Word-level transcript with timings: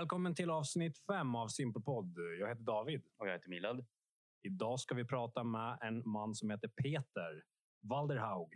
Välkommen 0.00 0.34
till 0.34 0.50
avsnitt 0.50 0.98
fem 0.98 1.34
av 1.34 1.48
Simpelpodd. 1.48 2.14
Jag 2.40 2.48
heter 2.48 2.62
David. 2.62 3.02
Och 3.16 3.28
jag 3.28 3.32
heter 3.32 3.48
Milad. 3.48 3.86
Idag 4.42 4.80
ska 4.80 4.94
vi 4.94 5.04
prata 5.04 5.44
med 5.44 5.78
en 5.82 6.08
man 6.08 6.34
som 6.34 6.50
heter 6.50 6.68
Peter 6.68 7.44
Walderhaug. 7.80 8.48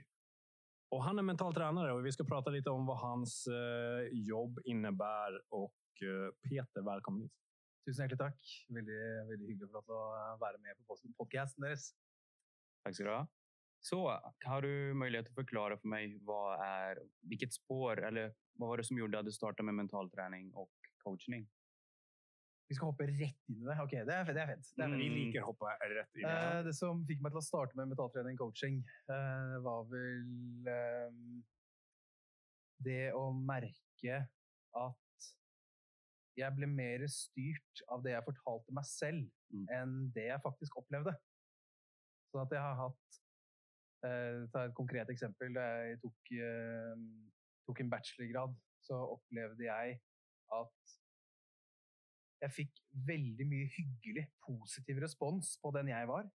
Och 0.88 1.04
han 1.04 1.18
är 1.18 1.22
mental 1.22 1.54
tränare 1.54 1.92
och 1.92 2.06
vi 2.06 2.12
ska 2.12 2.24
prata 2.24 2.50
lite 2.50 2.70
om 2.70 2.86
vad 2.86 2.98
hans 2.98 3.46
eh, 3.46 4.08
jobb 4.12 4.60
innebär. 4.64 5.42
Och 5.48 5.74
eh, 6.02 6.50
Peter, 6.50 6.82
välkommen 6.82 7.22
hit. 7.22 7.32
Tusen 7.86 8.02
hjertelig 8.02 8.18
takk. 8.18 8.40
Veldig, 8.68 9.00
veldig 9.30 9.48
hyggelig 9.50 9.68
å 9.68 9.72
få 9.72 9.76
lov 9.76 9.84
til 9.84 9.98
å 9.98 10.38
være 10.46 10.62
med 10.64 10.80
på 10.86 10.96
podcasten 11.18 11.68
deres. 11.68 11.90
Tack 12.84 12.96
ska 12.96 13.04
du 13.04 13.10
ha. 13.10 13.26
Så, 13.80 14.00
har 14.44 14.62
du 14.62 14.94
möjlighet 14.94 15.28
att 15.28 15.34
förklara 15.34 15.76
för 15.76 15.88
mig 15.88 16.18
vad 16.22 16.60
är, 16.60 17.02
vilket 17.20 17.52
spår 17.52 18.04
eller 18.04 18.34
vad 18.52 18.68
var 18.68 18.76
det 18.76 18.84
som 18.84 18.98
gjorde 18.98 19.18
att 19.18 19.26
du 19.26 19.32
startade 19.32 19.62
med 19.62 19.74
mental 19.74 20.10
träning 20.10 20.54
och 20.54 20.83
coaching? 21.04 21.44
Vi 22.70 22.74
skal 22.78 22.88
hoppe 22.88 23.06
rett 23.10 23.50
inn 23.52 23.60
i 23.60 23.66
det. 23.68 23.76
Ok, 23.84 23.92
Det 24.08 24.14
er, 24.14 24.30
det 24.32 24.40
er 24.40 24.50
fint. 24.54 24.68
Det, 24.72 24.84
er. 24.86 24.94
Vi 24.96 25.08
liker 25.12 25.42
å 25.44 25.50
hoppe 25.52 25.72
rett 25.82 26.16
inn. 26.16 26.24
i 26.28 26.62
det 26.64 26.72
som 26.78 27.02
fikk 27.06 27.20
meg 27.24 27.34
til 27.34 27.42
å 27.42 27.44
starte 27.44 27.76
med 27.76 27.90
mentaltrening 27.92 28.38
coaching, 28.40 28.78
uh, 29.12 29.58
var 29.64 29.84
vel 29.90 30.70
eh, 30.72 31.18
det 32.84 33.02
å 33.16 33.26
merke 33.36 34.22
at 34.80 35.28
jeg 36.34 36.56
ble 36.56 36.66
mer 36.66 37.04
styrt 37.12 37.84
av 37.94 38.02
det 38.02 38.16
jeg 38.16 38.26
fortalte 38.32 38.74
meg 38.74 38.88
selv, 38.90 39.30
Mm. 39.54 39.66
enn 39.70 39.90
det 40.16 40.24
jeg 40.26 40.42
faktisk 40.42 40.74
opplevde. 40.80 41.12
Sånn 42.32 42.42
at 42.42 42.50
jeg 42.56 42.58
har 42.64 42.74
hatt 42.74 43.18
eh, 44.02 44.40
Ta 44.50 44.64
et 44.66 44.74
konkret 44.74 45.08
eksempel. 45.12 45.52
Da 45.54 45.62
jeg 45.86 46.00
tok, 46.02 46.32
eh, 46.34 47.04
tok 47.68 47.80
en 47.84 47.92
bachelorgrad, 47.92 48.56
så 48.82 48.98
opplevde 49.14 49.62
jeg 49.68 50.00
at 50.60 50.94
jeg 52.44 52.52
fikk 52.52 52.80
veldig 53.08 53.46
mye 53.48 53.68
hyggelig, 53.72 54.26
positiv 54.44 55.00
respons 55.04 55.54
på 55.62 55.72
den 55.76 55.88
jeg 55.92 56.08
var. 56.10 56.26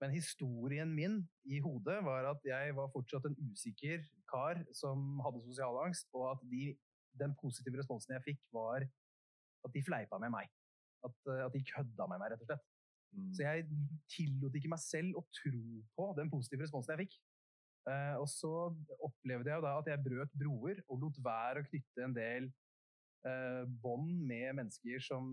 Men 0.00 0.14
historien 0.14 0.92
min 0.96 1.20
i 1.44 1.60
hodet 1.64 1.98
var 2.04 2.30
at 2.30 2.44
jeg 2.48 2.76
var 2.76 2.88
fortsatt 2.92 3.26
en 3.28 3.36
usikker 3.50 4.04
kar 4.32 4.60
som 4.76 5.20
hadde 5.24 5.42
sosial 5.44 5.76
angst, 5.84 6.08
og 6.16 6.30
at 6.32 6.44
de, 6.52 6.70
den 7.20 7.34
positive 7.40 7.80
responsen 7.80 8.16
jeg 8.16 8.24
fikk, 8.30 8.42
var 8.52 8.86
at 9.64 9.74
de 9.74 9.84
fleipa 9.84 10.20
med 10.22 10.32
meg. 10.32 10.48
At, 11.04 11.16
eh, 11.28 11.44
at 11.46 11.56
de 11.56 11.64
kødda 11.72 12.06
med 12.08 12.20
meg, 12.20 12.32
rett 12.32 12.44
og 12.44 12.48
slett. 12.48 12.64
Mm. 13.16 13.28
Så 13.34 13.44
jeg 13.44 13.66
tillot 14.12 14.56
ikke 14.56 14.72
meg 14.72 14.82
selv 14.82 15.20
å 15.20 15.26
tro 15.34 15.64
på 15.96 16.08
den 16.16 16.32
positive 16.32 16.64
responsen 16.64 16.94
jeg 16.94 17.06
fikk. 17.06 17.20
Eh, 17.90 18.16
og 18.20 18.28
så 18.28 18.52
opplevde 19.00 19.50
jeg 19.50 19.56
jo 19.56 19.64
da 19.64 19.76
at 19.80 19.88
jeg 19.88 20.04
brøt 20.04 20.34
broer 20.42 20.82
og 20.86 21.00
lot 21.04 21.20
være 21.24 21.62
å 21.62 21.68
knytte 21.68 22.04
en 22.06 22.16
del 22.16 22.50
eh, 23.28 23.64
bånd 23.82 24.24
med 24.28 24.56
mennesker 24.58 25.02
som, 25.04 25.30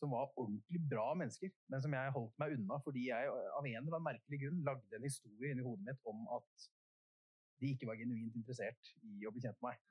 som 0.00 0.14
var 0.14 0.30
ordentlig 0.34 0.82
bra 0.90 1.12
mennesker, 1.18 1.52
men 1.72 1.84
som 1.84 1.94
jeg 1.96 2.14
holdt 2.16 2.36
meg 2.42 2.56
unna 2.56 2.80
fordi 2.84 3.06
jeg 3.08 3.30
av 3.30 3.66
en 3.66 3.80
eller 3.82 3.96
annen 3.96 4.08
merkelig 4.08 4.42
grunn 4.44 4.62
lagde 4.66 4.98
en 4.98 5.08
historie 5.08 5.52
inni 5.52 5.66
hodet 5.66 5.86
mitt 5.90 6.10
om 6.10 6.26
at 6.36 6.70
de 7.60 7.74
ikke 7.74 7.90
var 7.90 7.98
genuint 8.00 8.36
interessert 8.38 8.94
i 9.04 9.26
å 9.28 9.32
bli 9.34 9.42
kjent 9.44 9.58
med 9.60 9.74
meg. 9.74 9.82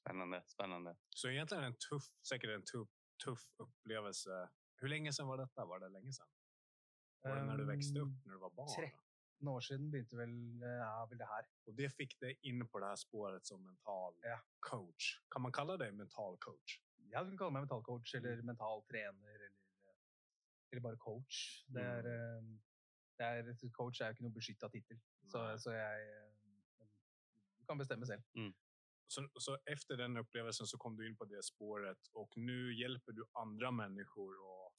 Spennende. 0.00 0.40
spennende. 0.48 0.94
Så 1.12 1.28
egentligen 1.28 1.68
en 1.68 1.76
tuff, 1.78 2.08
sikkert 2.24 2.56
en 2.56 2.66
tuff, 2.66 2.90
tuff 3.20 3.44
opplevelse. 3.60 4.42
Hur 4.80 4.88
lenge 4.88 5.12
siden 5.12 5.28
var 5.28 5.42
dette? 5.42 5.66
Var 5.72 5.82
det 5.82 5.90
lenge 5.92 6.12
sedan? 6.16 6.30
Var 7.22 7.36
det 7.36 7.44
när 7.50 7.60
du 7.60 7.66
vokste 7.68 8.02
opp, 8.06 8.14
når 8.24 8.32
du 8.32 8.42
var 8.46 8.52
barn? 8.56 9.00
13 9.40 9.48
år 9.48 9.60
siden 9.60 9.90
begynte 9.90 10.16
vel, 10.16 10.62
eh, 10.62 10.68
ja, 10.68 11.04
vel 11.08 11.18
det 11.18 11.26
her. 11.26 11.46
Og 11.66 11.76
det 11.78 11.90
fikk 11.92 12.16
dig 12.20 12.36
inn 12.42 12.66
på 12.68 12.80
det 12.80 12.88
her 12.88 12.96
spåret 12.96 13.46
som 13.46 13.60
mental 13.62 14.14
Ja. 14.24 14.38
coach. 14.60 15.20
Kan 15.32 15.42
man 15.42 15.52
kalle 15.52 15.78
deg 15.78 15.94
mental 15.94 16.36
coach? 16.38 16.80
Ja, 17.12 17.22
du 17.24 17.30
kan 17.30 17.38
kalle 17.38 17.52
meg 17.52 17.62
mental 17.62 17.82
coach 17.82 18.14
eller 18.14 18.42
mental 18.42 18.82
trener 18.88 19.34
eller, 19.34 19.52
eller 20.72 20.82
bare 20.82 20.96
coach. 20.96 21.64
Det 21.68 21.82
er, 21.82 22.40
mm. 22.40 22.60
det 23.18 23.26
er, 23.26 23.70
coach 23.72 24.00
er 24.00 24.06
jo 24.06 24.10
ikke 24.10 24.22
noe 24.22 24.32
beskytta 24.32 24.68
tittel, 24.68 25.00
så, 25.28 25.56
så 25.58 25.70
jeg 25.72 26.08
eh, 26.08 26.26
Du 27.58 27.64
kan 27.66 27.78
bestemme 27.78 28.06
selv. 28.06 28.22
Så, 29.08 29.28
så 29.38 29.56
efter 29.66 29.96
den 29.96 30.16
upplevelsen 30.16 30.66
så 30.66 30.78
kom 30.78 30.96
du 30.96 31.06
inn 31.06 31.16
på 31.16 31.24
det 31.24 31.44
spåret 31.44 32.10
og 32.14 32.30
nå 32.36 32.70
hjelper 32.78 33.12
du 33.12 33.24
andre 33.34 33.72
mennesker 33.72 34.36
å, 34.38 34.72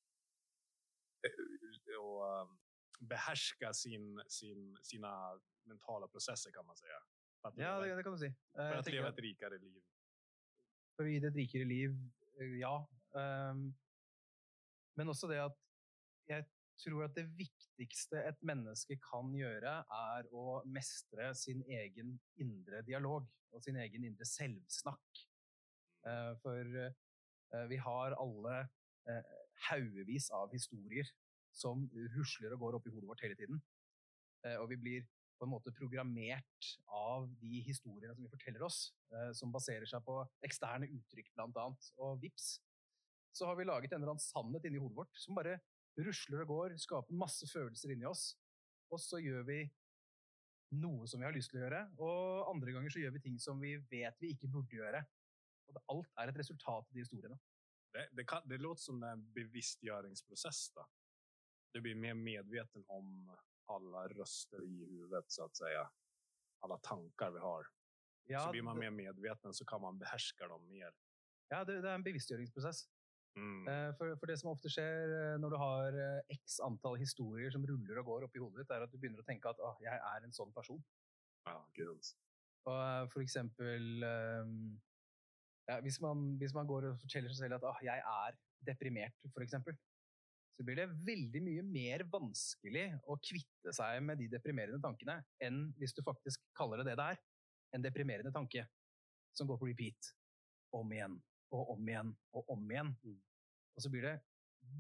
eh, 1.26 2.61
och, 3.02 3.08
behärska 3.08 3.74
sin, 3.74 4.22
sin, 4.28 4.78
sina 4.82 5.40
mentala 5.64 6.08
processer 6.08 6.52
kan 6.52 6.66
man 6.66 6.76
säga. 6.76 7.00
För 7.42 7.50
att, 7.50 7.58
Ja, 7.58 7.80
det, 7.80 7.96
det 7.96 8.04
kan 8.04 8.12
du 8.12 8.18
si. 8.18 8.26
Eh, 8.26 8.34
för 8.54 8.76
att 8.76 8.86
tenker 8.86 9.00
leva 9.00 9.10
ett 9.10 9.20
rikare 9.20 9.58
liv. 9.58 9.84
For 10.96 11.08
å 11.08 11.10
gi 11.10 11.20
det 11.20 11.32
et 11.32 11.36
rikere 11.40 11.66
liv, 11.66 11.96
eh, 12.40 12.58
ja. 12.62 12.76
Um, 13.12 13.78
Men 14.96 15.10
også 15.10 15.28
det 15.28 15.40
at 15.40 15.56
jeg 16.28 16.46
tror 16.84 17.06
at 17.06 17.16
det 17.16 17.24
viktigste 17.38 18.20
et 18.28 18.42
menneske 18.44 18.98
kan 19.00 19.32
gjøre, 19.36 19.72
er 19.88 20.28
å 20.36 20.62
mestre 20.68 21.32
sin 21.36 21.64
egen 21.64 22.20
indre 22.36 22.82
dialog 22.82 23.28
og 23.52 23.64
sin 23.64 23.80
egen 23.80 24.04
indre 24.04 24.26
selvsnakk. 24.28 25.24
Uh, 26.08 26.36
For 26.44 26.76
uh, 27.56 27.66
vi 27.70 27.80
har 27.80 28.16
alle 28.20 28.58
uh, 29.10 29.34
haugevis 29.70 30.30
av 30.36 30.52
historier 30.52 31.08
som 31.52 31.84
rusler 32.16 32.56
og 32.56 32.64
går 32.66 32.78
opp 32.78 32.88
i 32.88 32.94
hodet 32.94 33.10
vårt 33.10 33.24
hele 33.26 33.38
tiden. 33.40 33.62
Eh, 34.46 34.58
Og 34.58 34.70
vi 34.72 34.80
blir 34.82 35.08
på 35.42 35.48
en 35.48 35.54
måte 35.56 35.74
programmert 35.74 36.68
av 36.94 37.26
de 37.42 37.62
historiene 37.66 38.14
som 38.14 38.24
vi 38.24 38.30
forteller 38.30 38.62
oss, 38.66 38.94
eh, 39.12 39.32
som 39.34 39.52
baserer 39.52 39.90
seg 39.90 40.04
på 40.06 40.20
eksterne 40.46 40.86
uttrykk, 40.86 41.32
annet. 41.42 41.92
Og 41.98 42.22
vips, 42.22 42.60
så 43.34 43.48
har 43.50 43.56
vi 43.58 43.66
laget 43.66 43.92
en 43.92 44.02
eller 44.02 44.14
annen 44.14 44.22
sannhet 44.22 44.66
inni 44.66 44.82
hodet 44.82 45.00
vårt 45.02 45.18
som 45.18 45.36
bare 45.36 45.60
rusler 45.98 46.44
og 46.44 46.52
går, 46.54 46.78
skaper 46.78 47.18
masse 47.18 47.48
følelser 47.50 47.92
inni 47.96 48.06
oss. 48.06 48.36
Og 48.92 49.00
så 49.00 49.20
gjør 49.24 49.44
vi 49.48 49.64
noe 50.78 51.08
som 51.08 51.20
vi 51.20 51.26
har 51.28 51.36
lyst 51.36 51.52
til 51.52 51.60
å 51.60 51.66
gjøre, 51.66 51.82
og 52.00 52.52
andre 52.54 52.76
ganger 52.76 52.94
så 52.94 53.02
gjør 53.02 53.16
vi 53.18 53.24
ting 53.26 53.40
som 53.42 53.60
vi 53.60 53.76
vet 53.92 54.22
vi 54.22 54.32
ikke 54.36 54.52
burde 54.52 54.78
gjøre. 54.78 55.02
Og 55.72 55.82
alt 55.92 56.22
er 56.22 56.32
et 56.32 56.40
resultat 56.40 56.86
av 56.86 56.94
de 56.94 57.04
historiene. 57.04 57.40
Det, 57.92 58.06
det, 58.16 58.28
kan, 58.28 58.44
det 58.48 58.62
låter 58.62 58.84
som 58.84 59.04
en 59.04 59.24
bevisstgjøringsprosess, 59.36 60.70
Då. 60.76 60.86
Du 61.72 61.82
blir 61.82 61.96
mer 61.96 62.14
medveten 62.14 62.84
om 62.88 63.38
alla 63.72 64.08
röster 64.08 64.64
i 64.64 64.86
huvudet, 64.86 65.32
så 65.32 65.46
att 65.46 65.56
säga. 65.56 65.90
Alla 66.60 66.78
tankar 66.78 67.32
vi 67.32 67.40
har. 67.40 67.68
Ja, 68.24 68.40
så 68.46 68.52
blir 68.52 68.62
man 68.62 68.80
mer 68.80 68.92
medveten 68.92 69.54
så 69.54 69.66
kan 69.66 69.82
man 69.82 70.00
behärska 70.00 70.48
dem 70.48 70.68
mer. 70.70 70.94
ja, 71.52 71.64
det, 71.66 71.82
det 71.82 71.90
er 71.90 71.96
en 71.96 72.04
bevisstgjøringsprosess. 72.04 72.86
Mm. 73.36 73.68
Eh, 73.68 73.96
For, 73.96 74.16
for 74.20 74.28
det 74.28 74.38
som 74.40 74.52
ofte 74.52 74.70
skjer 74.72 75.12
eh, 75.16 75.38
når 75.40 75.54
du 75.54 75.58
har 75.60 75.98
eh, 76.04 76.36
x 76.36 76.60
antall 76.64 76.98
historier 77.00 77.52
som 77.52 77.66
ruller 77.68 78.00
og 78.00 78.06
går 78.06 78.26
oppi 78.28 78.40
hodet 78.44 78.64
ditt, 78.64 78.72
er 78.76 78.84
at 78.86 78.92
du 78.92 78.98
begynner 79.00 79.24
å 79.24 79.28
tenke 79.28 79.50
at 79.52 79.60
«Åh, 79.60 79.78
jeg 79.84 80.00
er 80.12 80.26
en 80.28 80.36
sånn 80.36 80.52
person. 80.56 80.80
Ja, 81.48 81.58
gud. 81.76 82.12
Og 82.72 83.12
for 83.14 83.24
eksempel 83.24 84.04
eh, 84.04 84.52
ja, 85.72 85.80
hvis, 85.84 86.02
man, 86.04 86.36
hvis 86.44 86.54
man 86.56 86.68
går 86.68 86.90
og 86.92 87.00
forteller 87.04 87.32
seg 87.32 87.46
selv 87.48 87.60
at 87.60 87.68
«Åh, 87.72 87.80
jeg 87.88 88.04
er 88.04 88.40
deprimert, 88.68 89.16
for 89.34 89.44
eksempel, 89.44 89.80
så 90.62 90.66
blir 90.68 90.78
det 90.78 90.92
veldig 91.08 91.40
mye 91.42 91.62
mer 91.66 92.04
vanskelig 92.14 92.84
å 93.10 93.16
kvitte 93.26 93.72
seg 93.74 93.98
med 94.06 94.20
de 94.22 94.28
deprimerende 94.30 94.78
tankene 94.84 95.16
enn 95.42 95.64
hvis 95.80 95.96
du 95.98 96.04
faktisk 96.06 96.44
kaller 96.58 96.84
det 96.84 96.92
det 96.92 96.98
det 97.00 97.06
er. 97.16 97.22
En 97.74 97.82
deprimerende 97.82 98.30
tanke 98.36 98.68
som 99.34 99.48
går 99.50 99.58
på 99.58 99.70
repeat 99.72 100.12
om 100.78 100.92
igjen 100.94 101.16
og 101.56 101.72
om 101.74 101.88
igjen 101.90 102.12
og 102.38 102.52
om 102.54 102.68
igjen. 102.70 102.92
Mm. 103.02 103.16
Og 103.74 103.82
så 103.82 103.90
blir 103.90 104.06
det 104.06 104.20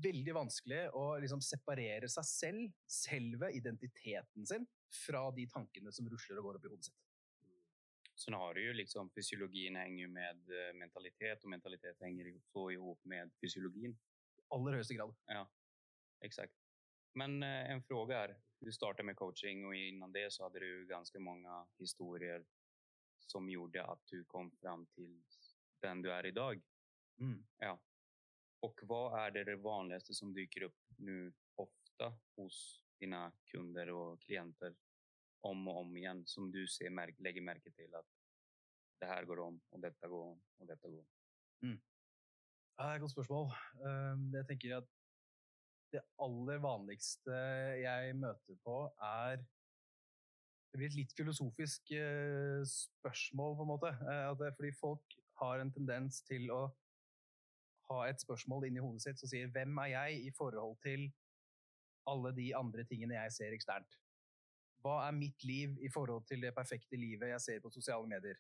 veldig 0.05 0.35
vanskelig 0.37 0.83
å 0.93 1.05
liksom 1.23 1.41
separere 1.41 2.09
seg 2.13 2.27
selv, 2.29 2.75
selve 2.85 3.49
identiteten 3.57 4.45
sin, 4.45 4.67
fra 5.07 5.23
de 5.34 5.47
tankene 5.49 5.89
som 5.95 6.05
rusler 6.11 6.43
og 6.43 6.45
går 6.49 6.59
opp 6.59 6.67
i 6.67 6.73
hodet 6.75 6.91
sitt. 6.91 6.99
Sen 8.22 8.37
har 8.37 8.53
du 8.53 8.61
ju 8.61 8.75
liksom 8.77 9.09
fysiologin 9.16 9.79
hänger 9.81 10.03
jo 10.03 10.11
med 10.13 10.53
eh, 10.53 10.69
mentalitet 10.77 11.41
og 11.41 11.55
mentalitet 11.55 12.05
henger 12.05 12.29
ihop- 12.29 12.53
så 12.53 12.67
ihop 12.75 13.01
med 13.09 13.34
fysiologin. 13.41 13.97
aller 14.51 14.77
høyeste 14.77 14.99
grad. 14.99 15.16
Exakt. 16.22 16.53
Men 17.14 17.44
eh, 17.44 17.72
en 17.72 17.84
fråga 17.84 18.20
är, 18.20 18.41
du 18.59 18.72
startade 18.72 19.03
med 19.03 19.16
coaching 19.16 19.66
och 19.66 19.76
innan 19.76 20.12
det 20.12 20.34
så 20.34 20.44
hade 20.44 20.59
du 20.59 20.85
ganska 20.85 21.20
många 21.20 21.68
historier 21.78 22.46
som 23.20 23.50
gjorde 23.50 23.85
att 23.85 24.06
du 24.06 24.23
kom 24.23 24.52
fram 24.52 24.85
till 24.85 25.23
den 25.82 26.02
du 26.02 26.12
är 26.12 26.26
idag. 26.26 26.62
Mm. 27.20 27.47
Ja. 27.58 27.82
Och 28.59 28.79
vad 28.84 29.20
är 29.20 29.32
det, 29.32 29.44
det 29.44 29.56
vanligaste 29.56 30.14
som 30.14 30.34
dyker 30.34 30.62
upp 30.62 30.79
nu 30.97 31.34
ofta 31.56 32.20
hos 32.35 32.85
dina 33.00 33.32
kunder 33.46 33.90
och 33.90 34.22
klienter 34.22 34.76
om 35.41 35.68
och 35.68 35.78
om 35.78 35.97
igen 35.97 36.26
som 36.26 36.52
du 36.52 36.68
ser, 36.68 37.22
lägger 37.22 37.41
märke 37.41 37.72
till 37.72 37.96
att 37.96 38.08
det 39.00 39.06
här 39.06 39.26
går 39.26 39.40
om 39.40 39.62
och 39.70 39.79
detta 39.79 40.08
går 40.08 40.23
om 40.23 40.41
och 40.58 40.68
detta 40.68 40.90
går 40.90 41.00
om? 41.00 41.08
Ja, 42.82 42.84
det 42.88 42.91
er 42.91 42.96
et 42.96 43.02
godt 43.02 43.12
spørsmål. 43.12 43.52
Um, 43.85 44.34
Jeg 44.34 44.47
tenker 44.47 44.78
at 44.78 44.88
det 45.93 46.03
aller 46.23 46.61
vanligste 46.64 47.35
jeg 47.82 48.16
møter 48.20 48.59
på, 48.66 48.84
er 49.02 49.41
Det 50.72 50.79
blir 50.79 50.88
et 50.88 50.96
litt 50.96 51.14
filosofisk 51.17 51.91
eh, 51.91 52.61
spørsmål, 52.64 53.58
på 53.58 53.66
en 53.66 53.72
måte. 53.73 53.90
Eh, 53.91 54.29
fordi 54.55 54.70
folk 54.72 55.17
har 55.41 55.59
en 55.59 55.72
tendens 55.76 56.22
til 56.23 56.47
å 56.53 56.61
ha 57.90 58.05
et 58.08 58.23
spørsmål 58.23 58.70
inni 58.70 58.84
hodet 58.84 59.03
sitt 59.03 59.20
som 59.20 59.28
sier 59.28 59.49
'Hvem 59.52 59.82
er 59.84 59.90
jeg 59.91 60.22
i 60.29 60.32
forhold 60.38 60.78
til 60.85 61.09
alle 62.08 62.32
de 62.37 62.47
andre 62.55 62.85
tingene 62.87 63.20
jeg 63.20 63.35
ser 63.37 63.58
eksternt?' 63.58 63.99
Hva 64.82 64.96
er 65.08 65.17
mitt 65.17 65.44
liv 65.44 65.76
i 65.85 65.90
forhold 65.94 66.23
til 66.26 66.41
det 66.41 66.55
perfekte 66.55 66.97
livet 66.97 67.29
jeg 67.29 67.41
ser 67.41 67.59
på 67.59 67.70
sosiale 67.70 68.08
medier? 68.08 68.40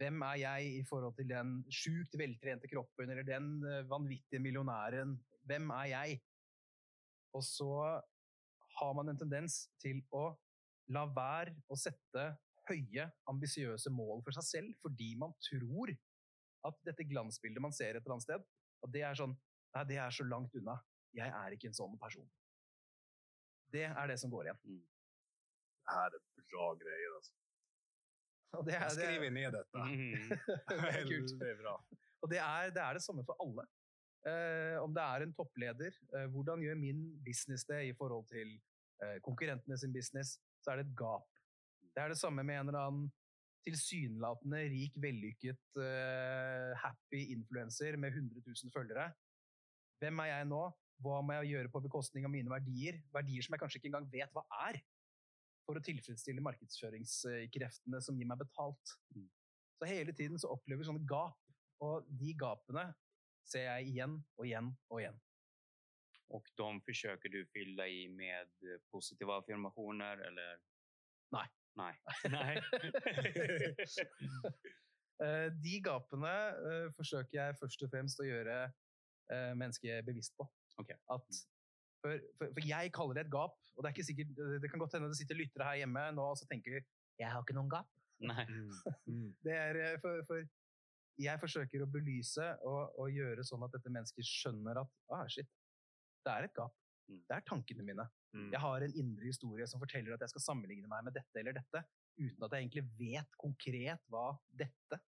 Hvem 0.00 0.22
er 0.22 0.36
jeg 0.42 0.74
i 0.80 0.84
forhold 0.88 1.14
til 1.16 1.28
den 1.28 1.54
sjukt 1.72 2.18
veltrente 2.18 2.68
kroppen 2.68 3.10
eller 3.10 3.22
den 3.22 3.64
eh, 3.64 3.86
vanvittige 3.88 4.42
millionæren? 4.42 5.16
Hvem 5.48 5.70
er 5.70 5.86
jeg? 5.94 6.20
Og 7.36 7.44
så 7.46 7.70
har 8.80 8.94
man 8.96 9.10
en 9.12 9.18
tendens 9.18 9.64
til 9.82 10.00
å 10.16 10.30
la 10.90 11.04
være 11.14 11.54
å 11.70 11.78
sette 11.78 12.24
høye, 12.70 13.06
ambisiøse 13.30 13.90
mål 13.94 14.22
for 14.26 14.36
seg 14.36 14.46
selv 14.46 14.84
fordi 14.84 15.12
man 15.18 15.34
tror 15.42 15.92
at 16.68 16.82
dette 16.86 17.06
glansbildet 17.08 17.62
man 17.62 17.74
ser 17.74 17.96
et 17.96 18.02
eller 18.02 18.18
annet 18.18 18.26
sted, 18.26 18.44
at 18.84 18.92
det 18.94 19.06
er 19.06 19.16
sånn 19.18 19.36
Nei, 19.70 19.84
det 19.86 20.00
er 20.02 20.10
så 20.10 20.24
langt 20.26 20.54
unna. 20.58 20.72
Jeg 21.14 21.30
er 21.30 21.54
ikke 21.54 21.68
en 21.70 21.76
sånn 21.76 21.92
person. 22.02 22.24
Det 23.70 23.84
er 23.86 24.08
det 24.10 24.16
som 24.18 24.32
går 24.32 24.48
igjen. 24.48 24.80
Det 25.86 25.94
her 25.94 26.16
er 26.16 26.24
bra 26.50 26.64
greier, 26.80 27.12
altså. 27.20 27.36
Og 28.58 28.64
det 28.66 28.74
er, 28.74 28.88
er, 28.88 28.96
skriver 28.96 29.30
ned 29.36 29.54
dette. 29.54 29.84
Mm. 29.92 30.32
det 30.72 30.78
er 30.88 31.06
kult. 31.06 31.36
Väldigt 31.38 31.60
bra. 31.62 31.76
Og 32.18 32.32
det 32.32 32.40
er, 32.42 32.72
det 32.74 32.82
er 32.82 32.98
det 32.98 33.04
samme 33.04 33.22
for 33.28 33.38
alle. 33.46 33.68
Eh, 34.28 34.76
om 34.82 34.92
det 34.92 35.00
er 35.00 35.24
en 35.24 35.32
toppleder, 35.32 35.94
eh, 36.16 36.26
hvordan 36.28 36.60
gjør 36.60 36.76
min 36.76 37.00
business 37.24 37.64
det 37.64 37.80
i 37.88 37.94
forhold 37.96 38.26
til 38.28 38.52
eh, 39.00 39.16
konkurrentene 39.24 39.78
sin 39.80 39.94
business, 39.94 40.36
så 40.60 40.72
er 40.72 40.80
det 40.80 40.90
et 40.90 40.98
gap. 40.98 41.28
Det 41.94 42.02
er 42.02 42.12
det 42.12 42.20
samme 42.20 42.44
med 42.44 42.60
en 42.60 42.68
eller 42.68 42.84
annen 42.84 43.08
tilsynelatende 43.64 44.60
rik, 44.72 44.94
vellykket, 44.96 45.80
happy 46.80 47.18
influenser 47.34 47.96
med 48.00 48.14
100 48.16 48.40
000 48.46 48.72
følgere. 48.72 49.10
Hvem 50.00 50.22
er 50.24 50.30
jeg 50.30 50.46
nå? 50.48 50.60
Hva 51.04 51.18
må 51.20 51.36
jeg 51.36 51.50
gjøre 51.52 51.72
på 51.72 51.82
bekostning 51.84 52.24
av 52.24 52.32
mine 52.32 52.48
verdier? 52.48 53.02
Verdier 53.12 53.44
som 53.44 53.52
jeg 53.52 53.60
kanskje 53.60 53.80
ikke 53.80 53.90
engang 53.90 54.08
vet 54.12 54.32
hva 54.32 54.46
er, 54.68 54.80
for 55.66 55.76
å 55.76 55.84
tilfredsstille 55.84 56.44
markedsføringskreftene 56.44 58.00
som 58.04 58.16
gir 58.16 58.30
meg 58.32 58.40
betalt. 58.40 58.96
Mm. 59.12 59.28
Så 59.76 59.92
hele 59.92 60.16
tiden 60.16 60.40
så 60.40 60.54
opplever 60.56 60.80
vi 60.80 60.88
sånne 60.88 61.04
gap, 61.08 61.36
og 61.84 62.08
de 62.20 62.32
gapene 62.40 62.88
ser 63.44 63.66
jeg 63.66 63.90
igjen 63.92 64.24
og 64.36 64.46
igjen 64.46 64.72
og 64.90 65.00
igjen. 65.02 65.20
Och 66.30 66.46
de 66.54 66.80
försöker 66.80 67.28
du 67.28 67.46
fylla 67.46 67.88
i 67.88 68.08
med 68.08 68.46
positive 68.46 68.80
positiva 68.90 69.38
affirmationer 69.38 70.16
eller? 70.16 70.60
Nej. 71.32 71.48
Nej. 71.74 71.94
Nej. 72.30 72.62
Eh, 75.20 75.52
De 75.52 75.80
gapene 75.84 76.34
eh, 76.68 76.86
forsøker 76.96 77.34
jeg 77.36 77.56
først 77.60 77.82
og 77.84 77.90
fremst 77.92 78.22
å 78.22 78.24
gjøre 78.24 78.54
eh, 79.32 79.50
mennesket 79.52 80.06
bevisst 80.06 80.32
på. 80.38 80.46
Okay. 80.80 80.96
At 81.12 81.26
for, 82.00 82.22
for, 82.38 82.54
for 82.56 82.64
jeg 82.64 82.92
kaller 82.96 83.18
det 83.18 83.26
et 83.26 83.32
gap, 83.34 83.58
og 83.76 83.82
det 83.82 83.90
er 83.90 83.96
ikke 83.98 84.06
sikkert 84.08 84.62
Det 84.62 84.70
kan 84.72 84.80
godt 84.80 84.96
hende 84.96 85.10
det 85.12 85.18
sitter 85.18 85.36
lyttere 85.36 85.66
her 85.68 85.82
hjemme 85.82 86.06
nå 86.16 86.24
og 86.24 86.38
så 86.40 86.48
tenker 86.48 86.78
jeg 87.20 87.28
har 87.28 87.44
ikke 87.44 87.58
noen 87.58 87.68
gap. 87.68 87.90
Nej. 88.20 88.46
Mm. 88.48 88.72
Mm. 89.10 89.28
Det 89.44 89.52
er 89.56 89.76
eh, 89.84 89.98
for, 90.00 90.24
for 90.28 90.40
jeg 91.20 91.40
forsøker 91.42 91.84
å 91.84 91.88
belyse 91.90 92.46
og, 92.66 92.94
og 93.00 93.12
gjøre 93.14 93.44
sånn 93.46 93.64
at 93.66 93.74
dette 93.74 93.92
mennesket 93.92 94.26
skjønner 94.26 94.82
at 94.82 94.92
ah, 95.14 95.26
shit, 95.30 95.48
det 96.24 96.32
er 96.32 96.46
et 96.46 96.56
gap. 96.56 96.74
Mm. 97.10 97.20
Det 97.26 97.36
er 97.36 97.46
tankene 97.48 97.86
mine. 97.86 98.06
Mm. 98.36 98.48
Jeg 98.54 98.62
har 98.62 98.86
en 98.86 98.96
indre 99.02 99.26
historie 99.26 99.66
som 99.68 99.82
forteller 99.82 100.14
at 100.14 100.24
jeg 100.24 100.34
skal 100.34 100.44
sammenligne 100.44 100.90
meg 100.90 101.06
med 101.06 101.16
dette 101.16 101.40
eller 101.40 101.56
dette, 101.56 101.82
uten 102.20 102.46
at 102.46 102.54
jeg 102.54 102.66
egentlig 102.66 102.84
vet 103.00 103.38
konkret 103.40 104.04
hva 104.12 104.26
dette 104.62 105.00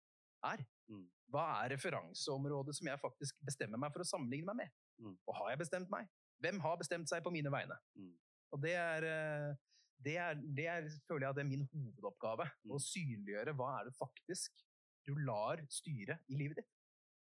er. 0.49 0.65
Mm. 0.91 1.07
Hva 1.31 1.47
er 1.61 1.75
referanseområdet 1.77 2.75
som 2.79 2.89
jeg 2.91 3.03
faktisk 3.03 3.43
bestemmer 3.47 3.81
meg 3.81 3.93
for 3.95 4.05
å 4.05 4.09
sammenligne 4.09 4.51
meg 4.51 4.65
med? 4.65 4.79
Mm. 5.01 5.17
Og 5.29 5.37
har 5.43 5.53
jeg 5.53 5.63
bestemt 5.65 5.93
meg? 5.93 6.09
Hvem 6.41 6.63
har 6.65 6.81
bestemt 6.81 7.11
seg 7.11 7.25
på 7.25 7.33
mine 7.35 7.53
vegne? 7.53 7.77
Mm. 7.99 8.15
Og 8.55 8.63
det 8.65 8.73
er, 8.81 9.07
eh, 9.07 9.51
det 10.01 10.17
er, 10.19 10.41
det 10.57 10.67
er, 10.73 10.89
føler 11.07 11.27
jeg 11.27 11.35
at 11.35 11.39
det 11.39 11.45
er 11.45 11.53
min 11.53 11.69
hovedoppgave. 11.69 12.49
Mm. 12.65 12.75
Å 12.75 12.83
synliggjøre 12.83 13.55
hva 13.59 13.75
er 13.79 13.91
det 13.91 13.97
faktisk 13.99 14.65
du 15.07 15.15
lar 15.25 15.63
styre 15.71 16.19
i 16.29 16.37
livet 16.37 16.57
ditt. 16.61 16.71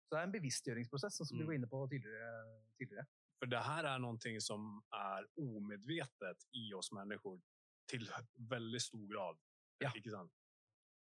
Så 0.05 0.15
det 0.15 0.19
er 0.21 0.27
en 0.27 0.35
bevisstgjøringsprosess, 0.35 1.17
som 1.27 1.37
du 1.37 1.43
Mm. 1.43 1.47
var 1.47 1.53
inne 1.55 1.67
på 1.67 1.87
tidligere. 1.89 2.61
tidligere. 2.77 3.05
For 3.39 3.45
det 3.47 3.63
her 3.63 3.85
er 3.85 3.99
noe 3.99 4.39
som 4.39 4.83
er 4.93 5.25
omedvetet 5.37 6.45
i 6.53 6.73
oss 6.73 6.91
mennesker 6.91 7.41
til 7.87 8.07
veldig 8.37 8.81
stor 8.81 9.07
grad. 9.07 9.37
Ja. 9.81 9.91
Ikke 9.95 10.11
sant? 10.11 10.31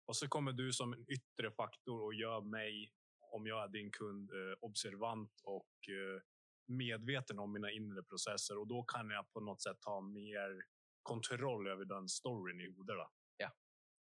Og 0.07 0.15
så 0.15 0.27
kommer 0.29 0.53
du 0.53 0.71
som 0.71 0.93
en 0.93 1.05
yttre 1.09 1.51
faktor 1.51 2.07
og 2.07 2.13
gjør 2.13 2.43
meg, 2.43 2.91
om 3.33 3.45
jeg 3.45 3.55
er 3.63 3.67
din 3.71 3.91
kund, 3.91 4.29
eh, 4.31 4.55
observant 4.61 5.41
och 5.43 5.89
eh, 5.89 6.21
medveten 6.67 7.39
om 7.39 7.51
mine 7.53 7.71
indre 7.73 8.03
processer. 8.03 8.57
Og 8.57 8.67
da 8.69 8.81
kan 8.87 9.09
jeg 9.09 9.25
på 9.33 9.41
noe 9.43 9.55
sett 9.59 9.79
ta 9.81 9.99
mer 10.01 10.61
kontroll 11.03 11.67
over 11.67 11.85
den 11.85 12.07
storyen 12.07 12.61
i 12.61 12.67
hodet. 12.71 13.07
Ja. 13.39 13.49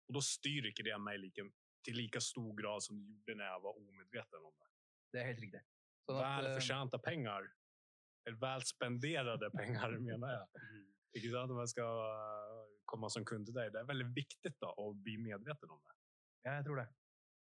Og 0.09 0.15
da 0.15 0.21
styrer 0.21 0.71
ikke 0.71 0.85
det 0.85 0.99
meg 1.01 1.21
like, 1.21 1.51
till 1.87 1.99
like 2.01 2.21
stor 2.25 2.51
grad 2.59 2.83
som 2.83 2.99
det 2.99 3.15
gjorde 3.15 3.39
når 3.39 3.47
jeg 3.47 3.63
var 3.67 3.81
omedveten 3.81 4.49
om 4.51 4.55
det. 4.59 4.71
Det 5.13 5.23
er 5.23 5.31
helt 5.31 5.43
riktig. 5.47 5.63
Sånn 6.07 6.21
vel 6.21 6.51
fortjente 6.57 7.01
penger. 7.03 7.49
Eller 8.27 8.39
vel 8.43 8.67
spenderte 8.67 9.51
penger, 9.61 9.99
mener 10.03 10.35
jag. 10.35 10.63
Mm. 10.67 10.87
Ikke 11.17 11.33
sant? 11.33 11.55
Om 11.55 11.61
jeg 11.63 11.73
skal 11.73 12.03
eh, 12.11 12.63
komme 12.91 13.11
som 13.13 13.27
kunde 13.29 13.49
til 13.51 13.57
deg. 13.57 13.73
Det 13.75 13.83
er 13.83 13.91
veldig 13.91 14.09
viktig 14.17 14.53
da, 14.59 14.73
å 14.83 14.91
bli 15.07 15.17
medveten 15.23 15.73
om 15.73 15.81
det. 15.83 15.95
Ja, 16.47 16.59
jeg 16.59 16.67
tror 16.69 16.83
det. 16.83 16.89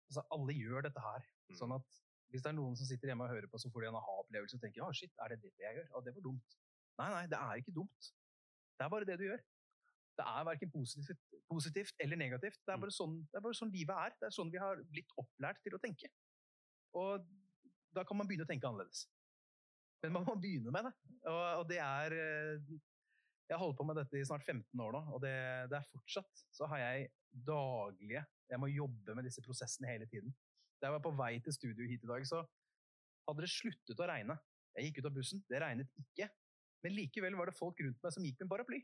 Altså, 0.09 0.25
alle 0.35 0.57
gjør 0.57 0.87
dette 0.89 1.03
her. 1.05 1.27
Mm. 1.51 1.59
Sånn 1.61 1.75
at 1.77 1.99
hvis 2.33 2.45
det 2.45 2.51
er 2.51 2.59
noen 2.59 2.77
som 2.77 2.89
sitter 2.89 3.11
hjemme 3.11 3.27
og 3.27 3.33
hører 3.33 3.51
på, 3.51 3.61
så 3.61 3.71
får 3.73 3.85
de 3.85 3.91
en 3.91 3.99
aha-opplevelse 4.01 4.59
og 4.59 4.65
tenker 4.65 4.83
ja, 4.83 4.89
shit, 4.97 5.13
er 5.25 5.33
det 5.33 5.43
dette 5.45 5.65
jeg 5.65 5.79
gjør? 5.79 5.87
Ja, 5.95 6.03
det 6.05 6.15
var 6.17 6.27
dumt. 6.27 6.59
Nei, 6.99 7.09
nei, 7.15 7.23
det 7.31 7.39
er 7.39 7.63
ikke 7.63 7.75
dumt. 7.77 8.11
Det 8.79 8.85
er 8.85 8.93
bare 8.93 9.09
det 9.09 9.17
du 9.21 9.25
gjør. 9.29 9.45
Det 10.19 10.27
er 10.27 10.47
verken 10.49 10.71
positivt, 10.73 11.21
positivt 11.49 12.01
eller 12.03 12.19
negativt. 12.19 12.59
Det 12.67 12.73
er, 12.73 12.77
Mm. 12.77 12.83
bare 12.83 12.95
sånn, 12.95 13.13
det 13.31 13.39
er 13.39 13.45
bare 13.45 13.55
sånn 13.59 13.71
livet 13.73 13.95
er. 13.97 14.17
Det 14.21 14.27
er 14.27 14.35
sånn 14.35 14.51
vi 14.51 14.59
har 14.59 14.81
blitt 14.91 15.13
opplært 15.17 15.61
til 15.63 15.77
å 15.77 15.81
tenke. 15.83 16.11
Og 16.99 17.25
da 17.95 18.03
kan 18.05 18.17
man 18.19 18.27
begynne 18.27 18.45
å 18.47 18.51
tenke 18.51 18.67
annerledes. 18.67 19.07
Men 20.03 20.13
man 20.13 20.25
må 20.27 20.35
begynne 20.41 20.71
med 20.75 20.85
det. 20.89 20.93
Og, 21.27 21.43
og 21.61 21.69
det 21.69 21.79
er 21.83 22.13
eh, 22.13 22.59
Jeg 23.49 23.57
har 23.57 23.63
holdt 23.63 23.79
på 23.79 23.87
med 23.87 23.97
dette 23.97 24.19
i 24.19 24.25
snart 24.29 24.45
15 24.45 24.81
år 24.85 24.93
nå, 24.93 25.01
og 25.15 25.23
det, 25.23 25.33
det 25.71 25.79
er 25.79 25.87
fortsatt 25.89 26.43
så 26.53 26.67
har 26.69 26.79
jeg 26.83 27.07
daglige 27.47 28.21
Jeg 28.51 28.61
må 28.61 28.69
jobbe 28.69 29.15
med 29.17 29.25
disse 29.25 29.41
prosessene 29.45 29.89
hele 29.89 30.07
tiden. 30.11 30.35
Da 30.81 30.89
jeg 30.91 30.97
var 30.99 31.05
på 31.07 31.15
vei 31.17 31.39
til 31.41 31.53
studio 31.57 31.87
hit 31.89 32.05
i 32.05 32.11
dag, 32.11 32.27
så 32.29 32.43
hadde 33.29 33.45
det 33.45 33.51
sluttet 33.53 33.99
å 34.01 34.07
regne. 34.09 34.37
Jeg 34.77 34.91
gikk 34.91 35.01
ut 35.01 35.09
av 35.11 35.15
bussen, 35.17 35.43
det 35.49 35.61
regnet 35.63 35.89
ikke. 36.03 36.29
Men 36.85 36.95
likevel 36.95 37.35
var 37.39 37.47
det 37.51 37.57
folk 37.59 37.81
rundt 37.83 38.03
meg 38.05 38.13
som 38.15 38.23
gikk 38.25 38.41
med 38.45 38.51
paraply. 38.53 38.79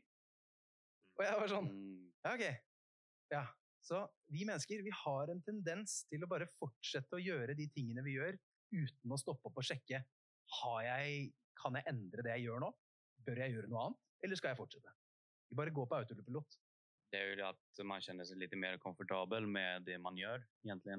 Og 1.15 1.23
jeg 1.23 1.39
var 1.39 1.51
sånn 1.51 1.69
Mm. 1.71 2.11
Ja, 2.25 2.33
ok. 2.33 2.45
Ja. 3.31 3.45
Så 3.85 3.99
vi 4.33 4.45
mennesker 4.49 4.81
vi 4.81 4.91
har 4.91 5.29
en 5.29 5.41
tendens 5.45 6.05
til 6.09 6.23
å 6.25 6.29
bare 6.29 6.47
fortsette 6.57 7.17
å 7.17 7.21
gjøre 7.21 7.53
de 7.57 7.67
tingene 7.69 8.03
vi 8.05 8.15
gjør, 8.17 8.37
uten 8.73 9.13
å 9.13 9.19
stoppe 9.21 9.45
opp 9.51 9.59
og 9.61 9.67
sjekke 9.67 9.99
har 10.61 10.79
jeg, 10.83 11.33
kan 11.61 11.77
jeg 11.77 11.85
endre 11.91 12.25
det 12.25 12.33
jeg 12.37 12.47
gjør 12.47 12.63
nå. 12.65 12.71
Bør 13.25 13.41
jeg 13.41 13.53
gjøre 13.53 13.69
noe 13.69 13.83
annet, 13.85 13.99
eller 14.25 14.39
skal 14.39 14.51
jeg 14.51 14.59
fortsette? 14.59 14.93
Vi 15.49 15.57
bare 15.57 15.73
går 15.73 15.85
på 15.89 15.99
autopilot. 15.99 16.57
Det 17.13 17.19
er 17.19 17.29
jo 17.29 17.37
det 17.39 17.45
at 17.47 17.83
man 17.85 18.01
kjenner 18.01 18.27
seg 18.27 18.41
litt 18.41 18.55
mer 18.57 18.79
komfortabel 18.81 19.45
med 19.47 19.85
det 19.87 19.99
man 20.01 20.17
gjør, 20.17 20.41
egentlig. 20.65 20.97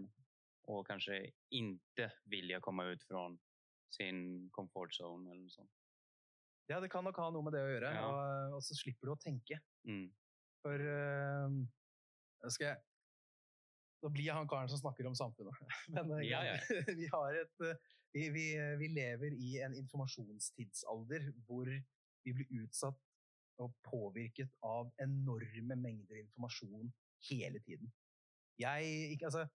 Og 0.71 0.87
kanskje 0.87 1.19
ikke 1.55 2.09
vilja 2.31 2.63
komme 2.63 2.87
ut 2.93 3.03
fra 3.07 3.27
sin 3.95 4.49
comfort 4.55 4.95
zone 4.95 5.31
eller 5.31 5.43
noe 5.43 5.55
sånt. 5.55 5.75
Ja, 6.71 6.81
det 6.83 6.91
kan 6.91 7.05
nok 7.07 7.19
ha 7.23 7.29
noe 7.31 7.47
med 7.47 7.55
det 7.55 7.63
å 7.63 7.71
gjøre, 7.71 7.91
Ja. 7.95 8.07
og, 8.11 8.57
og 8.59 8.63
så 8.67 8.75
slipper 8.75 9.11
du 9.11 9.15
å 9.15 9.21
tenke. 9.23 9.61
Mm. 9.87 10.09
For 10.65 10.83
uh, 10.83 12.51
skal 12.51 12.73
jeg 12.73 12.85
Nå 14.05 14.11
blir 14.13 14.27
jeg 14.27 14.37
han 14.37 14.49
karen 14.51 14.69
som 14.71 14.79
snakker 14.79 15.07
om 15.09 15.15
samfunnet. 15.19 15.57
Men 15.95 16.11
uh, 16.13 16.23
Ja, 16.27 16.43
ja. 16.45 16.57
vi 17.01 17.07
har 17.13 17.39
et 17.41 17.63
uh, 17.65 17.95
vi, 18.15 18.29
vi, 18.35 18.47
vi 18.81 18.89
lever 18.93 19.35
i 19.35 19.57
en 19.65 19.75
informasjonstidsalder 19.79 21.31
hvor 21.47 21.69
vi 21.69 22.35
blir 22.35 22.63
utsatt 22.63 22.99
og 23.63 23.73
påvirket 23.87 24.53
av 24.67 24.91
enorme 25.03 25.77
mengder 25.81 26.19
informasjon 26.21 26.91
hele 27.31 27.61
tiden. 27.65 27.93
Jeg, 28.61 29.13
ikke, 29.15 29.31
altså, 29.31 29.47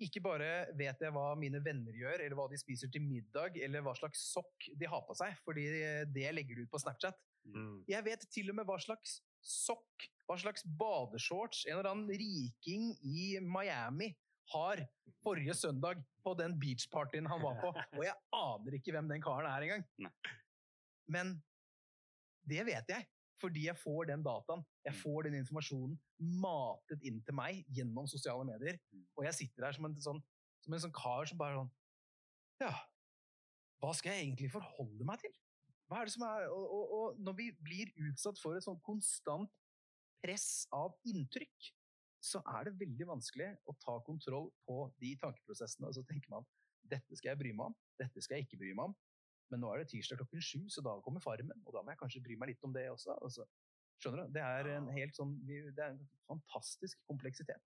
ikke 0.00 0.22
bare 0.24 0.50
vet 0.78 1.02
jeg 1.04 1.12
hva 1.14 1.32
mine 1.38 1.60
venner 1.64 1.96
gjør, 1.96 2.22
eller 2.24 2.38
hva 2.38 2.46
de 2.50 2.58
spiser 2.60 2.90
til 2.92 3.04
middag, 3.04 3.58
eller 3.60 3.84
hva 3.84 3.94
slags 3.98 4.22
sokk 4.32 4.70
de 4.80 4.88
har 4.88 5.02
på 5.06 5.16
seg, 5.18 5.34
fordi 5.44 5.66
det 6.14 6.30
legger 6.36 6.56
du 6.56 6.64
ut 6.64 6.72
på 6.72 6.80
Snapchat. 6.82 7.18
Mm. 7.48 7.82
Jeg 7.88 8.06
vet 8.06 8.26
til 8.32 8.52
og 8.52 8.58
med 8.58 8.68
hva 8.68 8.78
slags 8.82 9.20
sokk, 9.44 10.08
hva 10.28 10.36
slags 10.40 10.64
badeshorts 10.64 11.64
en 11.66 11.78
eller 11.78 11.90
annen 11.92 12.10
riking 12.20 12.90
i 13.02 13.36
Miami 13.44 14.12
har 14.54 14.82
forrige 15.22 15.54
søndag 15.54 16.02
på 16.24 16.34
den 16.38 16.56
beachpartyen 16.60 17.28
han 17.30 17.42
var 17.42 17.60
på. 17.62 17.70
Og 17.98 18.02
jeg 18.04 18.16
aner 18.36 18.76
ikke 18.76 18.94
hvem 18.94 19.08
den 19.10 19.22
karen 19.24 19.48
er 19.50 19.66
engang. 19.66 19.86
Men 21.10 21.36
det 22.50 22.64
vet 22.66 22.92
jeg, 22.92 23.06
fordi 23.40 23.66
jeg 23.66 23.76
får 23.80 24.06
den 24.10 24.22
dataen, 24.24 24.64
jeg 24.84 24.94
Mm. 24.94 25.00
får 25.02 25.22
den 25.26 25.34
informasjonen 25.40 25.98
matet 26.20 27.02
inn 27.02 27.20
til 27.24 27.34
meg 27.34 27.64
gjennom 27.72 28.06
sosiale 28.08 28.44
medier. 28.44 28.78
Mm. 28.92 29.06
Og 29.16 29.24
jeg 29.24 29.34
sitter 29.34 29.66
der 29.66 29.72
som 29.72 29.84
en 29.88 29.94
sånn, 29.96 30.22
som 30.62 30.74
en 30.74 30.80
sånn 30.80 30.92
kar 30.94 31.26
som 31.26 31.38
bare 31.38 31.56
sånn 31.56 31.70
Ja. 32.60 32.74
hva 33.80 33.94
skal 33.94 34.12
jeg 34.12 34.26
egentlig 34.28 34.50
forholde 34.52 35.04
meg 35.04 35.20
til? 35.20 35.32
Hva 35.88 36.00
er 36.02 36.04
det 36.04 36.12
som 36.12 36.22
er, 36.22 36.48
og, 36.52 36.70
og, 36.70 36.92
og 36.92 37.18
når 37.18 37.32
vi 37.36 37.50
blir 37.64 37.90
utsatt 38.10 38.38
for 38.38 38.54
et 38.56 38.62
sånn 38.62 38.80
konstant 38.82 39.50
press 40.22 40.66
av 40.72 40.94
inntrykk, 41.08 41.72
så 42.22 42.42
er 42.46 42.64
det 42.68 42.78
veldig 42.78 43.06
vanskelig 43.08 43.56
å 43.66 43.74
ta 43.80 43.98
kontroll 44.04 44.50
på 44.68 44.92
de 45.00 45.14
tankeprosessene. 45.16 45.88
Og 45.88 45.94
så 45.96 46.04
tenker 46.06 46.28
man 46.30 46.44
dette 46.84 47.16
skal 47.16 47.30
jeg 47.30 47.38
bry 47.38 47.52
meg 47.52 47.66
om, 47.70 47.76
dette 47.98 48.20
skal 48.22 48.36
jeg 48.36 48.46
ikke 48.46 48.58
bry 48.60 48.74
meg 48.74 48.90
om. 48.90 48.94
Men 49.50 49.60
nå 49.64 49.72
er 49.74 49.82
det 49.82 49.88
tirsdag 49.90 50.20
klokken 50.20 50.42
sju, 50.46 50.60
så 50.70 50.82
da 50.86 50.92
kommer 51.02 51.20
Farmen, 51.24 51.62
og 51.66 51.74
da 51.74 51.82
må 51.82 51.90
jeg 51.94 51.98
kanskje 52.04 52.22
bry 52.22 52.36
meg 52.38 52.52
litt 52.52 52.64
om 52.66 52.72
det 52.76 52.84
også. 52.92 53.16
Altså, 53.24 53.46
skjønner 54.02 54.24
du? 54.28 54.32
Det 54.36 54.42
er 54.46 54.68
en 54.76 54.88
helt 54.94 55.16
sånn, 55.18 55.32
det 55.48 55.58
er 55.82 55.90
en 55.96 56.04
fantastisk 56.30 57.00
kompleksitet. 57.10 57.62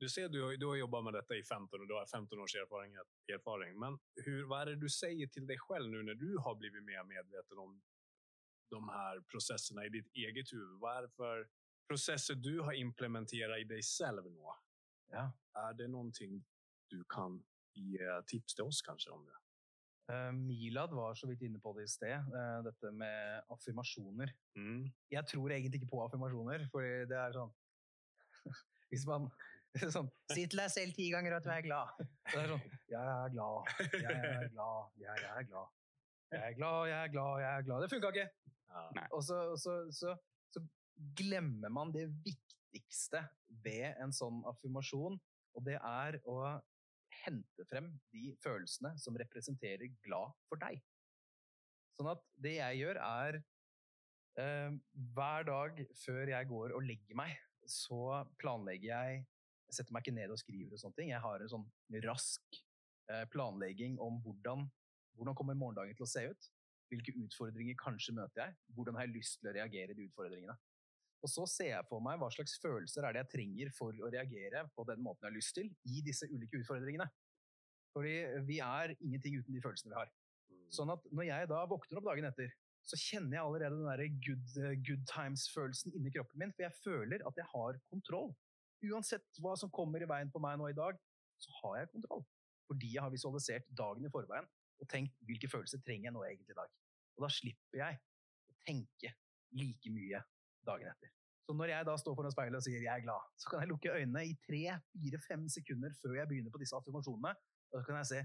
Du 0.00 0.06
ser, 0.08 0.30
du, 0.32 0.38
har- 0.46 0.56
du 0.56 0.64
har 0.70 0.78
jobba 0.80 1.00
med 1.04 1.12
dette 1.18 1.36
i 1.36 1.42
15 1.42 1.80
og 1.82 1.88
du 1.90 1.92
har 1.98 2.06
15 2.08 2.38
års 2.40 2.54
erfaring. 2.56 2.94
erfaring. 3.28 3.74
Men 3.78 3.98
hur, 4.24 4.46
hva 4.48 4.62
er 4.62 4.70
det 4.70 4.78
du 4.80 4.88
sier 4.88 5.28
til 5.28 5.44
deg 5.50 5.58
selv 5.66 5.90
nå 5.92 6.00
når 6.06 6.16
du 6.22 6.38
har 6.40 6.54
blivit 6.56 6.86
mer 6.86 7.02
medveten 7.04 7.58
om 7.60 7.74
de 8.72 8.80
her 8.94 9.20
prosessene 9.28 9.84
i 9.84 9.92
ditt 9.92 10.08
eget 10.16 10.54
huvud? 10.54 10.78
Hva 10.80 10.94
er 10.96 11.02
det 11.08 11.12
for 11.18 11.44
prosesser 11.90 12.38
du 12.40 12.62
har 12.62 12.78
implementert 12.80 13.58
i 13.60 13.66
deg 13.68 13.84
selv 13.84 14.24
nå? 14.30 14.54
Ja. 15.12 15.26
Er 15.66 15.74
det 15.76 15.90
noe 15.90 16.08
du 16.90 17.04
kan 17.10 17.36
gi 17.76 17.98
tips 18.30 18.54
til 18.56 18.64
oss 18.70 18.80
kanskje 18.86 19.12
om 19.12 19.26
det? 19.28 19.36
Eh, 20.10 20.32
Milad 20.34 20.94
var 20.96 21.14
så 21.14 21.28
vidt 21.30 21.44
inne 21.46 21.60
på 21.62 21.72
det 21.76 21.86
i 21.86 21.90
sted, 21.90 22.32
eh, 22.34 22.58
dette 22.66 22.90
med 22.96 23.52
affirmasjoner. 23.54 24.32
Mm. 24.58 24.88
Jeg 25.12 25.26
tror 25.30 25.54
egentlig 25.54 25.80
ikke 25.80 25.92
på 25.92 26.02
affirmasjoner, 26.04 26.66
for 26.72 26.82
det 26.82 27.18
er 27.18 27.36
sånn 27.36 27.52
Hvis 28.90 29.04
man 29.06 29.28
sånn, 29.94 30.08
Si 30.32 30.46
til 30.50 30.58
deg 30.58 30.72
selv 30.72 30.96
ti 30.96 31.10
ganger 31.12 31.36
at 31.36 31.46
du 31.46 31.52
er 31.54 31.62
glad. 31.62 32.00
Det 32.32 32.40
er 32.40 32.54
sånn 32.54 32.64
Jeg 32.90 33.02
er 33.02 33.34
glad, 33.36 33.70
jeg 34.00 34.32
er 34.32 34.48
glad, 34.56 34.96
jeg 35.04 35.28
er 35.30 35.46
glad. 35.52 35.76
Jeg 36.30 36.40
er 36.46 36.56
glad, 36.58 36.80
jeg 36.90 36.98
er 37.04 37.12
glad, 37.14 37.36
jeg 37.42 37.50
er 37.52 37.66
glad. 37.66 37.84
Det 37.84 37.90
funka 37.94 38.10
ikke! 38.14 38.26
Ja. 38.70 39.06
Og 39.16 39.22
så, 39.26 39.38
så, 39.58 39.76
så, 39.94 40.14
så 40.54 40.62
glemmer 41.18 41.72
man 41.74 41.90
det 41.94 42.04
viktigste 42.22 43.24
ved 43.64 43.98
en 43.98 44.14
sånn 44.14 44.44
affirmasjon, 44.46 45.18
og 45.58 45.64
det 45.66 45.74
er 45.78 46.20
å 46.30 46.36
hente 47.24 47.66
frem 47.68 47.90
de 48.14 48.34
følelsene 48.42 48.94
som 49.00 49.16
representerer 49.20 49.92
glad 50.04 50.34
for 50.48 50.60
deg. 50.62 50.80
Sånn 51.98 52.10
at 52.12 52.22
det 52.40 52.56
jeg 52.56 52.80
gjør, 52.80 53.00
er 53.04 53.40
eh, 54.40 54.76
hver 55.16 55.46
dag 55.48 55.82
før 56.00 56.32
jeg 56.32 56.50
går 56.50 56.76
og 56.76 56.86
legger 56.86 57.18
meg, 57.18 57.36
så 57.68 58.24
planlegger 58.40 58.88
jeg 58.90 59.26
Jeg 59.70 59.76
setter 59.76 59.94
meg 59.94 60.02
ikke 60.02 60.16
ned 60.16 60.32
og 60.34 60.38
skriver 60.40 60.72
og 60.74 60.80
sånne 60.82 60.96
ting. 60.96 61.10
Jeg 61.12 61.22
har 61.22 61.42
en 61.44 61.50
sånn 61.52 61.66
rask 62.02 62.56
eh, 63.06 63.22
planlegging 63.30 64.00
om 64.02 64.16
hvordan, 64.24 64.64
hvordan 65.14 65.36
kommer 65.38 65.54
morgendagen 65.54 65.94
til 65.94 66.08
å 66.08 66.10
se 66.10 66.24
ut. 66.26 66.48
Hvilke 66.90 67.14
utfordringer 67.22 67.76
kanskje 67.78 68.16
møter 68.16 68.42
jeg? 68.42 68.56
Hvordan 68.74 68.98
har 68.98 69.06
jeg 69.06 69.14
lyst 69.14 69.38
til 69.38 69.52
å 69.52 69.54
reagere 69.54 69.94
i 69.94 69.98
de 70.00 70.08
utfordringene? 70.08 70.56
Og 71.20 71.28
så 71.28 71.44
ser 71.52 71.74
jeg 71.74 71.88
for 71.88 72.00
meg 72.04 72.16
hva 72.20 72.30
slags 72.32 72.56
følelser 72.62 73.04
er 73.04 73.16
det 73.16 73.24
jeg 73.24 73.32
trenger 73.34 73.72
for 73.76 73.92
å 73.92 74.08
reagere 74.12 74.64
på 74.76 74.86
den 74.88 75.02
måten 75.04 75.26
jeg 75.26 75.30
har 75.30 75.36
lyst 75.36 75.56
til 75.58 75.68
i 75.84 76.00
disse 76.06 76.28
ulike 76.30 76.62
utfordringene. 76.62 77.06
Fordi 77.92 78.14
vi 78.48 78.60
er 78.64 78.94
ingenting 78.96 79.36
uten 79.40 79.56
de 79.56 79.62
følelsene 79.62 79.92
vi 79.92 79.98
har. 79.98 80.10
Mm. 80.48 80.66
Sånn 80.72 80.92
at 80.94 81.06
når 81.12 81.28
jeg 81.28 81.50
da 81.52 81.60
våkner 81.68 82.00
opp 82.00 82.08
dagen 82.08 82.28
etter, 82.30 82.54
så 82.86 82.96
kjenner 82.96 83.36
jeg 83.36 83.44
allerede 83.44 83.76
den 83.76 83.90
der 83.90 84.20
good, 84.24 84.54
eh, 84.62 84.76
good 84.86 85.02
times-følelsen 85.10 85.92
inni 85.98 86.12
kroppen 86.14 86.40
min, 86.40 86.54
for 86.56 86.64
jeg 86.64 86.78
føler 86.80 87.26
at 87.28 87.36
jeg 87.36 87.48
har 87.52 87.80
kontroll. 87.92 88.32
Uansett 88.88 89.42
hva 89.44 89.52
som 89.60 89.72
kommer 89.74 90.00
i 90.00 90.08
veien 90.08 90.32
på 90.32 90.40
meg 90.40 90.56
nå 90.56 90.70
i 90.70 90.78
dag, 90.78 90.96
så 91.40 91.52
har 91.60 91.82
jeg 91.82 91.92
kontroll. 91.92 92.24
Fordi 92.70 92.94
jeg 92.94 93.04
har 93.04 93.12
visualisert 93.12 93.68
dagen 93.76 94.06
i 94.06 94.12
forveien 94.12 94.48
og 94.80 94.88
tenkt 94.88 95.18
hvilke 95.28 95.50
følelser 95.52 95.82
trenger 95.84 96.08
jeg 96.08 96.16
nå 96.16 96.24
egentlig 96.24 96.54
i 96.54 96.60
dag. 96.62 96.72
Og 97.18 97.26
da 97.26 97.32
slipper 97.34 97.82
jeg 97.82 97.98
å 98.48 98.56
tenke 98.64 99.12
like 99.60 99.92
mye 99.92 100.22
dagen 100.66 100.90
etter. 100.90 101.12
Så 101.46 101.54
når 101.56 101.72
jeg 101.72 101.86
da 101.88 101.94
står 101.98 102.14
foran 102.18 102.34
speilet 102.34 102.60
og 102.60 102.66
sier 102.66 102.84
jeg 102.84 102.92
er 102.92 103.02
glad, 103.02 103.30
så 103.40 103.50
kan 103.50 103.64
jeg 103.64 103.70
lukke 103.72 103.94
øynene 103.94 104.22
i 104.28 104.36
tre, 104.44 104.60
fire, 104.92 105.20
fem 105.24 105.48
sekunder 105.50 105.94
før 105.98 106.18
jeg 106.20 106.30
begynner 106.30 106.52
på 106.54 106.60
disse 106.62 106.76
affirmasjonene, 106.78 107.32
og 107.70 107.80
så 107.80 107.86
kan 107.88 107.98
jeg 108.00 108.10
se 108.12 108.20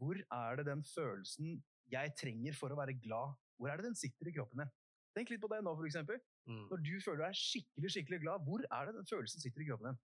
hvor 0.00 0.16
er 0.16 0.56
det 0.56 0.66
den 0.68 0.82
følelsen 0.84 1.58
jeg 1.92 2.12
trenger 2.20 2.56
for 2.56 2.72
å 2.72 2.78
være 2.78 2.96
glad, 3.02 3.34
hvor 3.60 3.70
er 3.70 3.80
det 3.80 3.90
den 3.90 3.98
sitter 3.98 4.30
i 4.30 4.34
kroppen 4.36 4.62
min? 4.62 4.70
Tenk 5.16 5.32
litt 5.32 5.42
på 5.42 5.50
det 5.50 5.58
nå, 5.66 5.72
for 5.76 5.88
eksempel. 5.88 6.20
Mm. 6.48 6.66
Når 6.70 6.82
du 6.86 6.92
føler 7.04 7.24
deg 7.26 7.36
skikkelig, 7.36 7.90
skikkelig 7.96 8.20
glad, 8.22 8.44
hvor 8.46 8.62
er 8.64 8.88
det 8.88 8.94
den 8.96 9.08
følelsen 9.10 9.42
sitter 9.42 9.64
i 9.64 9.66
kroppen 9.68 9.90
din? 9.90 9.98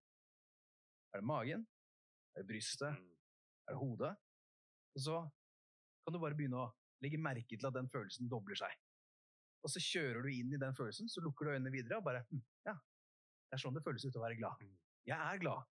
Er 1.15 1.23
det 1.23 1.29
magen? 1.31 1.63
Er 2.35 2.43
det 2.43 2.51
brystet? 2.51 2.99
Mm. 2.99 3.13
Er 3.67 3.77
det 3.77 3.81
hodet? 3.81 4.13
Og 4.97 5.05
så 5.07 5.21
kan 6.05 6.17
du 6.17 6.21
bare 6.23 6.37
begynne 6.39 6.65
å 6.65 6.73
legge 7.05 7.21
merke 7.21 7.57
til 7.57 7.69
at 7.69 7.77
den 7.77 7.89
følelsen 7.93 8.29
dobler 8.33 8.59
seg. 8.59 8.73
Og 9.67 9.73
så 9.73 9.83
kjører 9.83 10.23
du 10.23 10.31
inn 10.31 10.53
i 10.55 10.61
den 10.63 10.77
følelsen, 10.79 11.11
så 11.11 11.23
lukker 11.25 11.49
du 11.49 11.57
øynene 11.57 11.73
videre 11.75 11.99
og 11.99 12.07
bare 12.07 12.23
hm, 12.29 12.43
Ja, 12.69 12.77
det 12.77 13.57
er 13.57 13.63
sånn 13.63 13.75
det 13.75 13.83
føles 13.83 14.05
ut 14.07 14.19
å 14.19 14.23
være 14.23 14.39
glad. 14.39 14.63
Mm. 14.63 14.77
Jeg 15.11 15.19
er 15.19 15.41
glad. 15.43 15.73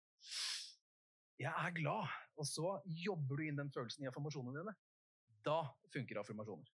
Jeg 1.41 1.51
er 1.51 1.75
glad. 1.75 2.15
Og 2.39 2.47
så 2.47 2.77
jobber 3.03 3.41
du 3.41 3.47
inn 3.47 3.59
den 3.59 3.73
følelsen 3.75 4.05
i 4.05 4.11
affirmasjonene 4.11 4.63
dine. 4.63 4.77
Da 5.47 5.63
funker 5.91 6.21
affirmasjoner. 6.23 6.71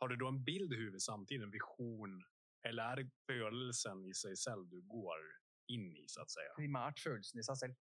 Har 0.00 0.08
du 0.08 0.16
da 0.16 0.30
en 0.32 0.40
bild 0.44 0.72
i 0.72 0.78
huvudet 0.80 1.02
samtidig, 1.04 1.44
en 1.44 1.52
vision? 1.52 2.16
Eller 2.64 2.82
er 2.84 3.00
det 3.02 3.12
følelsen 3.28 4.04
i 4.08 4.14
seg 4.16 4.36
selv 4.40 4.68
du 4.72 4.78
går 4.88 5.26
inn 5.74 5.96
i, 5.96 6.04
så 6.08 6.22
att 6.22 6.30
säga? 6.30 6.54
Primært 6.56 7.00
følelsen 7.00 7.40
i 7.40 7.44
seg 7.46 7.56
selv. 7.56 7.76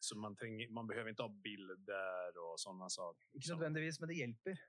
Så 0.00 0.18
man, 0.18 0.36
trenger, 0.36 0.68
man 0.72 0.86
behøver 0.86 1.12
ikke 1.12 1.26
ha 1.26 1.40
bilder 1.44 2.38
og 2.44 2.54
sånne 2.60 2.88
saker? 2.92 3.24
Ikke 3.38 3.54
nødvendigvis, 3.54 4.00
men 4.00 4.12
det 4.12 4.18
hjelper. 4.20 4.60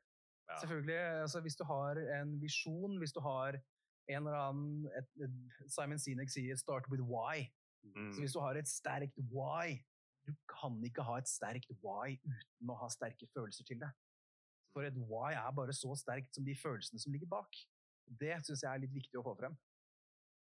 Ja. 0.50 0.60
Selvfølgelig, 0.60 1.00
altså 1.26 1.42
Hvis 1.42 1.56
du 1.56 1.64
har 1.64 2.00
en 2.20 2.42
visjon, 2.42 2.98
hvis 2.98 3.16
du 3.16 3.20
har 3.24 3.58
en 4.12 4.28
eller 4.28 4.38
annen 4.38 4.88
et, 5.00 5.10
et, 5.24 5.36
Simon 5.72 6.00
Sinek 6.00 6.30
sier 6.30 6.56
'start 6.56 6.90
with 6.92 7.04
why'. 7.04 7.48
Mm. 7.84 8.12
Så 8.14 8.20
hvis 8.20 8.34
du 8.34 8.40
har 8.40 8.56
et 8.56 8.68
sterkt 8.68 9.18
why 9.32 9.84
Du 10.28 10.32
kan 10.48 10.84
ikke 10.84 11.04
ha 11.04 11.18
et 11.20 11.28
sterkt 11.28 11.72
why 11.84 12.16
uten 12.24 12.70
å 12.72 12.78
ha 12.80 12.88
sterke 12.88 13.28
følelser 13.36 13.66
til 13.68 13.80
det. 13.80 13.90
For 14.72 14.88
et 14.88 14.96
why 14.96 15.34
er 15.36 15.52
bare 15.52 15.74
så 15.76 15.92
sterkt 16.00 16.36
som 16.36 16.46
de 16.46 16.56
følelsene 16.56 17.00
som 17.00 17.12
ligger 17.12 17.28
bak. 17.28 17.60
Det 18.08 18.38
syns 18.46 18.64
jeg 18.64 18.72
er 18.72 18.84
litt 18.86 18.94
viktig 18.96 19.20
å 19.20 19.26
få 19.28 19.36
frem. 19.36 19.58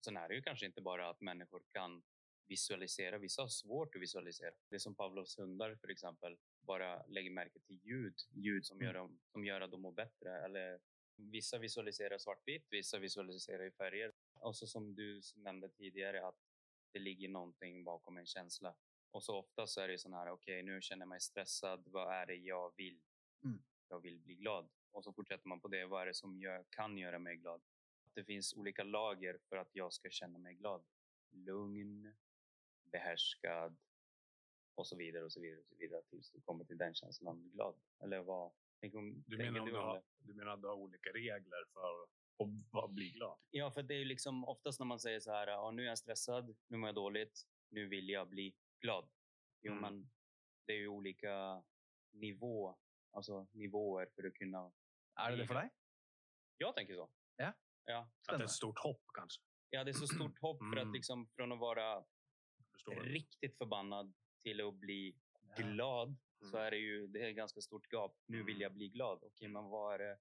Sen 0.05 0.17
er 0.17 0.29
det 0.29 0.39
jo 0.39 0.47
kanskje 0.49 0.71
ikke 0.71 0.85
bare 0.87 1.11
at 1.11 1.21
mennesker 1.21 1.61
kan 1.77 2.01
visualisere. 2.49 3.21
Visse 3.21 3.43
har 3.43 3.53
svårt 3.53 3.97
å 3.97 4.03
visualisere. 4.03 4.57
Det 4.71 4.81
som 4.83 4.97
Pavlovs 4.97 5.37
hunder, 5.41 5.77
for 5.81 5.93
exempel. 5.93 6.39
Bara 6.67 7.07
lägger 7.07 7.31
märke 7.31 7.59
till 7.61 7.81
ljud. 7.85 8.15
Ljud 8.31 8.67
som, 8.67 8.77
Mm. 8.77 8.87
gör, 8.87 8.95
dem, 8.95 9.19
som 9.33 9.45
gör 9.45 9.61
att 9.61 9.71
de 9.71 9.81
mår 9.83 9.93
bättre. 9.93 10.45
Eller 10.45 10.81
vissa 11.17 11.59
visualiserar 11.59 12.19
svartvitt, 12.19 12.67
vissa 12.71 12.99
visualiserar 12.99 13.65
i 13.67 13.71
färger. 13.71 14.13
Och 14.35 14.57
så 14.57 14.67
som 14.67 14.95
du 14.95 15.21
nämnde 15.37 15.69
tidigare 15.69 16.27
att 16.27 16.39
det 16.93 16.99
ligger 16.99 17.29
någonting 17.29 17.85
bakom 17.85 18.17
en 18.17 18.27
känsla. 18.27 18.77
Och 19.11 19.23
så 19.23 19.37
ofta 19.39 19.67
så 19.67 19.81
är 19.81 19.89
det 19.89 19.99
sånn 19.99 20.13
här, 20.13 20.31
okej 20.31 20.63
nu 20.63 20.81
känner 20.83 21.03
jag 21.03 21.09
mig 21.09 21.21
stressad. 21.21 21.89
Vad 21.89 22.15
är 22.15 22.27
det 22.27 22.35
jag 22.35 22.77
vill? 22.77 23.01
Mm. 23.45 23.63
Jag 23.89 24.01
vill 24.01 24.19
bli 24.19 24.35
glad. 24.35 24.69
Och 24.91 25.05
så 25.05 25.13
fortsätter 25.13 25.49
man 25.49 25.61
på 25.61 25.69
det. 25.69 25.87
Vad 25.87 26.03
är 26.03 26.07
det 26.07 26.15
som 26.15 26.41
gör, 26.41 26.65
kan 26.71 26.99
göra 26.99 27.19
mig 27.19 27.37
glad? 27.37 27.63
det 28.15 28.25
finns 28.25 28.55
olika 28.55 28.85
lager 28.85 29.39
för 29.49 29.57
att 29.57 29.71
jag 29.73 29.93
ska 29.93 30.11
känna 30.11 30.39
mig 30.39 30.55
glad. 30.55 30.85
Lugn, 31.31 32.15
behärskad 32.83 33.77
och 34.79 34.87
så 34.87 34.97
vidare 34.97 35.25
och 35.25 35.33
så 35.33 35.41
vidare 35.41 35.61
och 35.61 35.67
så 35.67 35.75
vidare 35.77 36.03
tills 36.03 36.31
du 36.31 36.41
kommer 36.41 36.65
till 36.65 36.79
den 36.79 36.95
känslan 36.95 37.51
glad. 37.55 37.75
Eller 38.03 38.21
vad? 38.21 38.53
Tänk 38.81 38.95
om, 38.95 39.25
Du 39.27 39.37
tänker 39.37 39.53
menar, 39.53 39.61
om 39.61 39.67
du 39.67 39.73
du, 39.73 39.79
har, 39.79 40.03
du 40.19 40.35
menar 40.35 40.53
att 40.53 40.63
du 40.63 40.69
har 40.69 40.75
olika 40.75 41.11
regler 41.11 41.65
för 41.73 42.07
att 42.85 42.91
bli 42.91 43.11
glad? 43.11 43.39
Ja, 43.51 43.71
för 43.71 43.83
det 43.83 43.95
är 43.95 43.99
ju 43.99 44.05
liksom 44.05 44.45
oftast 44.45 44.79
när 44.81 44.87
man 44.87 45.01
säger 45.01 45.21
så 45.21 45.31
här, 45.33 45.47
ja, 45.47 45.71
nu 45.71 45.83
är 45.83 45.87
jag 45.87 45.99
stressad, 45.99 46.57
nu 46.69 46.77
mår 46.77 46.89
jag 46.89 46.95
dåligt, 46.95 47.47
nu 47.69 47.87
vill 47.87 48.09
jag 48.09 48.29
bli 48.29 48.55
glad. 48.81 49.09
Jo, 49.63 49.73
Mm. 49.73 49.83
men 49.83 50.11
det 50.67 50.73
är 50.73 50.77
ju 50.77 50.89
olika 50.89 51.65
nivå, 52.13 52.79
alltså 53.11 53.47
nivåer 53.53 54.07
för 54.15 54.27
att 54.27 54.35
kunna... 54.35 54.73
Er 55.21 55.31
det 55.31 55.37
det 55.37 55.47
for 55.47 55.55
deg? 55.55 55.71
Jag 56.57 56.75
tänker 56.77 56.95
så. 56.95 57.11
Ja. 57.37 57.53
Ja, 57.85 58.11
Att 58.29 58.39
det 58.39 58.43
är 58.43 58.45
ett 58.45 58.51
stort 58.51 58.79
hopp 58.79 59.03
kanske? 59.15 59.43
ja 59.71 59.85
det 59.85 59.91
är 59.91 59.93
så 59.93 60.07
stort 60.07 60.39
hopp 60.39 60.59
för 60.59 60.77
Mm. 60.77 60.89
att 60.89 60.95
liksom 60.95 61.29
från 61.29 61.53
att 61.53 61.59
vara 61.59 62.05
riktigt 63.03 63.59
förbannad 63.59 64.15
till 64.47 64.61
att 64.63 64.75
bli 64.75 65.15
glad 65.57 66.17
så 66.51 66.57
er 66.59 66.67
är 66.67 66.71
det 66.71 66.77
ju 66.79 67.07
det 67.07 67.21
är 67.25 67.29
ett 67.31 67.37
ganska 67.37 67.61
stort 67.61 67.87
gap. 67.93 68.13
Nu 68.27 68.43
vill 68.43 68.61
jeg 68.61 68.71
jag 68.71 68.75
bli 68.75 68.89
glad. 68.89 69.19
Okej, 69.25 69.49
men 69.49 69.65
vad 69.71 69.95
är 69.95 69.99
det? 69.99 70.19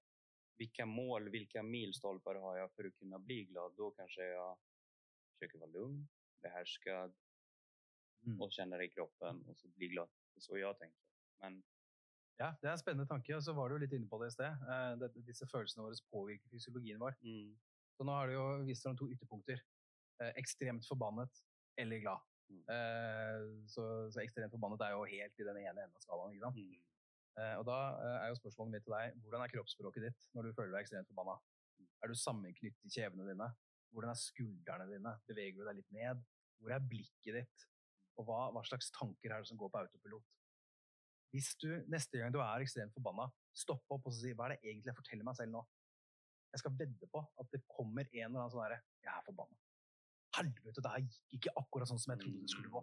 Vilka 0.58 0.86
mål, 0.86 1.28
vilka 1.30 1.62
milstolpar 1.62 2.34
har 2.34 2.56
jag 2.56 2.72
för 2.72 2.84
att 2.84 2.94
kunna 2.98 3.18
bli 3.18 3.44
glad? 3.44 3.74
Då 3.76 3.90
kanske 3.90 4.24
jag 4.24 4.58
försöker 5.32 5.58
vara 5.58 5.70
lugn, 5.70 6.08
behärskad 6.42 7.14
Mm. 8.26 8.40
och 8.42 8.52
känna 8.52 8.76
det 8.76 8.84
i 8.84 8.88
kroppen 8.88 9.42
och 9.46 9.56
så 9.58 9.68
bli 9.68 9.88
glad. 9.88 10.08
Det 10.34 10.38
är 10.38 10.40
så 10.40 10.58
jag 10.58 10.78
tänker. 10.78 11.00
Men 11.40 11.62
Ja, 12.38 12.54
det 12.60 12.66
er 12.68 12.72
en 12.72 12.78
spennende 12.78 13.06
tanke. 13.08 13.36
Og 13.36 13.42
så 13.44 13.52
var 13.52 13.68
du 13.68 13.74
jo 13.74 13.78
litt 13.78 13.92
inne 13.92 14.08
på 14.08 14.18
det 14.22 14.26
i 14.28 14.34
sted. 14.34 14.52
Eh, 14.72 15.22
disse 15.28 15.46
følelsene 15.46 15.84
våre 15.86 15.94
påvirker 16.10 16.48
fysiologien 16.50 16.98
vår. 17.00 17.14
mm, 17.22 17.54
Så 17.96 18.04
nå 18.04 18.12
har 18.12 18.26
det 18.26 18.34
jo 18.34 18.64
vist 18.66 18.82
fram 18.82 18.96
to 18.96 19.06
ytterpunkter. 19.12 19.62
Eh, 20.20 20.32
ekstremt 20.36 20.88
forbannet 20.88 21.30
eller 21.76 21.98
glad. 21.98 22.20
Mm. 22.46 22.60
Eh, 22.72 23.46
så, 23.70 23.84
så 24.14 24.22
ekstremt 24.22 24.54
forbannet 24.54 24.84
er 24.86 24.94
jo 24.94 25.06
helt 25.10 25.40
i 25.42 25.48
den 25.48 25.62
ene 25.64 25.86
enden 25.86 25.98
av 25.98 26.04
skalaen. 26.04 26.34
ikke 26.34 26.46
sant? 26.46 26.60
mm, 26.60 26.84
Eh, 27.36 27.54
og 27.60 27.66
da 27.68 27.76
eh, 28.00 28.18
er 28.24 28.30
jo 28.30 28.38
spørsmålet 28.38 28.72
mitt 28.72 28.86
til 28.86 28.94
deg, 28.96 29.16
hvordan 29.24 29.42
er 29.44 29.52
kroppsspråket 29.52 30.06
ditt 30.06 30.28
når 30.32 30.46
du 30.46 30.56
føler 30.56 30.72
deg 30.72 30.86
ekstremt 30.86 31.08
forbanna? 31.10 31.36
Er 32.00 32.08
du 32.08 32.16
sammenknyttet 32.16 32.88
i 32.88 32.92
kjevene 32.94 33.26
dine? 33.28 33.48
Hvordan 33.92 34.12
er 34.12 34.20
skuldrene 34.20 34.86
dine? 34.88 35.12
Beveger 35.28 35.60
du 35.60 35.68
deg 35.68 35.76
litt 35.82 35.92
ned? 35.92 36.22
Hvor 36.60 36.72
er 36.72 36.86
blikket 36.92 37.36
ditt? 37.42 37.66
Og 38.16 38.24
hva, 38.28 38.46
hva 38.56 38.62
slags 38.64 38.88
tanker 38.96 39.34
er 39.34 39.44
det 39.44 39.50
som 39.50 39.60
går 39.60 39.72
på 39.72 39.82
autopilot? 39.82 40.32
Hvis 41.34 41.52
du 41.60 41.68
neste 41.92 42.22
gang 42.22 42.32
du 42.32 42.40
er 42.40 42.64
ekstremt 42.64 42.96
forbanna, 42.96 43.28
stopper 43.56 43.98
opp 43.98 44.08
og 44.08 44.16
sier 44.16 44.36
hva 44.38 44.48
er 44.48 44.56
det 44.56 44.62
egentlig 44.70 44.94
jeg 44.94 45.00
forteller 45.02 45.28
meg 45.28 45.36
selv 45.36 45.52
nå? 45.52 45.64
Jeg 46.54 46.62
skal 46.62 46.76
vedde 46.80 47.08
på 47.12 47.20
at 47.20 47.52
det 47.52 47.60
kommer 47.68 48.06
en 48.06 48.22
eller 48.30 48.38
annen 48.46 48.52
sånn 48.54 48.64
herre 48.64 48.80
Jeg 49.04 49.12
er 49.12 49.24
forbanna. 49.28 49.65
Helvete, 50.36 50.82
det 50.82 50.92
her 50.92 51.04
gikk 51.04 51.38
ikke 51.38 51.54
akkurat 51.60 51.90
sånn 51.90 52.00
som 52.02 52.12
jeg 52.14 52.22
trodde 52.24 52.42
det 52.44 52.52
skulle 52.52 52.72
gå. 52.72 52.82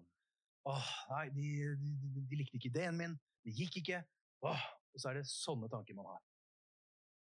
Åh, 0.72 0.91
nei, 1.12 1.25
de, 1.36 1.48
de, 1.79 2.24
de 2.29 2.39
likte 2.39 2.57
ikke 2.60 2.72
ideen 2.72 3.00
min. 3.00 3.17
Det 3.43 3.53
gikk 3.57 3.81
ikke. 3.81 4.00
Åh, 4.48 4.67
og 4.93 5.01
så 5.01 5.12
er 5.12 5.19
det 5.19 5.27
sånne 5.29 5.69
tanker 5.72 5.98
man 5.98 6.07
har. 6.12 6.22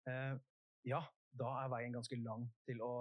Eh, 0.10 0.38
ja, 0.88 1.01
da 1.36 1.51
er 1.63 1.72
veien 1.74 1.96
ganske 1.96 2.17
lang 2.22 2.46
til 2.67 2.82
å 2.86 2.94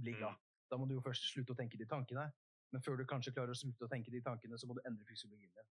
bli 0.00 0.14
glad. 0.16 0.38
Da 0.70 0.78
må 0.80 0.88
du 0.88 0.96
jo 0.96 1.04
først 1.04 1.28
slutte 1.28 1.54
å 1.54 1.58
tenke 1.58 1.78
de 1.80 1.88
tankene. 1.90 2.28
Men 2.72 2.82
før 2.82 2.98
du 2.98 3.04
kanskje 3.06 3.34
klarer 3.34 3.54
å 3.54 3.58
slutte 3.58 3.86
å 3.86 3.90
tenke 3.90 4.10
de 4.10 4.22
tankene, 4.24 4.58
så 4.58 4.66
må 4.66 4.74
du 4.78 4.82
endre 4.88 5.06
fysiologien 5.06 5.52
din. 5.54 5.68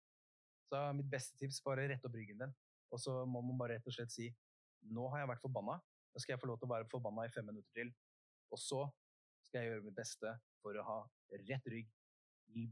Så 0.69 0.79
mitt 0.95 1.09
beste 1.11 1.35
tips 1.39 1.59
bare 1.65 1.87
rette 1.89 2.07
opp 2.07 2.15
ryggen 2.15 2.39
din. 2.39 2.53
Og 2.93 3.01
så 3.01 3.23
må 3.25 3.41
man 3.43 3.57
bare 3.59 3.77
rett 3.77 3.89
og 3.89 3.95
slett 3.95 4.13
si 4.13 4.29
nå 4.93 5.07
har 5.11 5.23
jeg 5.23 5.31
vært 5.33 5.43
forbanna. 5.43 5.79
Da 6.13 6.21
skal 6.21 6.35
jeg 6.35 6.43
få 6.43 6.49
lov 6.51 6.59
til 6.61 6.69
å 6.69 6.73
være 6.75 6.89
forbanna 6.91 7.25
i 7.25 7.33
fem 7.33 7.47
minutter 7.49 7.73
til. 7.75 7.89
Og 8.53 8.61
så 8.61 8.83
skal 9.53 9.67
jeg 9.67 9.69
gjøre 9.69 9.85
mitt 9.85 9.97
beste 9.99 10.29
for 10.63 10.73
å 10.73 10.83
ha 10.87 10.97
rett 11.45 11.67
rygg, 11.69 11.89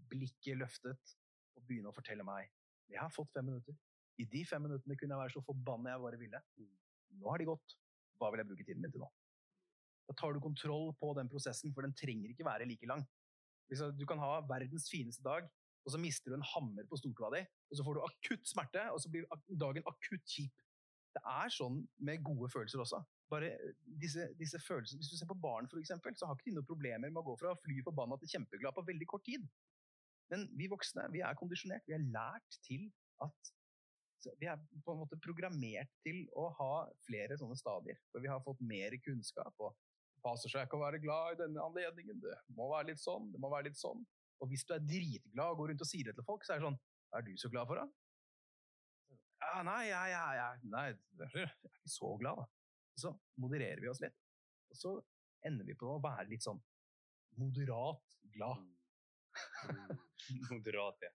blikket 0.09 0.57
løftet, 0.57 1.11
og 1.53 1.65
begynne 1.67 1.91
å 1.91 1.93
fortelle 1.93 2.25
meg 2.25 2.49
jeg 2.89 2.97
har 2.97 3.11
fått 3.13 3.29
fem 3.35 3.45
minutter. 3.45 3.75
I 4.19 4.25
de 4.27 4.41
fem 4.49 4.63
minuttene 4.65 4.97
kunne 4.97 5.13
jeg 5.13 5.21
være 5.21 5.33
så 5.35 5.43
forbanna 5.45 5.93
jeg 5.93 6.01
bare 6.03 6.17
ville. 6.19 6.39
Nå 7.21 7.29
har 7.29 7.39
de 7.39 7.47
gått. 7.47 7.75
Hva 8.17 8.31
vil 8.33 8.41
jeg 8.41 8.49
bruke 8.49 8.65
tiden 8.65 8.81
min 8.83 8.91
til 8.91 9.03
nå? 9.03 9.07
Da 10.09 10.15
tar 10.17 10.33
du 10.33 10.41
kontroll 10.43 10.89
på 10.99 11.13
den 11.15 11.29
prosessen, 11.31 11.71
for 11.71 11.85
den 11.85 11.93
trenger 11.95 12.33
ikke 12.33 12.47
være 12.49 12.67
like 12.67 12.89
lang. 12.89 13.05
Du 13.69 14.03
kan 14.09 14.19
ha 14.19 14.41
verdens 14.49 14.89
fineste 14.91 15.23
dag, 15.23 15.47
og 15.85 15.93
så 15.93 16.01
mister 16.01 16.33
du 16.33 16.39
en 16.39 16.49
hammer 16.55 16.89
på 16.89 16.99
stortåa 16.99 17.31
di, 17.37 17.45
og 17.69 17.77
så 17.77 17.85
får 17.85 17.97
du 17.97 18.03
akutt 18.09 18.49
smerte, 18.49 18.83
og 18.91 18.99
så 19.05 19.13
blir 19.13 19.29
dagen 19.61 19.87
akutt 19.87 20.25
kjip. 20.27 20.65
Det 21.13 21.23
er 21.37 21.53
sånn 21.53 21.79
med 22.03 22.25
gode 22.25 22.49
følelser 22.51 22.83
også. 22.83 22.99
Bare 23.31 23.51
disse, 24.01 24.27
disse 24.39 24.59
følelsene, 24.59 24.99
Hvis 24.99 25.13
du 25.13 25.17
ser 25.17 25.29
på 25.29 25.39
barn, 25.39 25.69
for 25.71 25.79
eksempel, 25.79 26.15
så 26.17 26.27
har 26.27 26.35
ikke 26.35 26.49
de 26.49 26.57
noen 26.57 26.67
problemer 26.67 27.09
med 27.09 27.21
å 27.21 27.27
gå 27.29 27.37
fra 27.39 27.53
å 27.53 27.61
fly 27.63 27.79
forbanna 27.85 28.17
til 28.19 28.33
kjempeglad 28.33 28.75
på 28.75 28.83
veldig 28.89 29.07
kort 29.07 29.23
tid. 29.27 29.45
Men 30.31 30.45
vi 30.59 30.67
voksne 30.71 31.07
vi 31.13 31.23
er 31.23 31.37
kondisjonert. 31.39 31.87
Vi 31.87 31.95
er 31.95 32.07
lært 32.11 32.61
til 32.67 32.89
at 33.23 33.55
Vi 34.37 34.45
er 34.45 34.59
på 34.85 34.93
en 34.93 34.99
måte 35.01 35.17
programmert 35.17 35.89
til 36.05 36.27
å 36.37 36.43
ha 36.53 36.73
flere 37.07 37.33
sånne 37.39 37.55
stadier. 37.57 37.97
For 38.11 38.21
vi 38.21 38.29
har 38.29 38.43
fått 38.45 38.59
mer 38.61 38.93
kunnskap. 39.01 39.55
og 39.57 39.73
passer 40.21 40.51
seg 40.51 40.67
ikke 40.67 40.77
å 40.77 40.83
være 40.83 41.01
glad 41.01 41.35
i 41.35 41.39
denne 41.43 41.63
anledningen. 41.65 42.19
Det 42.21 42.35
må 42.57 42.69
være 42.71 42.91
litt 42.91 43.01
sånn, 43.01 43.31
det 43.33 43.41
må 43.41 43.49
være 43.49 43.69
litt 43.71 43.79
sånn. 43.79 44.03
Og 44.41 44.51
hvis 44.51 44.65
du 44.67 44.75
er 44.75 44.85
dritglad 44.85 45.53
og 45.53 45.61
går 45.61 45.71
rundt 45.71 45.83
og 45.85 45.89
sier 45.89 46.09
det 46.09 46.15
til 46.17 46.27
folk, 46.27 46.45
så 46.45 46.55
er 46.55 46.61
det 46.61 46.69
sånn 46.69 46.79
Er 47.11 47.25
du 47.27 47.33
så 47.35 47.49
glad 47.51 47.67
for 47.67 47.75
det? 47.75 47.87
Ja, 49.41 49.63
nei, 49.67 49.81
ja, 49.89 50.01
ja, 50.07 50.25
ja. 50.37 50.49
nei, 50.63 50.85
jeg 51.19 51.41
er 51.43 51.49
ikke 51.67 51.91
så 51.91 52.13
glad, 52.21 52.39
da. 52.39 52.60
Så 52.95 53.13
modererer 53.41 53.81
vi 53.81 53.89
oss 53.89 54.01
litt. 54.03 54.17
Og 54.71 54.77
så 54.77 54.93
ender 55.47 55.65
vi 55.65 55.75
på 55.75 55.89
å 55.89 56.01
være 56.03 56.29
litt 56.29 56.43
sånn 56.43 56.61
moderat 57.39 58.17
glad. 58.35 58.67
Moderat, 60.51 60.97
ja. 61.01 61.11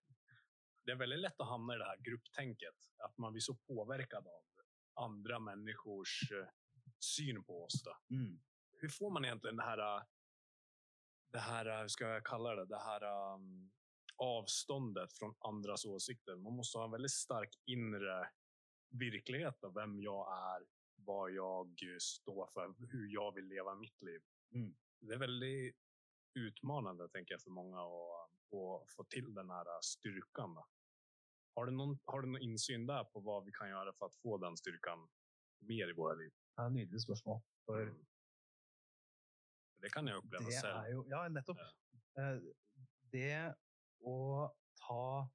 Det 0.87 0.95
er 0.95 0.99
veldig 1.01 1.19
lett 1.19 1.43
å 1.43 1.49
havne 1.51 1.75
i 1.75 1.81
det 1.81 1.89
her 1.89 2.03
grupptenket. 2.09 2.89
At 3.05 3.17
man 3.23 3.35
blir 3.35 3.45
så 3.45 3.57
påvirket 3.67 4.23
av 4.23 5.03
andre 5.03 5.39
människors 5.43 6.33
eh, 6.33 6.49
syn 6.99 7.43
på 7.45 7.65
oss. 7.65 7.83
Da. 7.83 7.97
Mm. 8.11 8.39
Hur 8.81 8.89
får 8.89 9.11
man 9.11 9.25
egentlig 9.25 9.57
det 9.57 9.63
här, 9.63 9.79
eh, 9.79 10.03
det 11.33 11.39
här 11.39 11.67
eh, 11.67 11.81
hur 11.81 11.89
ska 11.89 12.09
jag 12.09 12.27
kalla 12.27 12.55
det, 12.55 12.67
det 12.67 12.79
här 12.79 13.35
um, 13.35 13.71
avståndet 14.17 15.13
från 15.13 15.35
andras 15.39 15.85
åsikter? 15.85 16.37
Man 16.37 16.53
måste 16.53 16.79
ha 16.79 16.85
en 16.85 16.91
väldigt 16.91 17.13
stark 17.13 17.51
inre 17.67 18.29
virkelighet 18.91 19.65
av 19.65 19.75
vem 19.75 20.01
jag 20.01 20.33
är, 20.33 20.67
vad 20.97 21.31
jag 21.31 21.79
står 22.01 22.47
för, 22.47 22.75
hur 22.93 23.09
jag 23.09 23.35
vill 23.35 23.47
leva 23.47 23.75
mitt 23.75 24.03
liv. 24.03 24.23
Mm. 24.55 24.77
Det 25.01 25.15
är 25.15 25.19
väldigt 25.19 25.77
utmanande 26.35 27.09
tänker 27.09 27.35
jag 27.35 27.43
för 27.43 27.51
många 27.51 27.81
att, 27.81 28.55
att 28.55 28.91
få 28.97 29.05
till 29.11 29.35
den 29.35 29.51
här 29.51 29.65
styrkan. 29.83 30.57
Har, 31.55 31.67
du 31.67 31.73
någon, 31.73 31.99
har 32.05 32.21
du 32.21 32.29
någon 32.29 32.43
insyn 32.43 32.87
där 32.87 33.05
på 33.05 33.21
vad 33.21 33.45
vi 33.45 33.53
kan 33.53 33.69
göra 33.69 33.93
för 33.93 34.07
att 34.07 34.17
få 34.17 34.39
den 34.39 34.57
styrkan 34.57 35.09
mer 35.59 35.89
i 35.89 35.93
våra 35.93 36.15
liv? 36.15 36.33
Ja, 36.57 36.69
Nydelig 36.69 37.03
spørsmål. 37.03 37.41
For 37.67 37.83
Mm. 37.83 38.05
Det 39.79 39.89
kan 39.91 40.07
jag 40.07 40.17
uppleva 40.17 40.45
det 40.45 40.63
själv. 40.63 40.85
er 40.87 40.93
jo 40.93 41.05
Ja, 41.09 41.29
nettopp. 41.29 41.59
Ja. 42.15 42.41
Det 43.13 43.55
å 44.01 44.51
ta 44.87 45.29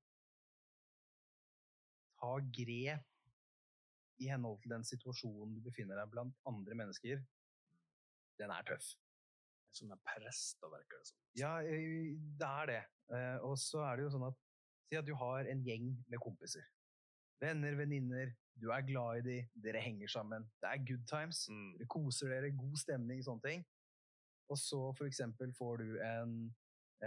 ta 2.19 2.39
grep 2.39 3.05
i 4.21 4.29
henhold 4.31 4.59
til 4.61 4.73
den 4.73 4.85
situasjonen 4.87 5.55
du 5.55 5.61
befinner 5.65 5.97
deg 5.99 6.11
blant 6.13 6.37
andre 6.49 6.77
mennesker, 6.77 7.23
den 8.41 8.53
er 8.53 8.67
tøff. 8.67 8.93
Som 9.71 9.93
en 9.95 10.01
prest, 10.03 10.57
da, 10.59 10.67
virker 10.71 10.99
det 10.99 11.07
som. 11.07 11.19
Ja, 11.39 11.51
eh, 11.63 12.15
det 12.39 12.47
er 12.47 12.71
det. 12.71 12.81
Eh, 13.15 13.37
Og 13.47 13.57
så 13.59 13.85
er 13.87 13.97
det 13.97 14.07
jo 14.07 14.15
sånn 14.17 14.27
at 14.27 14.39
Si 14.91 14.97
at 14.99 15.07
du 15.07 15.13
har 15.15 15.47
en 15.47 15.61
gjeng 15.63 15.85
med 16.11 16.19
kompiser. 16.19 16.65
Venner, 17.39 17.77
venninner. 17.79 18.33
Du 18.59 18.73
er 18.75 18.83
glad 18.83 19.21
i 19.21 19.23
de, 19.23 19.35
dere 19.63 19.79
henger 19.79 20.11
sammen. 20.11 20.43
Det 20.59 20.67
er 20.67 20.81
good 20.83 21.05
times. 21.07 21.45
Mm. 21.47 21.77
Dere 21.79 21.87
koser 21.87 22.33
dere, 22.33 22.49
god 22.51 22.75
stemning, 22.81 23.21
sånne 23.23 23.45
ting. 23.45 23.63
Og 24.51 24.59
så 24.59 24.81
for 24.97 25.07
eksempel 25.07 25.53
får 25.55 25.79
du 25.79 25.93
en, 26.03 26.33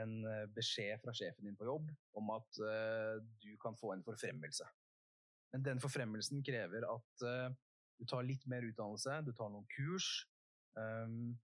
en 0.01 0.15
eh, 0.31 0.47
beskjed 0.57 1.03
fra 1.05 1.13
sjefen 1.13 1.45
din 1.45 1.59
på 1.61 1.69
jobb 1.69 1.93
om 2.17 2.33
at 2.33 2.61
uh, 2.65 3.21
du 3.45 3.53
kan 3.61 3.77
få 3.77 3.93
en 3.93 4.05
forfremmelse. 4.07 4.65
Men 5.55 5.63
den 5.63 5.81
forfremmelsen 5.83 6.43
krever 6.45 6.85
at 6.91 7.25
uh, 7.25 7.49
du 7.95 8.05
tar 8.11 8.27
litt 8.27 8.43
mer 8.51 8.67
utdannelse, 8.67 9.21
du 9.23 9.31
tar 9.39 9.53
noen 9.55 9.69
kurs, 9.71 10.25
Um, 10.75 11.39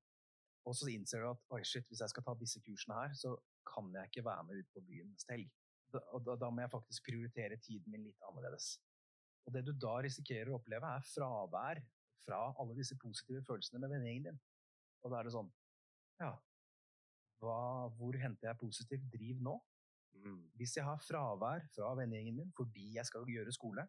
og 0.66 0.76
så 0.76 0.90
innser 0.92 1.22
du 1.22 1.30
at 1.30 1.54
oi 1.54 1.62
shit, 1.64 1.86
hvis 1.88 2.02
jeg 2.02 2.12
skal 2.12 2.26
ta 2.26 2.34
disse 2.38 2.60
kursene 2.64 2.98
her, 2.98 3.14
så 3.16 3.32
kan 3.70 3.88
jeg 3.94 4.10
ikke 4.10 4.26
være 4.26 4.46
med 4.48 4.60
ut 4.60 4.74
på 4.74 4.82
byen 4.88 5.10
neste 5.14 5.34
helg. 5.36 5.50
Da, 5.90 6.02
da, 6.26 6.36
da 6.38 6.50
må 6.50 6.62
jeg 6.62 6.72
faktisk 6.74 7.06
prioritere 7.06 7.58
tiden 7.62 7.90
min 7.90 8.04
litt 8.06 8.28
annerledes. 8.28 8.74
Og 9.46 9.54
det 9.54 9.64
du 9.66 9.72
da 9.72 9.96
risikerer 10.04 10.50
å 10.50 10.58
oppleve, 10.58 10.86
er 10.86 11.06
fravær 11.06 11.80
fra 12.26 12.42
alle 12.60 12.76
disse 12.78 12.98
positive 13.00 13.42
følelsene 13.46 13.80
med 13.82 13.94
vennegjengen 13.94 14.28
din. 14.28 14.40
Og 15.00 15.12
da 15.12 15.20
er 15.20 15.26
det 15.26 15.34
sånn 15.34 15.50
Ja, 16.20 16.34
hva, 17.40 17.88
hvor 17.96 18.18
henter 18.20 18.50
jeg 18.50 18.60
positiv 18.60 19.06
driv 19.10 19.40
nå? 19.42 19.56
Mm. 20.20 20.42
Hvis 20.58 20.74
jeg 20.76 20.84
har 20.84 21.00
fravær 21.00 21.64
fra 21.72 21.94
vennegjengen 21.96 22.36
min 22.42 22.52
fordi 22.54 22.90
jeg 22.98 23.08
skal 23.08 23.24
gjøre 23.30 23.54
skole, 23.56 23.86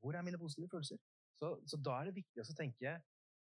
hvor 0.00 0.16
er 0.16 0.24
mine 0.26 0.40
positive 0.40 0.68
følelser? 0.72 1.00
Så, 1.40 1.52
så 1.68 1.78
da 1.80 2.00
er 2.00 2.08
det 2.08 2.16
viktig 2.16 2.42
å 2.42 2.56
tenke 2.56 2.96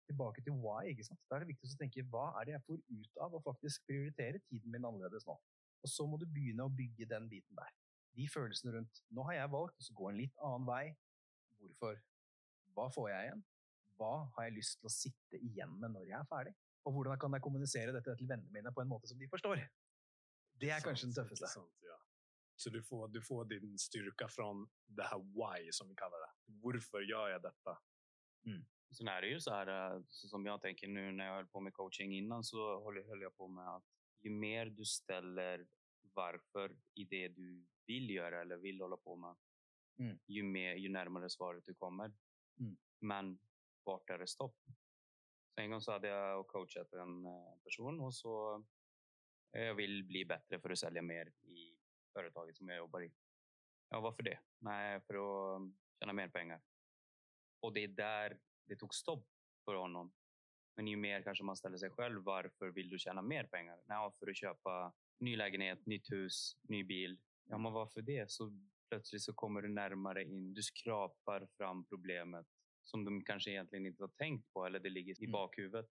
tilbake 0.10 0.44
til 0.46 0.58
why. 0.64 0.92
ikke 0.92 1.06
sant? 1.08 1.22
Da 1.30 1.38
er 1.38 1.44
det 1.44 1.52
viktig 1.54 1.70
å 1.70 1.80
tenke 1.80 2.06
hva 2.14 2.28
er 2.40 2.48
det 2.48 2.56
jeg 2.58 2.66
får 2.68 2.82
ut 2.90 3.22
av 3.26 3.38
å 3.38 3.44
faktisk 3.46 3.86
prioritere 3.90 4.42
tiden 4.50 4.74
min 4.74 4.86
annerledes 4.88 5.28
nå? 5.30 5.38
Og 5.82 5.90
så 5.90 6.06
må 6.10 6.20
du 6.22 6.28
begynne 6.30 6.68
å 6.68 6.74
bygge 6.74 7.08
den 7.10 7.30
biten 7.32 7.58
der. 7.58 7.72
De 8.18 8.28
følelsene 8.30 8.76
rundt 8.76 9.04
nå 9.16 9.26
har 9.30 9.40
jeg 9.40 9.54
valgt 9.54 9.88
å 9.88 9.98
gå 9.98 10.10
en 10.10 10.20
litt 10.20 10.44
annen 10.46 10.68
vei. 10.68 10.84
Hvorfor? 11.62 12.02
Hva 12.76 12.90
får 12.94 13.10
jeg 13.12 13.30
igjen? 13.30 13.46
Hva 13.98 14.12
har 14.36 14.48
jeg 14.48 14.58
lyst 14.58 14.80
til 14.80 14.90
å 14.90 14.94
sitte 14.94 15.40
igjen 15.40 15.74
med 15.80 15.94
når 15.96 16.10
jeg 16.10 16.18
er 16.20 16.30
ferdig? 16.30 16.54
Og 16.88 16.96
hvordan 16.96 17.20
kan 17.22 17.38
jeg 17.38 17.46
kommunisere 17.46 17.94
dette 17.94 18.16
til 18.18 18.30
vennene 18.30 18.54
mine 18.54 18.74
på 18.74 18.84
en 18.84 18.90
måte 18.90 19.10
som 19.10 19.20
de 19.20 19.30
forstår? 19.30 19.62
Det 20.62 20.72
er 20.74 20.84
kanskje 20.84 21.10
den 21.10 21.18
tøffeste. 21.18 21.50
sant, 21.50 21.74
ja. 21.86 21.98
Så 22.62 22.70
du 22.70 22.84
får, 22.84 23.08
du 23.08 23.22
får 23.22 23.46
din 23.46 23.78
styrka 23.80 24.28
från 24.28 24.70
det 24.86 25.04
här 25.04 25.20
why 25.20 25.72
som 25.72 25.90
vi 25.90 25.96
kallar 25.96 26.20
det. 26.20 26.32
Hvorfor 26.62 27.04
gjør 27.04 27.30
jeg 27.30 27.42
dette? 27.42 27.78
Mm. 28.46 28.66
Sen 28.98 29.08
är 29.08 29.22
det 29.22 29.28
ju 29.28 29.40
så 29.40 29.52
här, 29.52 30.04
så 30.08 30.28
som 30.28 30.46
jag 30.46 30.62
tänker 30.62 30.88
nu 30.88 31.12
när 31.12 31.26
jag 31.26 31.36
höll 31.36 31.48
på 31.48 31.60
med 31.60 31.74
coaching 31.74 32.14
innan 32.18 32.44
så 32.44 32.84
höll, 32.84 33.04
höll 33.08 33.22
jag 33.22 33.38
på 33.38 33.48
med 33.48 33.76
att 33.76 33.84
ju 34.22 34.30
mer 34.30 34.66
du 34.66 34.86
ställer 34.86 35.68
varför 36.14 36.78
i 36.94 37.04
det 37.04 37.28
du 37.28 37.68
vill 37.88 38.10
göra 38.10 38.42
eller 38.42 38.58
vill 38.58 38.82
hålla 38.82 38.98
på 38.98 39.16
med, 39.16 39.36
Mm. 40.00 40.20
ju, 40.28 40.44
mer, 40.44 40.76
ju 40.76 40.90
närmare 40.90 41.30
svaret 41.30 41.66
du 41.66 41.74
kommer. 41.74 42.14
Mm. 42.60 42.78
Men 43.00 43.40
vart 43.84 44.10
är 44.10 44.18
det 44.18 44.28
stopp? 44.28 44.58
Så 45.56 45.62
en 45.62 45.72
gång 45.72 45.82
så 45.82 45.92
hade 45.92 46.08
jag 46.08 46.48
coachat 46.48 46.94
en 46.94 47.26
eh, 47.26 47.56
person 47.64 48.00
och 48.00 48.14
så 48.16 48.66
eh, 49.56 49.64
jag 49.64 49.76
vill 49.76 50.04
bli 50.04 50.26
bättre 50.26 50.60
för 50.60 50.70
att 50.70 50.80
sälja 50.80 51.02
mer 51.02 51.28
i 51.28 51.81
företaget 52.14 52.58
som 52.58 52.70
jag 52.70 52.78
jobbar 52.78 53.02
i. 53.04 53.12
Ja, 53.90 54.00
varför 54.00 54.24
det? 54.24 54.40
Nej, 54.60 55.02
för 55.02 55.14
att 55.14 55.62
tjäna 56.00 56.14
mer 56.14 56.28
pengar. 56.28 56.62
Och 57.60 57.74
det 57.74 57.84
är 57.84 57.88
där 57.88 58.40
det 58.68 58.76
tog 58.76 58.96
stopp 58.96 59.28
för 59.66 59.76
honom. 59.76 60.14
Men 60.76 60.88
ju 60.88 60.98
mer 60.98 61.22
kanske 61.22 61.44
man 61.44 61.58
ställer 61.58 61.78
sig 61.78 61.90
själv, 61.90 62.24
varför 62.24 62.70
vill 62.72 62.90
du 62.90 63.00
tjäna 63.00 63.22
mer 63.22 63.44
pengar? 63.44 63.80
Nej, 63.86 64.12
för 64.20 64.30
att 64.30 64.38
köpa 64.38 64.94
ny 65.20 65.36
lägenhet, 65.36 65.86
nytt 65.86 66.12
hus, 66.12 66.58
ny 66.64 66.84
bil. 66.84 67.20
Ja, 67.50 67.58
men 67.58 67.74
varför 67.74 68.02
det? 68.02 68.32
Så 68.32 68.52
plötsligt 68.90 69.22
så 69.22 69.34
kommer 69.34 69.62
du 69.62 69.70
närmare 69.70 70.24
in. 70.24 70.54
Du 70.54 70.64
skrapar 70.64 71.48
fram 71.58 71.86
problemet 71.86 72.48
som 72.84 73.06
de 73.06 73.24
kanske 73.24 73.52
egentligen 73.52 73.86
inte 73.86 74.04
har 74.04 74.08
tänkt 74.10 74.54
på 74.54 74.66
eller 74.66 74.80
det 74.80 74.90
ligger 74.90 75.22
i 75.22 75.26
Mm. 75.26 75.32
bakhuvudet 75.32 75.90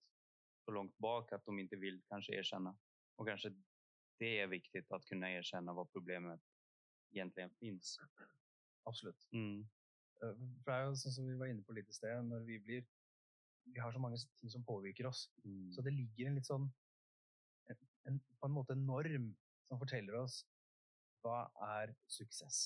så 0.65 0.71
långt 0.71 0.99
bak 0.99 1.33
att 1.33 1.45
de 1.45 1.59
inte 1.59 1.77
vill 1.77 2.03
kanske 2.09 2.35
erkänna. 2.35 2.79
Och 3.17 3.27
kanske 3.27 3.53
det 4.21 4.39
är 4.41 4.47
viktigt 4.47 4.93
att 4.93 5.05
kunna 5.05 5.31
erkänna 5.33 5.73
vad 5.73 5.91
problemet 5.93 6.41
egentligen 7.11 7.51
finns. 7.51 7.99
Absolutt. 8.85 9.29
Mm. 9.33 9.69
Eh, 10.23 10.35
For 10.65 10.71
det 10.73 10.79
er 10.79 10.89
jo 10.89 10.97
sånn 11.01 11.17
som 11.17 11.29
vi 11.29 11.37
var 11.41 11.51
inne 11.51 11.65
på 11.65 11.77
litt 11.77 11.89
i 11.89 11.97
sted, 11.97 12.25
når 12.29 12.47
vi 12.49 12.59
blir 12.65 12.89
Vi 13.71 13.79
har 13.79 13.93
så 13.93 14.01
mange 14.01 14.17
ting 14.41 14.51
som 14.51 14.65
påvirker 14.65 15.07
oss. 15.07 15.27
Mm. 15.45 15.73
Så 15.73 15.83
det 15.85 15.93
ligger 15.93 16.27
en 16.27 16.39
litt 16.39 16.49
sånn 16.49 16.65
en, 17.69 17.77
en, 18.09 18.21
På 18.41 18.49
en 18.49 18.55
måte 18.57 18.73
en 18.73 18.87
norm 18.87 19.29
som 19.69 19.79
forteller 19.79 20.17
oss 20.23 20.41
hva 21.21 21.45
er 21.77 21.93
suksess? 22.09 22.61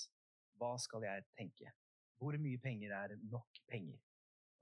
Hva 0.60 0.76
skal 0.78 1.02
jeg 1.02 1.24
tenke? 1.34 1.72
Hvor 2.20 2.36
mye 2.38 2.60
penger 2.62 2.94
er 2.94 3.16
nok 3.18 3.58
penger? 3.66 3.98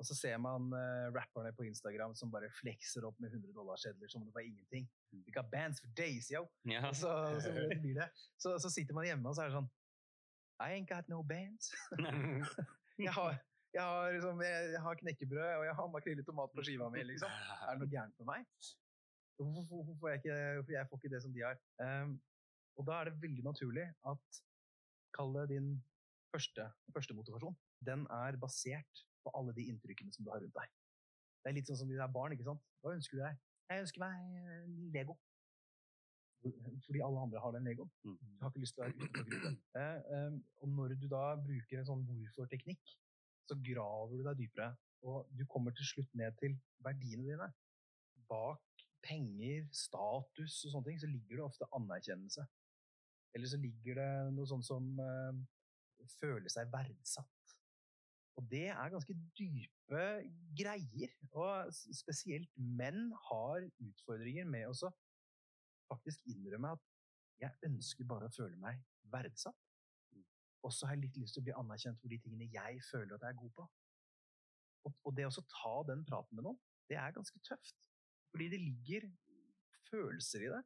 Og 0.03 0.07
så 0.09 0.17
ser 0.19 0.39
man 0.43 0.65
uh, 0.75 1.15
rapperne 1.15 1.53
på 1.55 1.63
Instagram 1.69 2.17
som 2.19 2.31
bare 2.33 2.49
flekser 2.57 3.05
opp 3.07 3.21
med 3.23 3.31
100 3.31 3.55
dollarsedler 3.55 4.11
som 4.11 4.25
om 4.25 4.27
det 4.27 4.35
var 4.35 4.43
ingenting. 4.49 4.89
Mm. 5.13 5.21
We 5.29 5.35
got 5.37 5.51
bands 5.53 5.79
for 5.79 5.93
days, 5.95 6.27
yo! 6.33 6.43
Ja. 6.67 6.91
Så, 6.91 7.13
så, 7.45 7.53
blir 7.71 8.01
det. 8.01 8.09
Så, 8.35 8.57
så 8.59 8.71
sitter 8.75 8.99
man 8.99 9.07
hjemme 9.07 9.31
og 9.31 9.39
så 9.39 9.45
er 9.45 9.53
det 9.53 9.61
sånn 9.61 9.71
I 10.63 10.75
ain't 10.75 10.91
got 10.91 11.07
no 11.11 11.23
bands. 11.23 11.71
Jeg 13.01 13.15
har, 13.17 13.39
jeg 13.73 13.83
har, 13.83 14.11
liksom, 14.13 14.43
jeg, 14.45 14.81
har 14.85 14.99
knekkebrød 15.01 15.47
og 15.57 15.63
jeg 15.65 15.75
har 15.79 15.87
makrell 15.91 16.19
i 16.21 16.25
tomat 16.27 16.53
på 16.53 16.63
skiva 16.67 16.91
mi. 16.93 17.01
Liksom. 17.09 17.31
Er 17.65 17.73
det 17.73 17.81
noe 17.81 17.91
gærent 17.91 18.19
med 18.21 18.29
meg? 18.29 18.45
Hvorfor, 19.41 19.65
hvorfor, 19.71 19.97
får 20.03 20.11
jeg 20.13 20.21
ikke, 20.21 20.37
hvorfor 20.59 20.75
jeg 20.77 20.89
får 20.91 21.01
ikke 21.01 21.13
det 21.15 21.23
som 21.25 21.33
de 21.35 21.45
har? 21.47 21.63
Um, 21.81 22.13
og 22.77 22.87
da 22.87 22.99
er 22.99 23.09
det 23.09 23.23
veldig 23.25 23.47
naturlig 23.49 23.87
at 24.13 24.43
Kall 25.17 25.33
det 25.35 25.49
din 25.51 25.73
første, 26.33 26.69
første 26.93 27.17
motivasjon. 27.17 27.57
Den 27.85 28.05
er 28.13 28.39
basert 28.41 29.03
på 29.25 29.33
alle 29.39 29.55
de 29.57 29.67
inntrykkene 29.73 30.15
som 30.15 30.27
du 30.27 30.31
har 30.33 30.43
rundt 30.43 30.57
deg. 30.57 30.73
Det 31.43 31.51
er 31.51 31.59
litt 31.59 31.71
sånn 31.71 31.81
som 31.81 31.91
vi 31.91 31.99
er 31.99 32.15
barn. 32.15 32.35
ikke 32.35 32.47
sant? 32.47 32.65
Hva 32.83 32.95
ønsker 32.97 33.19
du 33.19 33.25
deg? 33.25 33.39
Jeg 33.73 33.85
ønsker 33.85 34.03
meg 34.03 34.41
eh, 34.43 34.67
Lego. 34.95 35.19
Fordi 36.43 37.03
alle 37.07 37.23
andre 37.23 37.41
har 37.43 37.55
den 37.55 37.67
Legoen. 37.67 37.91
Mm. 38.03 38.17
Du 38.19 38.45
har 38.45 38.51
ikke 38.51 38.63
lyst 38.65 38.77
til 38.77 38.83
å 38.83 38.87
være 38.87 38.97
ute 38.99 39.11
på 39.15 39.27
grunnen. 39.31 39.59
Eh, 39.79 39.99
ehm, 40.17 40.39
og 40.63 40.73
når 40.77 40.95
du 40.99 41.07
da 41.11 41.23
bruker 41.39 41.81
en 41.81 41.89
sånn 41.89 42.03
hvorfor-teknikk, 42.09 42.97
så 43.49 43.59
graver 43.69 44.19
du 44.19 44.27
deg 44.27 44.41
dypere. 44.43 44.73
Og 45.07 45.31
du 45.39 45.45
kommer 45.51 45.75
til 45.75 45.87
slutt 45.87 46.13
ned 46.19 46.35
til 46.43 46.57
verdiene 46.83 47.27
dine. 47.27 47.49
Bak 48.31 48.87
penger, 49.03 49.67
status 49.75 50.61
og 50.67 50.75
sånne 50.75 50.91
ting, 50.91 51.01
så 51.03 51.11
ligger 51.11 51.39
det 51.39 51.47
ofte 51.47 51.71
anerkjennelse. 51.75 52.45
Eller 53.35 53.51
så 53.51 53.59
ligger 53.59 53.99
det 53.99 54.11
noe 54.37 54.47
sånn 54.49 54.63
som 54.67 54.91
eh, 55.03 55.43
føle 56.19 56.51
seg 56.53 56.71
verdsatt. 56.73 57.42
Og 58.41 58.47
det 58.51 58.69
er 58.73 58.93
ganske 58.95 59.15
dype 59.39 60.05
greier. 60.59 61.13
Og 61.37 61.73
spesielt 61.73 62.51
menn 62.57 63.11
har 63.29 63.67
utfordringer 63.85 64.49
med 64.49 64.71
å 64.71 64.93
faktisk 65.93 66.25
innrømme 66.33 66.73
at 66.77 66.89
jeg 67.43 67.69
ønsker 67.69 68.09
bare 68.09 68.31
å 68.31 68.35
føle 68.35 68.57
meg 68.63 68.81
verdsatt. 69.13 69.59
Og 70.63 70.73
så 70.73 70.87
har 70.87 70.97
jeg 70.97 71.09
litt 71.09 71.19
lyst 71.19 71.37
til 71.37 71.43
å 71.43 71.49
bli 71.49 71.57
anerkjent 71.59 71.99
for 72.01 72.13
de 72.13 72.21
tingene 72.23 72.51
jeg 72.53 72.83
føler 72.87 73.17
at 73.17 73.25
jeg 73.27 73.35
er 73.35 73.41
god 73.41 73.55
på. 73.57 73.67
Og, 74.87 74.95
og 75.07 75.17
det 75.19 75.27
å 75.27 75.49
ta 75.51 75.75
den 75.91 76.05
praten 76.07 76.39
med 76.39 76.47
noen, 76.47 76.61
det 76.91 76.99
er 76.99 77.15
ganske 77.15 77.41
tøft. 77.47 77.89
Fordi 78.33 78.49
det 78.53 78.61
ligger 78.63 79.09
følelser 79.91 80.47
i 80.47 80.53
det. 80.55 80.63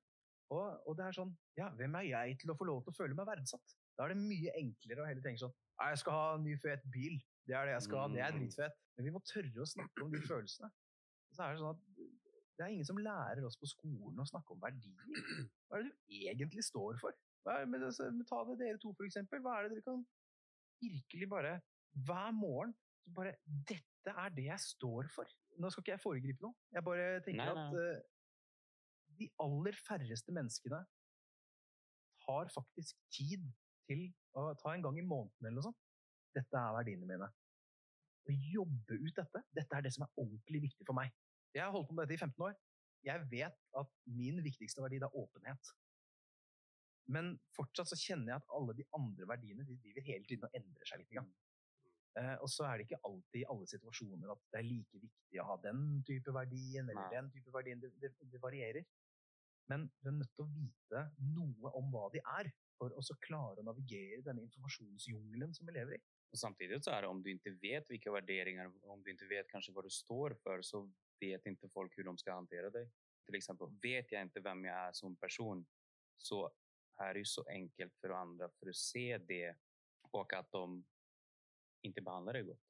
Og, 0.55 0.66
og 0.87 0.94
det 0.98 1.09
er 1.09 1.16
sånn 1.16 1.33
Ja, 1.59 1.72
hvem 1.74 1.96
er 1.98 2.05
jeg 2.07 2.37
til 2.38 2.52
å 2.52 2.55
få 2.59 2.68
lov 2.68 2.85
til 2.85 2.92
å 2.92 2.98
føle 3.00 3.16
meg 3.18 3.26
verdsatt? 3.26 3.72
Da 3.98 4.05
er 4.05 4.12
det 4.12 4.20
mye 4.20 4.52
enklere 4.61 5.02
å 5.02 5.09
heller 5.09 5.24
tenke 5.24 5.42
sånn 5.42 5.55
Jeg 5.81 5.98
skal 6.02 6.14
ha 6.14 6.26
en 6.37 6.44
ny, 6.46 6.55
fet 6.62 6.85
bil. 6.94 7.16
Det 7.46 7.54
er 7.54 7.68
det 7.68 7.74
jeg 7.76 7.82
skal 7.87 7.98
ha. 8.02 8.09
Det 8.11 8.20
er 8.24 8.32
Mm. 8.32 8.38
dritfett. 8.40 8.76
Men 8.96 9.04
vi 9.06 9.11
må 9.14 9.20
tørre 9.22 9.62
å 9.62 9.68
snakke 9.70 10.02
om 10.04 10.11
de 10.12 10.20
følelsene. 10.26 10.70
Så 11.32 11.42
er 11.44 11.52
det 11.52 11.61
sånn 11.61 11.74
at 11.76 11.82
det 12.56 12.64
er 12.64 12.72
ingen 12.72 12.85
som 12.88 12.96
lærer 12.96 13.44
oss 13.44 13.56
på 13.61 13.68
skolen 13.68 14.18
å 14.18 14.24
snakke 14.26 14.50
om 14.54 14.61
verdier. 14.61 15.04
Hva 15.68 15.78
er 15.78 15.82
det 15.85 15.92
du 15.92 16.14
egentlig 16.16 16.64
står 16.64 16.98
for? 16.98 17.12
Hva 17.44 17.61
er, 17.61 17.66
men, 17.70 17.82
altså, 17.85 18.09
ta 18.26 18.38
det 18.48 18.59
dere 18.59 18.78
to, 18.82 18.92
for 18.96 19.04
eksempel. 19.06 19.40
Hva 19.44 19.59
er 19.59 19.68
det 19.68 19.76
dere 19.76 19.87
kan 19.87 20.06
virkelig 20.82 21.28
bare 21.28 21.61
Hver 22.06 22.32
morgen 22.37 22.74
så 23.04 23.12
bare 23.14 23.37
Dette 23.68 24.11
er 24.16 24.28
det 24.35 24.44
jeg 24.48 24.59
står 24.61 25.09
for. 25.14 25.24
Nå 25.59 25.70
skal 25.70 25.82
ikke 25.82 25.92
jeg 25.94 26.00
foregripe 26.02 26.42
noe. 26.42 26.54
Jeg 26.72 26.85
bare 26.85 27.20
tenker 27.24 27.44
Nei, 27.44 27.54
nei. 27.54 27.66
at 27.68 27.74
uh, 27.74 28.02
de 29.18 29.28
aller 29.40 29.72
færreste 29.87 30.32
menneskene 30.32 30.80
tar 32.26 32.50
faktisk 32.52 32.96
tid 33.14 33.44
til 33.88 34.09
å 34.37 34.50
ta 34.61 34.74
en 34.74 34.82
gang 34.82 34.98
i 34.98 35.04
måneden 35.06 35.46
eller 35.46 35.56
noe 35.61 35.68
sånt. 35.70 35.78
Dette 36.37 36.61
er 36.61 36.77
verdiene 36.77 37.09
mine. 37.09 37.29
Å 38.27 38.37
jobbe 38.53 38.99
ut 39.01 39.16
dette, 39.16 39.42
dette 39.55 39.79
er 39.79 39.87
det 39.87 39.92
som 39.94 40.05
er 40.07 40.20
ordentlig 40.20 40.66
viktig 40.68 40.87
for 40.87 40.99
meg. 40.99 41.12
Jeg 41.55 41.64
har 41.64 41.72
holdt 41.75 41.88
på 41.88 41.96
med 41.96 42.07
dette 42.07 42.18
i 42.18 42.25
15 42.27 42.46
år. 42.49 42.57
Jeg 43.07 43.27
vet 43.31 43.59
at 43.81 43.99
min 44.18 44.42
viktigste 44.44 44.83
verdi 44.83 44.99
er 44.99 45.18
åpenhet. 45.20 45.72
Men 47.14 47.37
fortsatt 47.55 47.92
så 47.92 47.99
kjenner 48.01 48.33
jeg 48.33 48.42
at 48.42 48.55
alle 48.59 48.75
de 48.75 48.87
andre 48.99 49.29
verdiene 49.31 49.66
de 49.66 49.77
driver 49.79 50.07
hele 50.09 50.27
tiden 50.27 50.49
og 50.49 50.57
endrer 50.59 50.90
seg 50.90 51.03
litt. 51.03 51.12
Grann. 51.14 51.29
Eh, 52.18 52.35
og 52.42 52.51
så 52.51 52.66
er 52.66 52.79
det 52.79 52.88
ikke 52.88 53.03
alltid 53.07 53.42
i 53.42 53.49
alle 53.53 53.68
situasjoner 53.70 54.33
at 54.33 54.42
det 54.51 54.61
er 54.61 54.66
like 54.66 55.01
viktig 55.03 55.40
å 55.42 55.49
ha 55.53 55.57
den 55.62 55.83
type 56.09 56.33
verdien 56.35 56.88
eller 56.88 57.05
Nei. 57.05 57.11
den 57.14 57.31
type 57.35 57.53
verdien. 57.55 57.83
Det, 57.83 57.92
det, 58.03 58.12
det 58.33 58.42
varierer. 58.42 58.87
Men 59.70 59.87
du 60.01 60.11
er 60.11 60.18
nødt 60.18 60.33
til 60.35 60.46
å 60.46 60.51
vite 60.55 61.03
noe 61.37 61.72
om 61.79 61.90
hva 61.94 62.07
de 62.14 62.22
er, 62.38 62.51
for 62.77 62.92
å 62.92 63.03
så 63.05 63.16
klare 63.25 63.62
å 63.62 63.66
navigere 63.66 64.22
denne 64.25 64.44
informasjonsjungelen 64.46 65.55
som 65.57 65.68
vi 65.68 65.75
lever 65.79 65.96
i. 65.96 66.03
Och 66.33 66.39
samtidig 66.39 66.85
så 66.85 66.91
er 66.91 67.01
det 67.03 67.09
om 67.09 67.23
du 67.23 67.31
ikke 67.31 67.55
vet 67.62 67.89
hvilke 67.89 68.12
vurderinger, 68.12 68.73
om 68.91 69.03
du 69.03 69.11
ikke 69.12 69.29
vet 69.31 69.51
kanskje 69.51 69.73
hva 69.73 69.85
du 69.87 69.91
står 69.91 70.35
for, 70.43 70.62
så 70.62 70.83
vet 71.23 71.47
ikke 71.47 71.71
folk 71.73 71.95
hvordan 71.95 72.17
de 72.19 72.23
skal 72.25 72.41
håndtere 72.41 72.71
deg. 72.75 72.91
Til 73.27 73.39
eksempel, 73.39 73.71
vet 73.83 74.12
jeg 74.12 74.29
ikke 74.29 74.43
hvem 74.45 74.67
jeg 74.69 74.89
er 74.89 74.93
som 74.95 75.17
person 75.17 75.65
så 76.23 76.43
er 77.01 77.12
det 77.15 77.25
jo 77.25 77.31
så 77.31 77.45
enkelt 77.53 77.95
for 78.01 78.15
andre 78.17 78.49
for 78.59 78.71
å 78.71 78.77
se 78.77 79.09
det 79.29 79.55
og 80.15 80.33
at 80.33 80.49
de 80.53 80.79
ikke 81.89 82.05
behandler 82.05 82.39
deg 82.39 82.47
godt. 82.51 82.62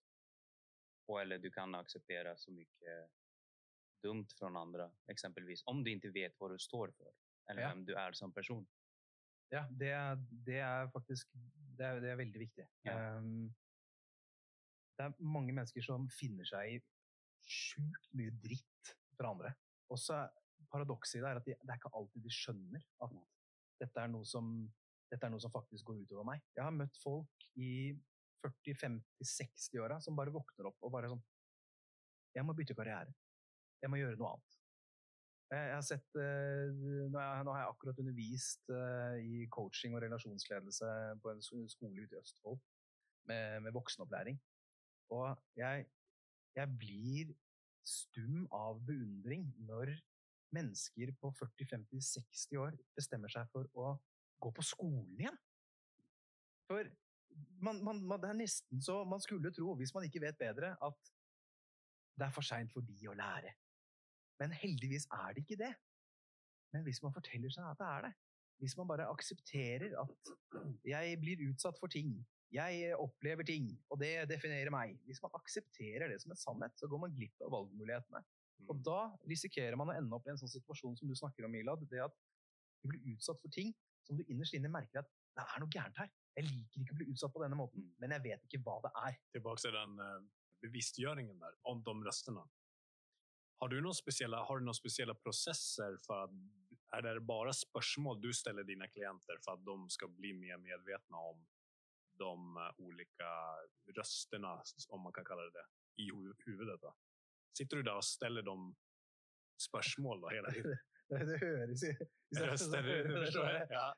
Og 1.06 1.20
eller 1.20 1.38
du 1.38 1.50
kan 1.54 1.74
akseptere 1.78 2.32
så 2.40 2.50
mye 2.50 2.96
dumt 4.02 4.32
fra 4.38 4.50
andre, 4.60 4.88
eksempelvis, 5.10 5.62
om 5.70 5.82
du 5.84 5.92
ikke 5.92 6.12
vet 6.14 6.34
hva 6.38 6.50
du 6.50 6.58
står 6.58 6.92
for, 6.96 7.12
eller 7.48 7.62
Ja. 7.62 7.68
hvem 7.72 7.84
du 7.86 7.94
er 7.94 8.12
som 8.12 8.32
person. 8.32 8.66
Ja, 9.54 9.62
det, 9.70 9.92
det 10.46 10.58
er 10.64 10.88
faktisk 10.90 11.30
det 11.76 11.86
er, 11.86 12.00
det 12.00 12.10
er 12.10 12.18
veldig 12.18 12.40
viktig. 12.40 12.66
Ja. 12.86 12.96
Um, 13.18 13.54
det 14.96 15.04
er 15.04 15.16
mange 15.20 15.52
mennesker 15.52 15.84
som 15.84 16.08
finner 16.12 16.48
seg 16.48 16.76
i 16.76 16.80
sjukt 17.46 18.08
mye 18.16 18.32
dritt 18.42 18.94
fra 19.18 19.30
andre. 19.34 19.52
Og 19.92 20.00
så 20.00 20.24
paradokset 20.72 21.20
i 21.20 21.22
det 21.22 21.30
er 21.30 21.40
at 21.40 21.46
de, 21.46 21.54
det 21.60 21.72
er 21.72 21.78
ikke 21.78 21.92
alltid 21.98 22.24
de 22.24 22.32
skjønner 22.32 22.84
at 23.04 23.16
dette 23.82 24.02
er, 24.02 24.14
som, 24.24 24.50
dette 25.12 25.28
er 25.28 25.32
noe 25.32 25.42
som 25.44 25.52
faktisk 25.52 25.90
går 25.90 26.00
utover 26.06 26.26
meg. 26.26 26.42
Jeg 26.56 26.64
har 26.64 26.74
møtt 26.74 26.96
folk 27.02 27.48
i 27.60 27.92
40-50-60-åra 28.46 30.00
som 30.04 30.16
bare 30.18 30.34
våkner 30.34 30.70
opp 30.70 30.86
og 30.86 30.92
bare 30.94 31.10
sånn 31.12 31.24
Jeg 32.36 32.44
må 32.44 32.56
bytte 32.56 32.76
karriere. 32.76 33.12
Jeg 33.82 33.92
må 33.92 34.00
gjøre 34.00 34.18
noe 34.20 34.34
annet. 34.34 34.55
Jeg 35.50 35.62
jeg 35.70 35.74
har 35.76 35.84
sett, 35.86 36.16
eh, 36.18 36.72
nå 37.12 37.18
har 37.22 37.60
jeg 37.60 37.68
akkurat 37.70 37.98
undervist 38.02 38.70
eh, 38.74 39.18
i 39.22 39.44
coaching 39.46 39.94
og 39.94 40.02
relasjonsledelse 40.02 40.88
på 41.22 41.30
en 41.30 41.42
skole 41.42 42.02
ute 42.02 42.16
i 42.16 42.18
Østfold 42.18 42.58
med, 43.30 43.60
med 43.62 43.74
voksenopplæring. 43.76 44.40
Og 45.14 45.38
jeg, 45.54 45.86
jeg 46.56 46.72
blir 46.80 47.30
stum 47.86 48.48
av 48.50 48.80
beundring 48.88 49.46
når 49.68 49.94
mennesker 50.56 51.12
på 51.20 51.30
40-50-60 51.38 52.58
år 52.64 52.74
bestemmer 52.98 53.30
seg 53.30 53.46
for 53.52 53.70
å 53.78 53.92
gå 54.42 54.50
på 54.56 54.64
skolen 54.66 55.20
igjen. 55.20 55.38
For 56.66 56.90
man, 57.62 57.84
man, 57.86 58.02
man, 58.02 58.18
det 58.22 58.32
er 58.32 58.40
nesten 58.40 58.82
så 58.82 59.04
man 59.06 59.22
skulle 59.22 59.54
tro, 59.54 59.76
hvis 59.78 59.94
man 59.94 60.08
ikke 60.08 60.24
vet 60.26 60.38
bedre, 60.40 60.74
at 60.74 61.14
det 62.16 62.26
er 62.26 62.34
for 62.34 62.46
seint 62.46 62.74
for 62.74 62.82
de 62.82 62.98
å 63.06 63.14
lære. 63.14 63.54
Men 64.40 64.52
heldigvis 64.52 65.08
er 65.12 65.34
det 65.34 65.44
ikke 65.44 65.60
det. 65.60 65.72
Men 66.74 66.84
hvis 66.86 67.02
man 67.04 67.14
forteller 67.14 67.52
seg 67.52 67.66
at 67.70 67.80
det 67.80 67.88
er 67.88 68.06
det, 68.08 68.14
hvis 68.60 68.76
man 68.78 68.88
bare 68.88 69.08
aksepterer 69.12 69.92
at 70.00 70.30
jeg 70.84 71.18
blir 71.20 71.44
utsatt 71.50 71.78
for 71.80 71.92
ting, 71.92 72.14
jeg 72.52 72.94
opplever 72.96 73.44
ting, 73.44 73.68
og 73.90 73.98
det 74.00 74.28
definerer 74.30 74.70
meg 74.70 74.94
Hvis 75.04 75.18
man 75.22 75.34
aksepterer 75.34 76.08
det 76.08 76.20
som 76.22 76.32
en 76.32 76.40
sannhet, 76.40 76.76
så 76.78 76.88
går 76.88 77.02
man 77.02 77.14
glipp 77.16 77.42
av 77.42 77.52
valgmulighetene. 77.52 78.22
Og 78.70 78.80
da 78.86 79.00
risikerer 79.28 79.76
man 79.76 79.90
å 79.92 79.96
ende 79.96 80.16
opp 80.16 80.28
i 80.28 80.32
en 80.32 80.40
sånn 80.40 80.52
situasjon 80.52 80.96
som 80.98 81.10
du 81.10 81.16
snakker 81.18 81.46
om, 81.46 81.52
Milad. 81.52 81.82
Det 81.90 82.00
at 82.04 82.14
du 82.82 82.88
blir 82.92 83.14
utsatt 83.14 83.40
for 83.42 83.52
ting 83.52 83.74
som 84.06 84.18
du 84.18 84.24
innerst 84.30 84.54
inne 84.56 84.70
merker 84.72 85.02
at 85.02 85.10
det 85.36 85.44
er 85.44 85.62
noe 85.62 85.72
gærent 85.72 86.00
her. 86.00 86.10
Jeg 86.38 86.48
liker 86.48 86.82
ikke 86.82 86.94
å 86.94 86.98
bli 87.00 87.08
utsatt 87.12 87.34
på 87.34 87.42
denne 87.42 87.58
måten, 87.58 87.84
men 88.00 88.14
jeg 88.14 88.24
vet 88.24 88.46
ikke 88.46 88.62
hva 88.64 88.78
det 88.86 88.92
er. 89.02 89.18
Tilbake 89.34 89.64
til 89.64 89.76
den 89.76 89.98
eh, 90.04 90.28
bevisstgjøringen 90.64 91.42
der, 91.42 91.58
om 91.68 91.82
de 91.84 91.94
rösterna. 92.06 92.44
Har 93.60 93.68
du, 93.72 93.78
noen 93.80 93.96
spesielle, 93.96 94.36
har 94.48 94.58
du 94.60 94.64
noen 94.66 94.76
spesielle 94.76 95.14
prosesser 95.24 95.96
for 96.04 96.26
at 96.26 96.34
Er 96.96 97.02
det 97.02 97.26
bare 97.26 97.52
spørsmål 97.56 98.20
du 98.22 98.28
stiller 98.32 98.64
dine 98.64 98.86
klienter 98.92 99.38
for 99.44 99.56
at 99.56 99.64
de 99.66 99.74
skal 99.90 100.08
bli 100.16 100.32
mer 100.38 100.58
medvetne 100.62 101.18
om 101.18 101.40
de 102.16 102.28
ulike 102.78 102.84
olika 102.86 103.30
rösterna, 103.98 104.52
om 104.94 105.02
man 105.02 105.12
kan 105.12 105.24
kalle 105.26 105.48
det 105.50 105.56
det, 105.58 105.66
i 106.04 106.08
hodet? 106.12 106.78
Da. 106.82 106.92
Sitter 107.58 107.76
du 107.76 107.82
der 107.88 107.98
og 107.98 108.04
stiller 108.06 108.42
dem 108.46 108.70
spørsmål 109.60 110.22
da, 110.22 110.28
hele 110.36 110.52
tiden? 110.54 110.78
Det, 111.10 111.20
det 111.30 111.40
høres 111.42 111.82
er 111.90 111.98
sånn- 112.38 112.48
Röster, 112.52 112.82
du, 112.86 113.12
forstår 113.18 113.50
sånn- 113.50 113.74
Ja. 113.74 113.90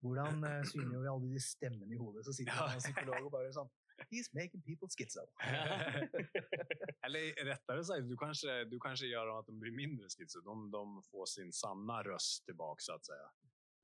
Hvordan 0.00 0.44
uh, 0.44 0.62
synliggjør 0.64 1.02
vi 1.04 1.08
alle 1.12 1.28
de 1.34 1.40
stemmene 1.44 1.92
i 1.94 1.98
hodet? 2.00 2.24
Så 2.24 2.32
sitter 2.32 2.56
Ja. 2.56 2.66
en 2.72 2.80
psykolog 2.80 3.26
og 3.26 3.32
bare 3.36 3.52
sånn 3.52 3.68
He's 4.10 4.28
making 4.34 4.62
people 4.62 4.88
schizo. 4.88 5.26
Eller 7.06 7.34
rettere 7.46 7.84
sagt, 7.84 8.08
du 8.08 8.16
kanskje, 8.16 8.64
du 8.70 8.78
kanskje 8.82 9.10
gjør 9.10 9.32
at 9.38 9.46
de 9.50 9.56
blir 9.60 9.74
mindre 9.76 10.08
schizo. 10.12 10.40
De, 10.46 10.54
de 10.72 10.82
får 11.10 11.26
sin 11.34 11.52
sanne 11.52 11.98
røst 12.08 12.44
tilbake, 12.48 12.82
så 12.84 12.96
at 12.98 13.04
si. 13.10 13.18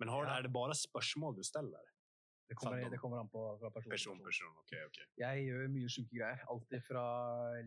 Men 0.01 0.09
har, 0.13 0.27
Ja. 0.27 0.39
er 0.39 0.43
det 0.49 0.53
bare 0.53 0.75
spørsmål 0.77 1.37
du 1.37 1.43
stiller? 1.47 1.85
Det 2.49 2.55
kommer, 2.57 2.89
det 2.91 2.99
kommer 3.03 3.19
an 3.19 3.29
på 3.29 3.41
fra 3.59 3.71
person. 3.75 3.91
person, 3.91 4.19
person. 4.23 4.53
Okay, 4.63 4.79
Ok, 4.87 4.93
ok. 5.03 5.07
Jeg 5.19 5.45
gjør 5.49 5.69
mye 5.69 5.89
sjuke 5.91 6.15
greier. 6.15 6.43
Alt 6.53 6.75
fra 6.87 7.05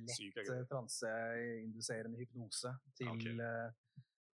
lett 0.07 0.69
transeinduserende 0.71 2.17
hypnose 2.21 2.71
til, 2.95 3.09
okay 3.11 3.33
eh, 3.43 3.69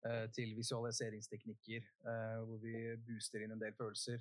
eh, 0.08 0.26
til 0.34 0.56
visualiseringsteknikker, 0.58 1.86
eh, 2.10 2.38
hvor 2.48 2.58
vi 2.64 2.74
booster 3.06 3.44
inn 3.44 3.52
en 3.54 3.60
del 3.62 3.74
følelser, 3.78 4.18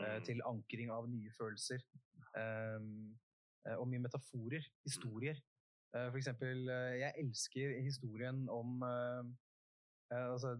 Mm. 0.00 0.22
til 0.24 0.38
ankring 0.48 0.90
av 0.90 1.04
nye 1.10 1.30
følelser. 1.36 1.78
Eh, 3.68 3.76
og 3.76 3.88
mye 3.88 4.02
metaforer, 4.06 4.64
historier. 4.84 5.40
Eh, 5.94 6.08
for 6.08 6.18
eksempel, 6.20 6.68
eh, 6.68 6.98
jeg 7.02 7.14
elsker 7.24 7.80
historien 7.82 8.48
om 8.48 8.84
altså, 10.10 10.54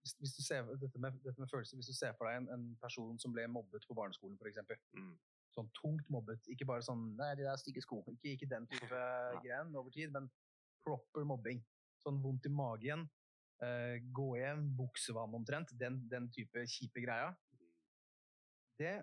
hvis, 0.00 0.12
hvis 0.18 0.32
du 0.36 0.42
ser, 0.42 0.62
dette, 0.62 0.98
med, 0.98 1.12
dette 1.24 1.40
med 1.40 1.48
følelser, 1.52 1.76
hvis 1.76 1.86
du 1.86 1.96
ser 1.96 2.12
for 2.18 2.28
deg 2.28 2.40
en, 2.42 2.48
en 2.56 2.64
person 2.82 3.18
som 3.18 3.32
ble 3.32 3.46
mobbet 3.48 3.86
på 3.88 3.94
barneskolen, 3.94 4.38
f.eks. 4.40 4.58
Mm. 4.98 5.14
Sånn 5.52 5.68
tungt 5.76 6.08
mobbet. 6.10 6.48
Ikke 6.52 6.66
bare 6.68 6.84
sånn 6.84 7.10
Nei, 7.18 7.34
de 7.38 7.46
der 7.46 7.60
stygge 7.60 7.84
sko. 7.84 8.00
Ikke, 8.08 8.34
ikke 8.34 8.50
den 8.50 8.66
type 8.72 9.02
greien 9.44 9.74
over 9.76 9.92
tid, 9.94 10.12
men 10.14 10.28
proper 10.86 11.26
mobbing. 11.28 11.62
Sånn 12.02 12.18
vondt 12.24 12.48
i 12.48 12.52
magen, 12.52 13.04
uh, 13.62 13.96
gå 14.16 14.28
hjem, 14.40 14.64
buksevann 14.80 15.36
omtrent. 15.38 15.70
Den, 15.78 16.00
den 16.10 16.30
type 16.34 16.64
kjipe 16.66 17.04
greia. 17.04 17.30
Det, 18.80 18.96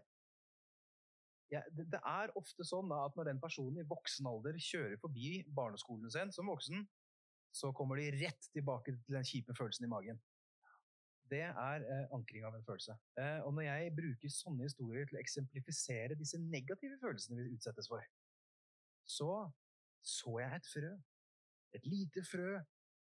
ja, 1.50 1.62
det, 1.74 2.00
er 2.00 2.34
ofte 2.38 2.66
sånn 2.68 2.92
da, 2.92 3.04
at 3.08 3.16
når 3.18 3.32
den 3.32 3.42
personen 3.42 3.82
i 3.82 3.88
voksen 3.90 4.28
alder 4.30 4.58
kjører 4.62 5.00
forbi 5.02 5.40
barneskolen 5.56 6.12
sin 6.14 6.34
som 6.36 6.50
voksen, 6.52 6.84
så 7.56 7.72
kommer 7.74 7.98
de 7.98 8.12
rett 8.20 8.52
tilbake 8.54 8.94
til 8.94 9.18
den 9.18 9.26
kjipe 9.26 9.56
følelsen 9.58 9.88
i 9.88 9.90
magen. 9.90 10.20
Det 11.30 11.42
er 11.46 11.86
eh, 11.86 12.06
ankring 12.14 12.46
av 12.46 12.56
en 12.58 12.66
følelse. 12.66 12.96
Eh, 13.22 13.40
og 13.46 13.54
når 13.58 13.68
jeg 13.68 13.96
bruker 13.98 14.34
sånne 14.34 14.66
historier 14.66 15.10
til 15.10 15.18
å 15.18 15.22
eksemplifisere 15.22 16.18
disse 16.18 16.38
negative 16.42 16.98
følelsene 17.02 17.38
vi 17.42 17.58
utsettes 17.58 17.90
for, 17.90 18.06
så 19.10 19.34
så 20.06 20.40
jeg 20.40 20.56
et 20.56 20.70
frø. 20.74 20.92
Et 21.78 21.86
lite 21.86 22.24
frø 22.26 22.58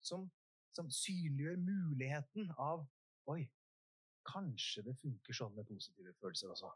som, 0.04 0.28
som 0.76 0.90
synliggjør 0.90 1.60
muligheten 1.60 2.52
av 2.60 2.86
Oi, 3.32 3.40
kanskje 4.28 4.82
det 4.84 4.92
funker 5.00 5.36
sånn 5.36 5.54
med 5.56 5.64
positive 5.64 6.12
følelser 6.20 6.50
også. 6.52 6.68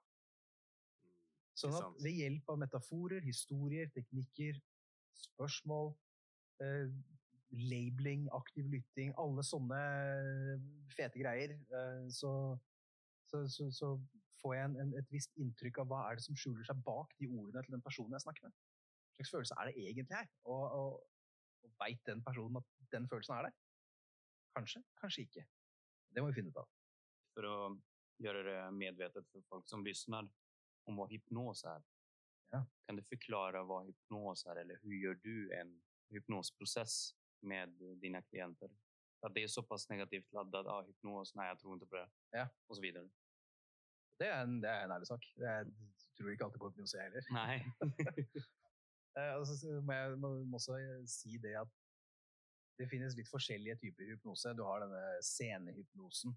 Sånn 1.58 1.74
at 1.74 2.02
ved 2.04 2.14
hjelp 2.14 2.50
av 2.52 2.60
metaforer, 2.62 3.24
historier, 3.26 3.88
teknikker, 3.94 4.60
spørsmål, 5.18 5.90
eh, 6.62 6.92
labeling, 7.50 8.28
aktiv 8.36 8.68
lytting, 8.70 9.14
alle 9.18 9.42
sånne 9.46 9.78
eh, 9.80 10.64
fete 10.94 11.18
greier, 11.18 11.56
eh, 11.56 12.06
så, 12.14 12.32
så, 13.30 13.42
så, 13.50 13.68
så 13.74 13.92
får 14.42 14.54
jeg 14.54 14.70
en, 14.70 14.76
en, 14.84 14.96
et 15.00 15.12
visst 15.14 15.34
inntrykk 15.40 15.82
av 15.82 15.90
hva 15.90 16.02
er 16.06 16.18
det 16.18 16.26
som 16.28 16.38
skjuler 16.38 16.66
seg 16.68 16.82
bak 16.86 17.14
de 17.18 17.30
ordene 17.32 17.64
til 17.64 17.74
den 17.74 17.84
personen 17.84 18.14
jeg 18.14 18.26
snakker 18.26 18.46
med. 18.46 18.58
Hva 19.16 19.24
slags 19.24 19.34
følelse 19.34 19.58
er 19.58 19.70
det 19.70 19.86
egentlig 19.88 20.14
her? 20.14 20.28
Og, 20.46 20.64
og, 20.78 20.98
og 21.66 21.72
veit 21.82 22.02
den 22.06 22.22
personen 22.22 22.60
at 22.60 22.90
den 22.94 23.08
følelsen 23.10 23.34
er 23.34 23.48
der? 23.48 23.56
Kanskje, 24.54 24.82
kanskje 25.00 25.24
ikke. 25.26 25.46
Det 26.14 26.22
må 26.22 26.30
vi 26.30 26.38
finne 26.38 26.52
ut 26.54 26.60
av. 26.62 26.68
For 27.34 27.48
å 27.48 27.56
gjøre 28.22 28.44
det 28.46 28.60
medvetet 28.74 29.26
for 29.32 29.50
folk 29.50 29.66
som 29.70 29.82
lyssnar 29.86 30.28
om 30.88 30.96
vad 30.96 31.10
hypnos 31.10 31.64
är. 31.64 31.82
Ja. 32.50 32.66
Kan 32.86 32.96
du 32.96 33.02
förklara 33.02 33.64
vad 33.64 33.86
hypnos 33.86 34.46
är 34.46 34.56
eller 34.56 34.78
hur 34.82 34.94
gör 34.94 35.14
du 35.14 35.52
en 35.52 35.82
hypnosprocess 36.10 37.14
med 37.40 37.68
dina 37.96 38.22
klienter? 38.22 38.70
Att 39.20 39.34
det 39.34 39.42
är 39.42 39.48
så 39.48 39.62
pass 39.62 39.88
negativt 39.88 40.32
laddat. 40.32 40.66
Ah, 40.66 40.82
hypnos, 40.82 41.34
nej 41.34 41.48
jag 41.48 41.58
tror 41.58 41.74
inte 41.74 41.86
på 41.86 41.96
det. 41.96 42.08
Ja. 42.30 42.48
Och 42.66 42.76
så 42.76 42.82
vidare. 42.82 43.08
Det 44.18 44.26
er 44.26 44.42
en, 44.42 44.60
det 44.60 44.70
er 44.70 44.84
en 44.84 44.92
ærlig 44.92 45.06
sak. 45.06 45.26
Jeg 45.36 45.66
tror 46.18 46.30
ikke 46.30 46.44
alltid 46.44 46.60
på 46.60 46.68
hypnose, 46.68 46.96
jeg 46.98 47.04
heller. 47.04 47.22
Nej. 47.32 47.64
Eh, 49.18 49.44
så 49.44 49.80
må 49.82 49.92
jeg 49.92 50.18
også 50.54 50.74
si 51.10 51.38
det 51.42 51.56
at 51.58 51.70
det 52.78 52.86
finnes 52.90 53.16
litt 53.18 53.30
forskjellige 53.30 53.78
typer 53.80 54.06
hypnose. 54.12 54.52
Du 54.54 54.62
har 54.62 54.84
denne 54.84 55.00
scenehypnosen, 55.24 56.36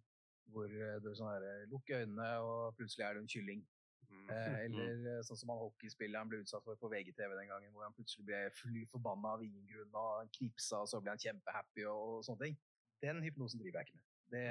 hvor 0.50 0.72
eh, 0.72 0.98
du 1.04 1.12
sånn 1.14 1.30
her, 1.30 1.46
eh, 1.46 1.68
lukker 1.70 2.02
øynene, 2.02 2.30
og 2.42 2.74
plutselig 2.80 3.06
er 3.06 3.14
du 3.14 3.22
en 3.22 3.30
kylling. 3.30 3.62
Mm. 4.10 4.30
Eh, 4.34 4.58
eller 4.66 5.10
eh, 5.14 5.24
sånn 5.28 5.40
som 5.42 5.54
han 5.54 5.62
hockeyspilleren 5.62 6.32
ble 6.32 6.42
utsatt 6.44 6.66
for 6.66 6.80
på 6.80 6.92
VGTV 6.92 7.36
den 7.38 7.52
gangen, 7.52 7.74
hvor 7.74 7.86
han 7.88 7.96
plutselig 7.98 8.28
ble 8.28 8.44
fly 8.58 8.86
forbanna 8.94 9.36
av 9.36 9.46
ingen 9.46 9.68
grunn, 9.70 9.92
og 9.94 10.22
han 10.22 10.32
knipsa, 10.38 10.84
og 10.84 10.92
så 10.92 11.02
ble 11.02 11.16
han 11.16 11.24
kjempehappy 11.26 11.88
og, 11.90 12.18
og 12.20 12.24
sånne 12.28 12.48
ting. 12.48 12.62
Den 13.02 13.22
hypnosen 13.26 13.62
driver 13.62 13.82
jeg 13.82 13.92
ikke 13.92 14.00
med. 14.00 14.08
Det, 14.32 14.48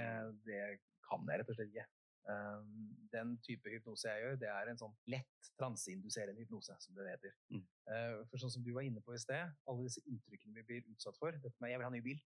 det 0.47 0.61
kan 1.07 1.27
jeg 1.27 1.41
rett 1.41 1.53
og 1.53 1.59
slett 1.59 1.73
ikke. 1.73 1.89
Um, 2.31 2.91
den 3.11 3.31
type 3.43 3.71
hypnose 3.73 4.11
jeg 4.11 4.23
gjør, 4.23 4.37
det 4.43 4.51
er 4.53 4.69
en 4.69 4.79
sånn 4.79 4.93
lett 5.11 5.49
transeinduserende 5.59 6.43
hypnose, 6.43 6.77
som 6.83 6.99
det 6.99 7.09
heter. 7.09 7.33
Mm. 7.51 7.63
Uh, 7.89 8.19
for 8.31 8.43
sånn 8.43 8.53
som 8.55 8.65
du 8.67 8.71
var 8.77 8.87
inne 8.87 9.03
på 9.05 9.17
i 9.17 9.23
sted, 9.23 9.55
alle 9.67 9.87
disse 9.87 10.03
inntrykkene 10.05 10.61
vi 10.61 10.67
blir 10.69 10.93
utsatt 10.93 11.17
for, 11.19 11.33
dette 11.33 11.57
med 11.63 11.73
'jeg 11.73 11.81
vil 11.81 11.89
ha 11.89 11.95
ny 11.95 12.03
bil', 12.05 12.21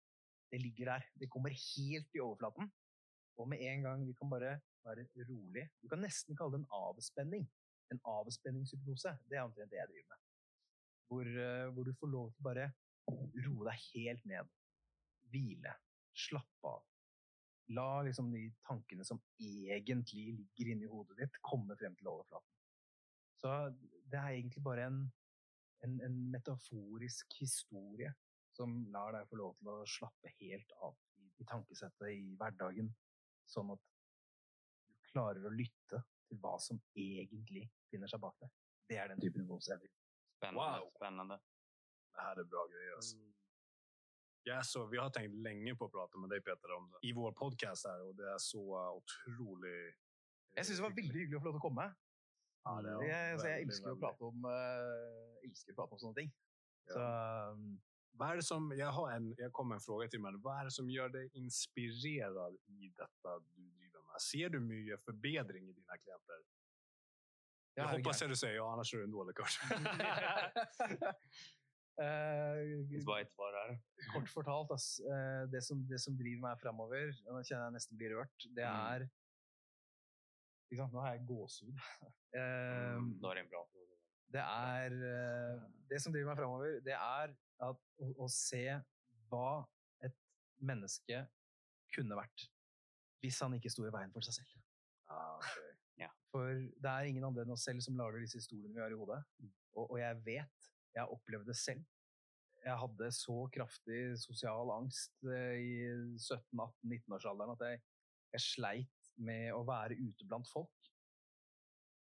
det 0.53 0.61
ligger 0.61 0.93
der. 0.93 1.07
Det 1.21 1.31
kommer 1.31 1.55
helt 1.55 2.11
i 2.15 2.21
overflaten. 2.23 2.69
Og 3.41 3.49
med 3.51 3.63
en 3.67 3.83
gang 3.83 4.07
vi 4.07 4.15
kan 4.19 4.31
bare 4.31 4.59
være 4.85 5.07
rolig 5.29 5.65
Du 5.83 5.89
kan 5.89 6.03
nesten 6.05 6.37
kalle 6.37 6.57
det 6.57 6.63
en 6.63 6.75
avspenning. 6.79 7.47
En 7.93 8.01
avspenningshypnose. 8.05 9.17
Det 9.29 9.39
er 9.39 9.47
omtrent 9.47 9.71
det 9.71 9.81
jeg 9.81 9.91
driver 9.91 10.09
med. 10.15 10.23
Hvor, 11.09 11.31
eh, 11.45 11.69
hvor 11.75 11.85
du 11.85 11.93
får 12.01 12.11
lov 12.13 12.33
til 12.33 12.47
bare 12.49 12.73
roe 13.47 13.69
deg 13.69 13.87
helt 13.93 14.25
ned. 14.31 14.51
Hvile. 15.33 15.75
Slappe 16.15 16.71
av. 16.71 16.85
La 17.75 18.03
liksom 18.05 18.31
de 18.33 18.45
tankene 18.69 19.05
som 19.09 19.21
egentlig 19.41 20.27
ligger 20.37 20.73
inni 20.73 20.89
hodet 20.89 21.17
ditt, 21.23 21.39
komme 21.43 21.77
frem 21.81 21.95
til 21.97 22.11
overflaten. 22.13 22.51
Så 23.41 23.53
det 24.13 24.21
er 24.21 24.37
egentlig 24.37 24.63
bare 24.65 24.87
en, 24.91 25.01
en, 25.85 25.95
en 26.05 26.19
metaforisk 26.33 27.39
historie 27.41 28.13
som 28.55 28.77
lar 28.95 29.17
deg 29.17 29.29
få 29.31 29.41
lov 29.41 29.57
til 29.59 29.71
å 29.73 29.79
slappe 29.89 30.33
helt 30.39 30.77
av 30.85 30.95
i, 31.19 31.31
i 31.43 31.47
tankesettet 31.49 32.13
i 32.13 32.35
hverdagen, 32.39 32.93
sånn 33.51 33.73
at 33.75 33.83
du 34.89 35.09
klarer 35.11 35.47
å 35.47 35.53
lytte 35.55 36.01
til 36.29 36.41
hva 36.43 36.57
som 36.63 36.81
egentlig 36.97 37.67
finner 37.91 38.11
seg 38.11 38.23
bak 38.23 38.37
deg. 38.43 38.53
Det 38.91 38.99
er 39.01 39.13
den 39.13 39.23
typen 39.23 39.45
hypnose 39.45 39.73
jeg 39.73 39.85
driver 39.85 40.01
Spennende. 40.35 40.61
Spännande. 40.61 40.81
Wow. 40.83 40.91
spennende. 40.99 41.39
Det 42.15 42.25
her 42.27 42.41
er 42.43 42.49
bra 42.51 42.65
greier. 42.71 42.95
Altså. 42.99 43.21
Ja, 44.45 44.63
så 44.63 44.87
vi 44.87 44.99
har 45.01 45.13
tenkt 45.15 45.37
lenge 45.41 45.73
på 45.79 45.87
å 45.89 45.93
prate 45.93 46.21
med 46.21 46.35
deg, 46.35 46.43
Peter, 46.45 46.75
om 46.77 46.91
det 46.93 47.01
i 47.09 47.13
vår 47.17 47.33
podcast 47.39 47.89
her, 47.89 48.03
og 48.05 48.19
det 48.19 48.27
er 48.29 48.41
så 48.43 48.61
utrolig 48.99 49.79
Jeg 50.55 50.67
syns 50.67 50.79
det 50.79 50.85
var 50.85 50.97
veldig 50.99 51.21
hyggelig 51.23 51.39
å 51.39 51.41
få 51.41 51.49
lov 51.49 51.57
til 51.57 51.63
å 51.63 51.65
komme. 51.65 51.87
Ja, 52.65 52.75
det 52.85 52.93
var 52.97 53.07
jeg, 53.09 53.31
altså, 53.33 53.49
jeg 53.49 53.65
elsker 53.67 53.95
å 53.95 54.01
prate 54.03 54.29
om, 54.29 54.45
uh, 54.47 55.41
elsker 55.49 55.75
å 55.75 55.79
prate 55.81 55.97
om 55.97 56.03
sånne 56.03 56.19
ting. 56.21 56.31
Så 56.93 57.01
um, 57.01 57.65
Hva 58.15 58.31
er 58.31 58.39
det 58.39 58.47
som, 58.47 58.69
jeg, 58.77 58.87
har 58.97 59.09
en, 59.17 59.31
jeg 59.39 59.51
kom 59.57 59.67
med 59.73 59.81
en 59.81 59.85
fråga 59.85 60.07
til 60.11 60.21
meg. 60.23 60.37
Hva 60.45 60.61
er 60.61 60.69
det 60.69 60.75
som 60.77 60.91
gjør 60.91 61.09
deg 61.17 61.33
inspirerad 61.41 62.55
i 62.71 62.91
dette 62.95 63.33
du 63.57 63.63
driver 63.65 64.05
med? 64.07 64.23
Ser 64.23 64.53
du 64.55 64.61
mye 64.63 64.99
forbedring 65.03 65.67
i 65.71 65.75
dine 65.75 65.99
klienter? 66.03 66.45
Jeg 67.75 67.83
er 67.83 67.91
hoppas 67.97 68.21
jeg 68.23 68.31
du 68.31 68.37
sier 68.39 68.55
ja, 68.55 68.67
annars 68.71 68.93
er 68.95 69.03
du 69.03 69.09
en 69.09 69.17
dårlig 69.17 69.35
kurs. 69.35 69.57
uh, 71.99 72.55
här. 73.59 73.73
kort 74.13 74.29
fortalt, 74.31 74.71
ass, 74.71 75.01
uh, 75.03 75.43
det, 75.51 75.63
som, 75.67 75.83
det 75.91 75.99
som 76.03 76.15
driver 76.19 76.43
meg 76.49 76.61
framover 76.63 77.11
Nå 77.27 77.43
kjenner 77.43 77.69
jeg 77.69 77.75
nesten 77.81 77.99
blir 77.99 78.15
rørt. 78.15 78.47
Det 78.55 78.65
Mm. 78.65 78.79
er 78.95 79.09
ikke 80.71 80.81
sant, 80.83 80.93
Nå 80.95 81.01
har 81.03 81.15
jeg 81.17 81.27
gåsehud. 81.27 81.75
Uh, 82.35 82.99
det 83.23 83.39
en 83.39 83.51
bra 83.51 83.61
fråga. 83.71 83.95
det 84.35 84.43
er 84.43 84.95
eh, 85.07 85.61
Det 85.91 86.01
som 86.03 86.13
driver 86.13 86.33
meg 86.33 86.39
framover, 86.41 86.81
det 86.83 86.97
er 86.97 87.35
at, 87.63 87.79
å, 88.03 88.11
å 88.25 88.29
se 88.31 88.65
hva 89.31 89.63
et 90.05 90.17
menneske 90.59 91.25
kunne 91.95 92.19
vært 92.19 92.49
hvis 93.25 93.39
han 93.41 93.55
ikke 93.57 93.71
sto 93.73 93.87
i 93.89 93.93
veien 93.95 94.13
for 94.13 94.25
seg 94.27 94.37
selv. 94.41 94.61
Ah, 95.09 95.41
Ja. 95.97 96.11
For 96.33 96.51
det 96.51 96.91
er 96.91 97.07
ingen 97.09 97.25
andre 97.25 97.45
enn 97.45 97.53
oss 97.55 97.63
selv 97.65 97.81
som 97.85 97.97
lager 97.97 98.21
disse 98.21 98.41
historiene 98.41 98.75
vi 98.75 98.83
har 98.83 98.93
i 98.93 98.99
hodet. 98.99 99.21
Og, 99.79 99.87
og 99.87 99.99
jeg 100.01 100.19
vet, 100.27 100.67
jeg 100.93 101.01
har 101.01 101.13
opplevd 101.15 101.47
det 101.49 101.57
selv. 101.57 101.85
Jeg 102.65 102.81
hadde 102.81 103.11
så 103.15 103.37
kraftig 103.55 104.01
sosial 104.21 104.73
angst 104.75 105.15
eh, 105.29 105.57
i 105.61 105.73
17-18-19-årsalderen 106.19 107.55
at 107.55 107.65
jeg, 107.69 107.81
jeg 108.35 108.45
sleit 108.45 109.11
med 109.21 109.53
å 109.55 109.63
være 109.69 109.97
ute 110.01 110.27
blant 110.27 110.49
folk. 110.51 110.91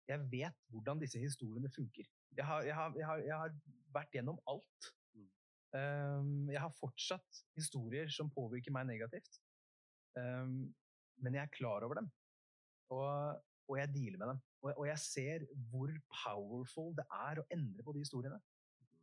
jeg 0.08 0.24
vet 0.32 0.60
hvordan 0.72 1.00
disse 1.02 1.20
historiene 1.20 1.70
funker. 1.72 2.08
Jeg 2.38 2.46
har, 2.46 2.64
jeg 2.64 2.76
har, 2.76 2.94
jeg 2.96 3.06
har, 3.06 3.24
jeg 3.26 3.38
har 3.38 3.56
vært 3.96 4.14
gjennom 4.16 4.40
alt. 4.48 4.92
Um, 5.78 6.48
jeg 6.50 6.62
har 6.64 6.74
fortsatt 6.74 7.44
historier 7.58 8.10
som 8.14 8.32
påvirker 8.34 8.74
meg 8.74 8.88
negativt. 8.90 9.40
Um, 10.18 10.74
men 11.22 11.38
jeg 11.38 11.44
er 11.44 11.54
klar 11.54 11.86
over 11.86 12.00
dem. 12.00 12.10
Og, 12.94 13.42
og 13.68 13.80
jeg 13.82 13.94
dealer 13.94 14.22
med 14.22 14.32
dem. 14.32 14.44
Og, 14.64 14.72
og 14.74 14.86
jeg 14.90 15.00
ser 15.04 15.46
hvor 15.70 15.92
powerful 16.24 16.94
det 16.98 17.06
er 17.14 17.42
å 17.42 17.48
endre 17.54 17.86
på 17.86 17.94
de 17.96 18.04
historiene. 18.06 18.40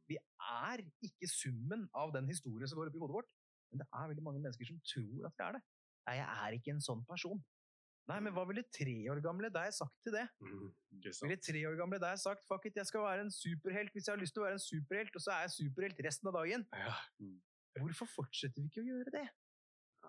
Vi 0.08 0.18
er 0.18 0.82
ikke 1.04 1.30
summen 1.30 1.86
av 1.96 2.12
den 2.16 2.28
historien 2.28 2.68
som 2.68 2.80
går 2.80 2.90
opp 2.90 2.98
i 2.98 3.02
hodet 3.02 3.18
vårt, 3.18 3.30
men 3.70 3.80
det 3.80 3.88
er 3.88 4.10
veldig 4.10 4.24
mange 4.26 4.42
mennesker 4.42 4.68
som 4.68 4.80
tror 4.84 5.28
at 5.28 5.38
vi 5.38 5.46
er 5.46 5.56
det. 5.56 5.62
Nei, 6.04 6.16
jeg 6.18 6.28
er 6.44 6.56
ikke 6.58 6.74
en 6.74 6.84
sånn 6.84 7.04
person. 7.08 7.40
Nei, 8.10 8.18
men 8.20 8.34
hva 8.36 8.42
ville 8.44 8.64
tre 8.74 8.94
år 9.08 9.20
gamle 9.24 9.48
deg 9.52 9.70
sagt 9.72 9.94
til 10.04 10.12
det? 10.12 10.26
Mm. 10.44 10.66
Ville 11.00 11.38
tre 11.40 11.62
år 11.70 11.78
gamle 11.78 12.00
deg 12.02 12.18
sagt 12.20 12.44
fuck 12.50 12.66
it, 12.68 12.76
jeg 12.76 12.90
skal 12.90 13.06
være 13.06 13.24
en 13.24 13.32
superhelt 13.32 13.94
hvis 13.94 14.10
jeg 14.10 14.12
har 14.12 14.20
lyst 14.20 14.36
til 14.36 14.42
å 14.42 14.44
være 14.44 14.58
en 14.58 14.64
superhelt, 14.66 15.16
og 15.16 15.24
så 15.24 15.32
er 15.32 15.46
jeg 15.46 15.54
superhelt 15.54 16.02
resten 16.04 16.28
av 16.28 16.36
dagen? 16.36 16.66
Ja. 16.76 16.92
Hvorfor 17.80 18.10
fortsetter 18.12 18.60
vi 18.60 18.68
ikke 18.68 18.84
å 18.84 18.90
gjøre 18.90 19.14
det? 19.14 19.24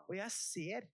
Og 0.06 0.18
jeg 0.20 0.36
ser 0.36 0.90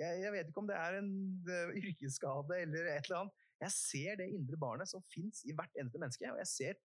jeg, 0.00 0.20
jeg 0.24 0.32
vet 0.32 0.50
ikke 0.50 0.62
om 0.62 0.68
det 0.70 0.76
er 0.80 0.98
en 1.00 1.14
uh, 1.46 1.72
yrkesskade 1.76 2.58
eller 2.64 2.90
et 2.94 3.08
eller 3.08 3.22
annet. 3.22 3.46
Jeg 3.60 3.74
ser 3.76 4.20
det 4.20 4.30
indre 4.32 4.58
barnet 4.60 4.88
som 4.88 5.02
fins 5.12 5.42
i 5.44 5.54
hvert 5.56 5.74
eneste 5.76 6.00
menneske, 6.00 6.30
og 6.32 6.40
jeg 6.40 6.48
ser 6.48 6.78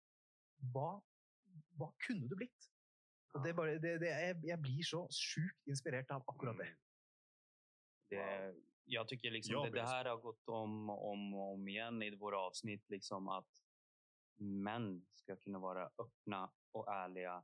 hva, 0.73 0.95
hva 1.77 1.89
kunne 2.05 2.29
du 2.29 2.35
blitt? 2.39 2.69
Og 3.33 3.45
det 3.45 3.53
bare, 3.57 3.77
det, 3.81 3.95
det, 4.01 4.09
jeg, 4.09 4.37
jeg 4.49 4.59
blir 4.61 4.87
så 4.87 5.03
sjukt 5.13 5.69
inspirert 5.69 6.09
av 6.13 6.25
akkurat 6.29 6.57
det. 6.61 6.69
Det, 8.13 8.25
jag 8.85 9.07
tycker 9.07 9.31
liksom 9.31 9.53
Jag 9.53 9.65
det, 9.65 9.79
det 9.79 9.87
här 9.87 10.05
har 10.05 10.17
gått 10.17 10.49
om 10.49 10.89
och 10.89 11.11
om, 11.11 11.33
och 11.33 11.53
om 11.53 11.67
igen 11.67 12.03
i 12.03 12.15
våra 12.15 12.39
avsnitt. 12.39 12.89
Liksom 12.89 13.27
att 13.27 13.63
män 14.37 15.05
ska 15.13 15.35
kunna 15.35 15.59
vara 15.59 15.91
öppna 15.97 16.51
och 16.71 16.87
ärliga 16.93 17.43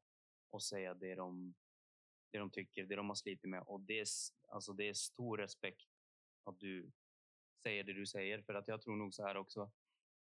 och 0.50 0.64
säga 0.64 0.94
det 0.94 1.16
de, 1.16 1.56
det 2.32 2.38
de 2.38 2.52
tycker, 2.52 2.86
det 2.86 2.96
de 2.96 3.10
har 3.10 3.16
slitit 3.16 3.50
med. 3.50 3.64
Och 3.64 3.82
det 3.82 4.00
är, 4.00 4.06
alltså 4.48 4.74
det 4.74 4.90
är 4.90 4.94
stor 4.94 5.38
respekt 5.38 5.90
att 6.44 6.60
du 6.60 6.92
säger 7.64 7.84
det 7.84 7.94
du 7.94 8.06
säger. 8.06 8.42
För 8.42 8.54
att 8.54 8.68
jag 8.68 8.82
tror 8.82 8.96
nog 8.96 9.14
så 9.14 9.24
här 9.24 9.38
också 9.38 9.72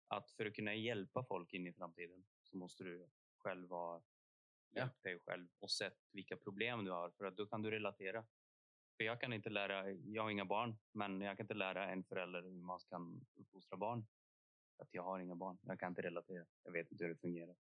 att 0.08 0.32
för 0.32 0.46
att 0.46 0.56
kunna 0.56 0.76
hjälpa 0.76 1.24
folk 1.24 1.54
in 1.54 1.68
i 1.68 1.74
framtiden 1.74 2.26
så 2.44 2.58
måste 2.58 2.84
du 2.84 3.10
själv 3.38 3.70
ha 3.70 4.04
Ja. 4.76 4.82
hjälpt 4.82 5.04
dig 5.04 5.20
själv 5.20 5.48
och 5.60 5.72
sett 5.72 5.98
vilka 6.12 6.38
problem 6.38 6.86
du 6.86 6.92
har. 6.92 7.12
För 7.12 7.26
att 7.26 7.38
då 7.38 7.46
kan 7.46 7.62
du 7.62 7.72
relatera. 7.72 8.26
För 8.98 9.04
jag 9.04 9.22
kan 9.22 9.34
inte 9.34 9.50
lära, 9.50 9.92
jag 9.92 10.24
har 10.24 10.30
inga 10.30 10.46
barn, 10.46 10.76
men 10.92 11.22
jag 11.22 11.38
kan 11.38 11.44
inte 11.44 11.54
lära 11.54 11.90
en 11.90 12.04
förälder 12.04 12.42
hur 12.42 12.52
man 12.52 12.80
kan 12.90 13.26
uppfostra 13.36 13.78
barn. 13.78 14.06
Att 14.78 14.94
jag 14.94 15.04
har 15.04 15.20
inga 15.20 15.36
barn. 15.36 15.58
Jag 15.62 15.80
kan 15.80 15.90
inte 15.92 16.02
relatera. 16.02 16.46
Jag 16.64 16.72
vet 16.72 16.92
inte 16.92 17.04
hur 17.04 17.14
det 17.14 17.20
fungerar. 17.20 17.56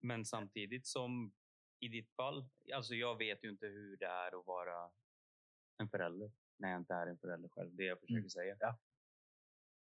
Men 0.00 0.24
samtidigt 0.24 0.86
som 0.86 1.32
i 1.80 1.88
ditt 1.88 2.10
fall, 2.10 2.48
alltså 2.74 2.94
jag 2.94 3.18
vet 3.18 3.44
ju 3.44 3.50
inte 3.50 3.66
hur 3.66 3.96
det 3.96 4.06
är 4.06 4.38
att 4.40 4.46
vara 4.46 4.90
en 5.78 5.88
förälder 5.88 6.30
när 6.56 6.70
jag 6.70 6.80
inte 6.80 6.94
är 6.94 7.06
en 7.06 7.18
förälder 7.18 7.48
själv. 7.48 7.74
Det 7.74 7.84
jag 7.84 8.00
försöker 8.00 8.18
Mm. 8.18 8.30
säga. 8.30 8.56
Ja. 8.60 8.78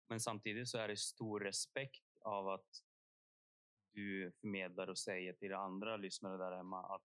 Men 0.08 0.19
samtidigt 0.19 0.67
så 0.69 0.77
är 0.77 0.88
det 0.88 0.97
stor 0.97 1.39
respekt 1.39 2.17
av 2.21 2.47
att 2.49 2.84
du 3.93 4.32
förmedlar 4.32 4.88
och 4.88 4.97
säger 4.97 5.34
till 5.34 5.54
andra 5.54 5.97
lyssnare 5.97 6.38
där 6.38 6.51
hemma 6.58 6.95
att 6.95 7.04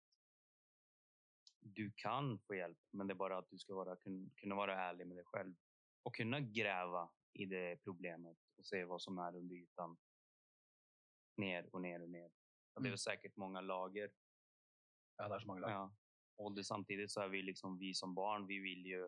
du 1.74 1.90
kan 1.98 2.34
få 2.46 2.58
hjelp, 2.58 2.78
men 2.92 3.08
det 3.08 3.14
er 3.16 3.22
bare 3.22 3.38
at 3.42 3.50
du 3.50 3.58
skal 3.58 3.80
være, 3.80 3.96
kunne 4.40 4.58
være 4.60 4.78
ærlig 4.88 5.06
med 5.06 5.20
deg 5.20 5.28
selv 5.30 5.54
og 6.06 6.14
kunne 6.14 6.40
grave 6.54 7.06
i 7.34 7.46
det 7.50 7.80
problemet 7.84 8.38
og 8.56 8.66
se 8.66 8.82
hva 8.86 8.98
som 9.02 9.18
er 9.24 9.38
under 9.40 9.56
ytan. 9.58 9.96
Ner 11.42 11.68
og 11.72 11.82
ned 11.84 12.06
og 12.06 12.10
ned. 12.12 12.34
Og 12.76 12.84
det 12.84 12.92
er 12.92 13.00
sikkert 13.00 13.36
mange 13.40 13.60
lager. 13.64 14.12
Ja, 15.18 15.26
det 15.28 15.34
er 15.34 15.42
så 15.44 15.50
mange 15.50 15.64
lager. 15.64 15.76
Ja. 15.76 16.42
Og 16.44 16.56
det, 16.56 16.66
samtidig 16.68 17.10
så 17.10 17.24
er 17.24 17.32
vi 17.32 17.42
liksom 17.42 17.78
vi 17.80 17.94
som 17.94 18.14
barn, 18.14 18.46
vi 18.48 18.58
vil 18.60 18.86
jo 18.86 19.06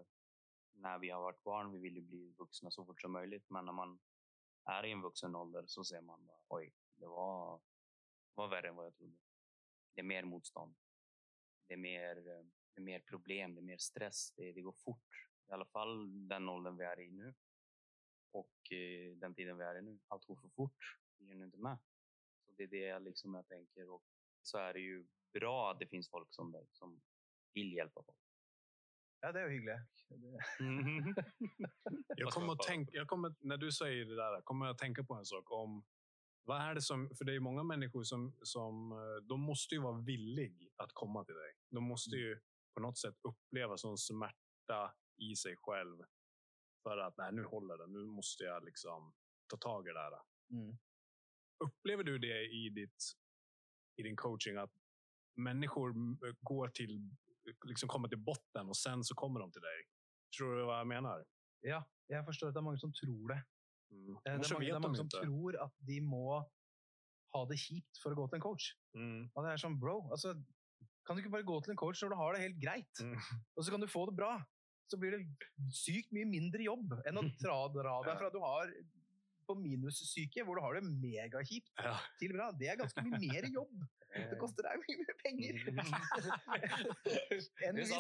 når 0.83 0.99
vi 1.03 1.11
har 1.11 1.23
vært 1.23 1.41
barn, 1.45 1.73
vi 1.73 1.81
vil 1.83 1.99
jo 1.99 2.05
bli 2.07 2.21
voksne 2.39 2.71
så 2.71 2.85
fort 2.87 3.01
som 3.03 3.15
mulig. 3.17 3.41
Men 3.55 3.67
når 3.67 3.77
man 3.81 3.95
er 4.75 4.87
i 4.87 4.93
en 4.95 5.03
vuxen 5.03 5.35
ålder 5.35 5.67
så 5.67 5.85
ser 5.85 6.05
man 6.07 6.27
bare 6.27 6.45
Oi, 6.59 6.67
det 7.01 7.09
var, 7.11 7.59
var 8.39 8.53
verre 8.53 8.71
enn 8.71 8.79
hva 8.79 8.87
jeg 8.89 8.97
trodde. 8.99 9.19
Det 9.95 10.05
er 10.05 10.09
mer 10.13 10.29
motstånd. 10.31 10.77
Det 11.69 11.77
er 11.77 11.83
mer, 11.83 12.23
det 12.25 12.81
er 12.81 12.87
mer 12.87 13.03
problem, 13.05 13.55
det 13.55 13.63
er 13.63 13.71
mer 13.73 13.83
stress, 13.83 14.31
det, 14.37 14.55
det 14.57 14.65
går 14.65 14.77
fort. 14.81 15.21
I 15.49 15.55
alle 15.57 15.67
fall 15.73 15.95
den 16.31 16.49
åldern 16.49 16.79
vi 16.79 16.87
er 16.89 17.01
i 17.05 17.11
nu. 17.13 17.29
og 18.37 18.73
eh, 18.77 19.17
den 19.17 19.35
tiden 19.35 19.59
vi 19.59 19.65
er 19.65 19.79
i 19.79 19.85
nu. 19.85 19.99
Alt 20.13 20.27
går 20.27 20.37
for 20.41 20.55
fort. 20.57 20.91
Vi 21.19 21.29
hinner 21.29 21.47
ikke 21.47 21.63
med. 21.65 21.77
Så 22.45 22.55
det 22.57 22.65
er 22.65 22.73
det 22.75 22.83
jeg, 22.85 23.03
liksom 23.03 23.35
jeg 23.35 23.47
tenker. 23.49 23.91
Og 23.91 24.03
så 24.45 24.59
er 24.59 24.73
det 24.73 24.85
jo 24.85 25.05
bra 25.35 25.71
at 25.71 25.81
det 25.81 25.89
finnes 25.89 26.11
folk 26.11 26.29
som 26.33 26.53
dig 26.53 26.65
som 26.77 26.95
vil 27.57 27.73
hjelpe 27.73 28.05
folk. 28.05 28.25
Ja, 29.23 29.33
det 29.33 29.41
er 29.41 29.49
jo 29.49 29.55
hyggelig. 29.57 29.79
Det, 30.09 30.33
Jag 32.19 32.33
kommer 32.33 32.53
att 32.53 32.65
svara 32.65 33.07
kommer, 33.07 33.35
når 33.41 33.57
du 33.57 33.71
sier 33.73 34.05
det 34.05 34.17
der, 34.17 34.41
kommer 34.45 34.67
jeg 34.67 34.77
å 34.77 34.79
tenke 34.79 35.05
på 35.05 35.15
en 35.15 35.27
sak. 35.27 35.51
om 35.51 35.83
vad 36.49 36.61
är 36.63 36.75
det 36.75 36.83
som, 36.83 37.11
för 37.15 37.25
det 37.25 37.35
är 37.35 37.41
många 37.41 37.63
människor 37.63 38.03
som, 38.03 38.37
som 38.43 38.93
eh, 38.93 39.23
de 39.29 39.41
måste 39.41 39.75
ju 39.75 39.81
vara 39.81 40.01
villig 40.01 40.69
att 40.77 40.93
komma 40.93 41.25
till 41.25 41.35
dig. 41.35 41.53
De 41.71 41.85
måste 41.85 42.17
ju 42.17 42.41
på 42.75 42.81
något 42.81 42.99
sätt 42.99 43.15
uppleva 43.23 43.77
sån 43.77 43.99
smärta 43.99 44.95
i 45.17 45.37
sig 45.37 45.57
själv. 45.57 46.05
För 46.83 46.99
att, 46.99 47.17
nej 47.17 47.33
nu 47.33 47.45
håller 47.45 47.79
det, 47.79 47.87
nu 47.87 48.07
måste 48.07 48.45
jag 48.45 48.65
liksom 48.65 49.15
ta 49.47 49.57
tag 49.57 49.89
i 49.89 49.93
det 49.93 50.01
här. 50.01 50.13
mm. 50.51 50.79
Upplever 51.65 52.05
du 52.05 52.19
det 52.19 52.45
i, 52.45 52.69
ditt, 52.69 53.05
i 53.97 54.03
din 54.03 54.17
coaching 54.17 54.57
att 54.57 54.73
människor 55.37 55.95
går 56.41 56.69
till, 56.69 57.11
liksom 57.65 57.89
kommer 57.89 58.09
till 58.09 58.19
botten 58.19 58.69
och 58.69 58.77
sen 58.77 59.05
så 59.05 59.15
kommer 59.15 59.41
de 59.41 59.53
till 59.53 59.63
dig? 59.63 59.85
Tror 60.39 60.57
du 60.57 60.65
vad 60.65 60.79
jag 60.79 60.87
menar? 60.87 61.25
Ja, 61.61 61.85
jeg 62.09 62.25
forstår 62.25 62.49
at 62.49 62.55
det 62.55 62.61
er 62.61 62.65
mange 62.65 62.79
som 62.79 62.93
tror 62.93 63.29
det. 63.29 63.43
Mm. 63.91 64.15
Eh, 64.25 64.25
Det 64.25 64.33
er 64.33 64.39
mange, 64.55 64.67
det 64.67 64.75
er 64.77 64.85
mange 64.85 65.01
som 65.01 65.11
tror 65.13 65.59
at 65.65 65.75
de 65.89 65.99
må 66.05 66.23
ha 67.35 67.43
det 67.49 67.59
kjipt 67.61 68.01
for 68.03 68.13
å 68.15 68.19
gå 68.23 68.29
til 68.31 68.39
en 68.41 68.45
coach. 68.45 68.71
Mm. 68.97 69.23
Og 69.35 69.45
det 69.45 69.51
er 69.53 69.63
sånn, 69.65 69.79
bro, 69.81 69.97
altså, 70.13 70.35
kan 71.07 71.17
du 71.17 71.23
ikke 71.23 71.35
bare 71.39 71.49
gå 71.49 71.59
til 71.65 71.75
en 71.75 71.81
coach 71.81 72.03
når 72.05 72.13
du 72.15 72.19
har 72.21 72.37
det 72.37 72.45
helt 72.47 72.61
greit? 72.63 73.03
Mm. 73.05 73.17
Og 73.57 73.65
så 73.65 73.73
kan 73.75 73.83
du 73.85 73.89
få 73.91 74.07
det 74.11 74.17
bra. 74.21 74.37
Så 74.89 74.97
blir 74.97 75.13
det 75.13 75.25
sykt 75.77 76.15
mye 76.17 76.25
mindre 76.29 76.65
jobb 76.65 76.95
enn 77.05 77.21
å 77.21 77.27
dra, 77.45 77.59
dra 77.75 77.99
deg 78.07 78.23
fra 78.23 78.31
du 78.33 78.41
har 78.45 78.73
på 79.49 79.55
minussyke, 79.57 80.43
hvor 80.45 80.59
du 80.59 80.63
har 80.65 80.77
det 80.77 80.83
megakjipt, 80.85 81.71
Ja. 81.81 81.95
til 82.21 82.35
bra. 82.37 82.51
Det 82.53 82.69
er 82.69 82.77
ganske 82.81 83.01
mye 83.05 83.21
mer 83.23 83.47
jobb. 83.49 83.79
Det 84.13 84.37
koster 84.41 84.67
deg 84.67 84.83
mye 84.83 84.97
mer 85.01 85.15
penger. 85.23 85.55
enn, 87.69 87.79
hvis, 87.79 87.93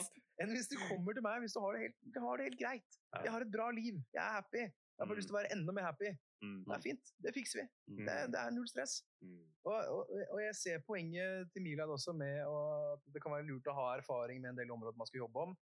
enn 0.42 0.52
hvis 0.52 0.68
du 0.72 0.76
kommer 0.88 1.16
til 1.16 1.24
meg 1.24 1.40
hvis 1.44 1.56
du 1.56 1.60
har 1.64 1.76
det 1.76 1.86
helt, 1.86 2.18
har 2.24 2.40
det 2.40 2.48
helt 2.50 2.60
greit. 2.60 2.98
Jeg 3.24 3.32
har 3.32 3.44
et 3.46 3.52
bra 3.52 3.68
liv. 3.72 3.96
Jeg 4.12 4.22
er 4.24 4.34
happy. 4.38 4.66
Jeg 4.98 5.04
har 5.04 5.10
bare 5.12 5.20
lyst 5.20 5.28
til 5.30 5.36
å 5.36 5.38
være 5.38 5.54
enda 5.54 5.72
mer 5.76 5.84
happy. 5.86 6.10
Mm. 6.42 6.58
Det 6.66 6.74
er 6.74 6.82
fint. 6.82 7.10
Det 7.22 7.32
fikser 7.36 7.60
vi. 7.60 7.66
Mm. 7.94 8.00
Det, 8.02 8.16
det 8.34 8.40
er 8.40 8.54
null 8.56 8.66
stress. 8.66 8.96
Mm. 9.22 9.44
Og, 9.68 9.76
og, 9.94 10.12
og 10.34 10.40
jeg 10.42 10.56
ser 10.58 10.82
poenget 10.86 11.52
til 11.54 11.62
Milad 11.62 11.92
også 11.94 12.14
med 12.18 12.40
at 12.42 13.04
det 13.14 13.22
kan 13.22 13.34
være 13.36 13.46
lurt 13.46 13.70
å 13.70 13.76
ha 13.78 13.88
erfaring 13.98 14.42
med 14.42 14.52
en 14.52 14.58
del 14.58 14.72
områder 14.74 14.98
man 14.98 15.10
skal 15.10 15.22
jobbe 15.22 15.46
om. 15.46 15.54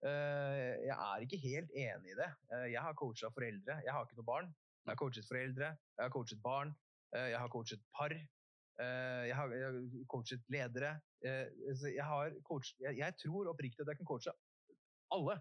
Eh, 0.00 0.74
jeg 0.88 0.96
er 0.96 1.24
ikke 1.24 1.40
helt 1.42 1.72
enig 1.76 2.12
i 2.14 2.18
det. 2.20 2.28
Eh, 2.52 2.66
jeg 2.72 2.82
har 2.84 2.96
coacha 2.96 3.28
foreldre. 3.36 3.80
Jeg 3.84 3.92
har 3.92 4.06
ikke 4.06 4.20
noe 4.20 4.30
barn. 4.32 4.52
Jeg 4.84 4.92
har 4.92 5.00
coachet 5.00 5.28
foreldre. 5.28 5.72
Jeg 5.96 6.04
har 6.04 6.12
coachet 6.14 6.42
barn. 6.42 6.74
eh, 7.16 7.28
jeg 7.32 7.38
har 7.38 7.48
coachet 7.48 7.82
par. 7.96 8.14
jeg, 8.80 9.36
har, 9.36 9.48
coachet 10.08 10.40
ledere. 10.48 11.00
jeg, 11.20 12.04
har 12.04 12.32
coach, 12.48 12.74
jeg, 12.80 12.96
jeg 12.96 13.14
tror 13.22 13.50
oppriktig 13.52 13.82
at 13.82 13.90
jeg 13.92 13.96
kan 13.98 14.08
coache 14.08 14.32
alle. 15.12 15.36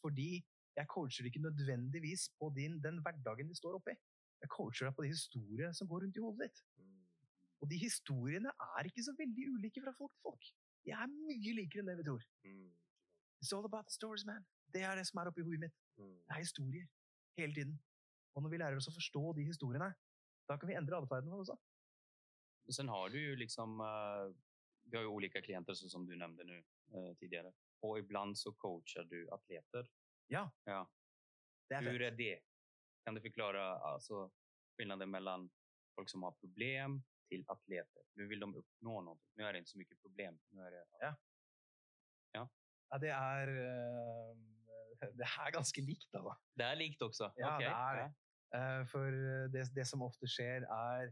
Fordi 0.00 0.44
jeg 0.80 0.88
coacher 0.94 1.28
ikke 1.28 1.42
nødvendigvis 1.44 2.30
på 2.40 2.48
din, 2.56 2.78
den 2.84 3.00
hverdagen 3.04 3.48
de 3.50 3.56
står 3.58 3.76
oppi. 3.78 3.94
Jeg 4.40 4.48
coacher 4.56 4.88
deg 4.88 4.96
på 4.96 5.04
de 5.04 5.12
historiene 5.14 5.74
som 5.76 5.88
går 5.88 6.04
rundt 6.04 6.16
i 6.16 6.24
hodet 6.24 6.48
ditt. 6.48 6.62
Og 7.60 7.68
de 7.70 7.76
historiene 7.76 8.52
er 8.76 8.88
ikke 8.88 9.04
så 9.04 9.12
veldig 9.18 9.48
ulike 9.54 9.82
fra 9.84 9.92
folk 9.98 10.12
til 10.14 10.22
folk. 10.28 10.46
De 10.84 10.94
er 10.96 11.10
mye 11.12 11.52
likere 11.58 11.82
enn 11.82 11.90
det 11.90 11.98
vi 11.98 12.06
tror. 12.08 12.24
Mm. 12.48 12.70
It's 13.40 13.52
all 13.56 13.68
about 13.68 13.88
the 13.88 13.94
stories, 13.94 14.24
man. 14.26 14.46
Det 14.72 14.82
er 14.86 14.96
det 14.96 15.04
som 15.08 15.20
er 15.20 15.28
oppi 15.28 15.44
hodet 15.44 15.66
mitt. 15.66 15.76
Mm. 16.00 16.14
Det 16.24 16.36
er 16.36 16.44
historier. 16.44 16.86
Hele 17.38 17.54
tiden. 17.54 17.76
Og 18.34 18.42
når 18.42 18.52
vi 18.54 18.60
lærer 18.62 18.80
oss 18.80 18.88
å 18.88 18.96
forstå 18.96 19.24
de 19.36 19.44
historiene, 19.44 19.90
da 20.48 20.56
kan 20.56 20.70
vi 20.70 20.78
endre 20.78 20.96
atferden 20.96 21.32
vår 21.32 21.44
også. 21.44 21.56
Men 22.64 22.76
Sen 22.78 22.88
har 22.88 23.12
du 23.12 23.18
ju 23.18 23.36
liksom, 23.36 23.80
eh, 23.84 24.32
vi 24.88 24.96
har 24.96 25.04
ju 25.04 25.12
olika 25.12 25.42
klienter 25.42 25.74
så 25.74 25.88
som 25.88 26.06
du 26.06 26.16
nämnde 26.16 26.44
nu 26.44 26.56
eh, 26.56 27.14
tidigare. 27.20 27.52
Och 27.80 27.98
ibland 27.98 28.38
så 28.38 28.52
coachar 28.52 29.04
du 29.04 29.28
atleter. 29.30 29.88
Ja. 30.30 30.50
ja. 30.64 30.90
Er 31.70 31.82
Hur 31.82 32.02
är 32.02 32.10
det? 32.10 32.40
Kan 33.04 33.14
du 33.14 33.20
förklara 33.20 33.78
alltså, 33.78 34.30
skillnaden 34.76 35.10
mellan 35.10 35.50
folk 35.94 36.10
som 36.10 36.22
har 36.22 36.32
problem 36.32 37.02
till 37.28 37.44
atleter? 37.48 38.02
Nu 38.14 38.26
vill 38.26 38.40
de 38.40 38.54
uppnå 38.54 39.00
noe. 39.00 39.18
Nu 39.34 39.44
är 39.44 39.52
det 39.52 39.58
inte 39.58 39.70
så 39.70 39.78
mycket 39.78 40.00
problem. 40.02 40.38
Nu 40.48 40.62
är 40.62 40.70
det, 40.70 40.84
Ja, 42.90 42.98
det 42.98 43.12
er 43.14 43.52
eh, 43.62 44.34
Det 45.18 45.26
er 45.26 45.52
ganske 45.54 45.82
likt, 45.82 46.10
altså. 46.12 46.34
det 46.58 46.66
er 46.66 46.76
likt 46.76 47.02
også? 47.02 47.30
Ja, 47.38 47.54
okay. 47.56 47.66
det 47.66 47.72
er 47.72 47.98
det. 48.00 48.08
ja. 48.52 48.58
Eh, 48.58 48.86
for 48.90 49.18
det, 49.54 49.64
det 49.76 49.86
som 49.86 50.02
ofte 50.02 50.28
skjer, 50.28 50.66
er 50.66 51.10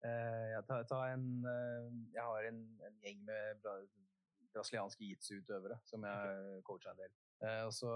jeg, 0.00 0.62
tar, 0.66 0.82
ta, 0.82 0.88
ta 0.90 1.00
en, 1.12 1.26
eh, 1.46 1.88
Jeg 2.14 2.24
har 2.24 2.48
en, 2.48 2.60
en 2.88 2.98
gjeng 3.04 3.22
med 3.24 3.62
bra, 3.62 3.76
brasilianske 4.54 5.04
jitsu-utøvere 5.04 5.76
som 5.86 6.04
jeg 6.08 6.62
coacher 6.66 6.90
en 6.90 7.02
del. 7.04 7.14
Eh, 7.40 7.62
og 7.64 7.72
så, 7.72 7.88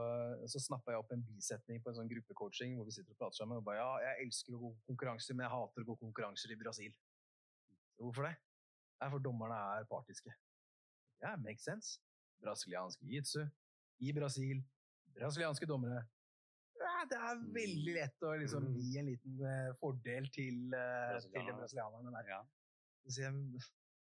så 0.49 0.61
snappa 0.63 0.95
jeg 0.95 1.03
opp 1.03 1.11
en 1.13 1.25
bisetning 1.29 1.83
på 1.85 1.91
en 1.91 1.99
sånn 1.99 2.09
gruppecoaching 2.09 2.79
hvor 2.79 2.87
vi 2.89 2.95
sitter 2.97 3.13
og 3.13 3.19
prater 3.21 3.43
sammen. 3.43 3.59
og 3.61 3.67
bare, 3.67 3.83
ja, 3.83 3.91
jeg 4.09 4.27
elsker 4.27 4.57
å 4.57 4.61
gå 4.63 4.71
konkurranser, 4.89 5.37
men 5.37 5.45
jeg 5.45 5.53
hater 5.53 5.85
å 5.85 5.89
gå 5.91 5.97
konkurranser 6.01 6.55
i 6.55 6.57
Brasil. 6.63 6.95
Hvorfor 8.01 8.29
det? 8.31 8.35
Det 8.95 9.05
er 9.07 9.13
for 9.13 9.23
dommerne 9.27 9.59
er 9.77 9.85
partiske. 9.91 10.33
Ja, 11.21 11.35
makes 11.37 11.67
sense. 11.69 12.01
Brasiliansk 12.41 13.03
jiu-jitsu 13.05 13.45
i 14.05 14.13
Brasil. 14.17 14.63
Brasilianske 15.15 15.69
dommere. 15.69 16.03
Ja, 16.81 17.05
det 17.09 17.17
er 17.21 17.45
veldig 17.55 17.95
lett 18.01 18.25
å 18.27 18.33
liksom 18.41 18.65
Mm. 18.67 18.81
gi 18.81 18.99
en 18.99 19.07
liten 19.13 19.45
eh, 19.47 19.71
fordel 19.81 20.27
til, 20.33 20.73
uh, 20.75 21.21
til 21.21 21.53
brasilianerne 21.55 22.11
der. 22.17 22.29
Ja. 22.33 22.41
Så 23.07 23.23
jeg, 23.23 23.61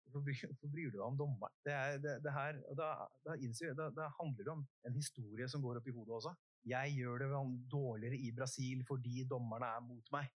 Hvorfor 0.10 0.70
bryr, 0.74 0.90
du 0.90 0.98
deg 0.98 1.06
om 1.06 1.18
dommeren? 1.18 1.54
Det, 1.66 1.76
det, 2.04 2.16
det 2.26 2.34
her, 2.34 2.60
da, 2.78 2.90
da, 3.26 3.36
innser, 3.38 3.76
da, 3.78 3.90
da 3.94 4.10
handler 4.18 4.48
det 4.48 4.54
om 4.54 4.64
en 4.90 4.96
historie 4.98 5.48
som 5.52 5.62
går 5.62 5.80
opp 5.80 5.90
i 5.90 5.94
hodet 5.94 6.16
også. 6.18 6.34
Jeg 6.70 6.96
gjør 6.98 7.24
det 7.24 7.30
dårligere 7.72 8.18
i 8.18 8.32
Brasil 8.36 8.82
fordi 8.88 9.24
dommerne 9.30 9.70
er 9.78 9.86
mot 9.86 10.14
meg. 10.16 10.32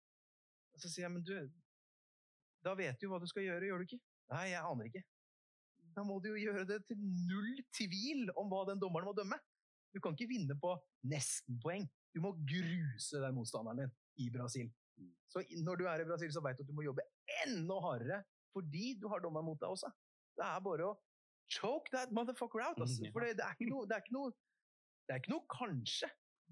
Og 0.75 0.83
så 0.83 0.91
sier 0.91 1.07
jeg, 1.07 1.13
men 1.15 1.23
du, 1.25 1.33
da 2.65 2.75
vet 2.77 2.99
du 2.99 3.07
jo 3.07 3.13
hva 3.13 3.21
du 3.21 3.29
skal 3.31 3.47
gjøre, 3.47 3.67
gjør 3.69 3.81
du 3.81 3.87
ikke? 3.87 4.01
Nei, 4.31 4.45
jeg 4.53 4.63
aner 4.63 4.91
ikke. 4.91 5.03
Da 5.95 6.03
må 6.07 6.19
du 6.23 6.29
jo 6.31 6.39
gjøre 6.39 6.67
det 6.67 6.81
til 6.87 6.99
null 6.99 7.63
tvil 7.75 8.29
om 8.39 8.51
hva 8.51 8.63
den 8.69 8.79
dommeren 8.81 9.09
må 9.09 9.15
dømme. 9.17 9.39
Du 9.91 9.99
kan 10.03 10.15
ikke 10.15 10.29
vinne 10.29 10.55
på 10.59 10.75
nesten-poeng. 11.11 11.87
Du 12.15 12.21
må 12.23 12.31
gruse 12.47 13.19
den 13.23 13.35
motstanderen 13.35 13.83
din 13.83 13.95
i 14.23 14.29
Brasil. 14.31 14.69
Mm. 14.99 15.09
Så 15.31 15.43
når 15.65 15.81
du 15.81 15.87
er 15.89 16.03
i 16.03 16.07
Brasil, 16.07 16.31
så 16.31 16.43
vet 16.43 16.59
du 16.59 16.63
at 16.63 16.69
du 16.69 16.75
må 16.77 16.85
jobbe 16.85 17.03
enda 17.43 17.79
hardere 17.83 18.21
fordi 18.55 18.93
du 18.99 19.07
har 19.11 19.23
dommeren 19.23 19.47
mot 19.47 19.59
deg 19.61 19.73
også. 19.73 19.91
Det 20.37 20.47
er 20.47 20.63
bare 20.65 20.89
å 20.91 20.97
choke 21.51 21.91
that 21.93 22.11
motherfucker 22.15 22.63
out. 22.63 22.81
Altså. 22.81 23.05
For 23.13 23.23
det, 23.25 23.37
det, 23.39 23.45
er 23.47 23.57
ikke 23.57 23.71
noe, 23.71 23.87
det, 23.87 23.97
er 23.97 24.05
ikke 24.05 24.17
noe, 24.17 24.33
det 25.07 25.15
er 25.15 25.23
ikke 25.23 25.33
noe 25.35 25.47
kanskje. 25.51 26.11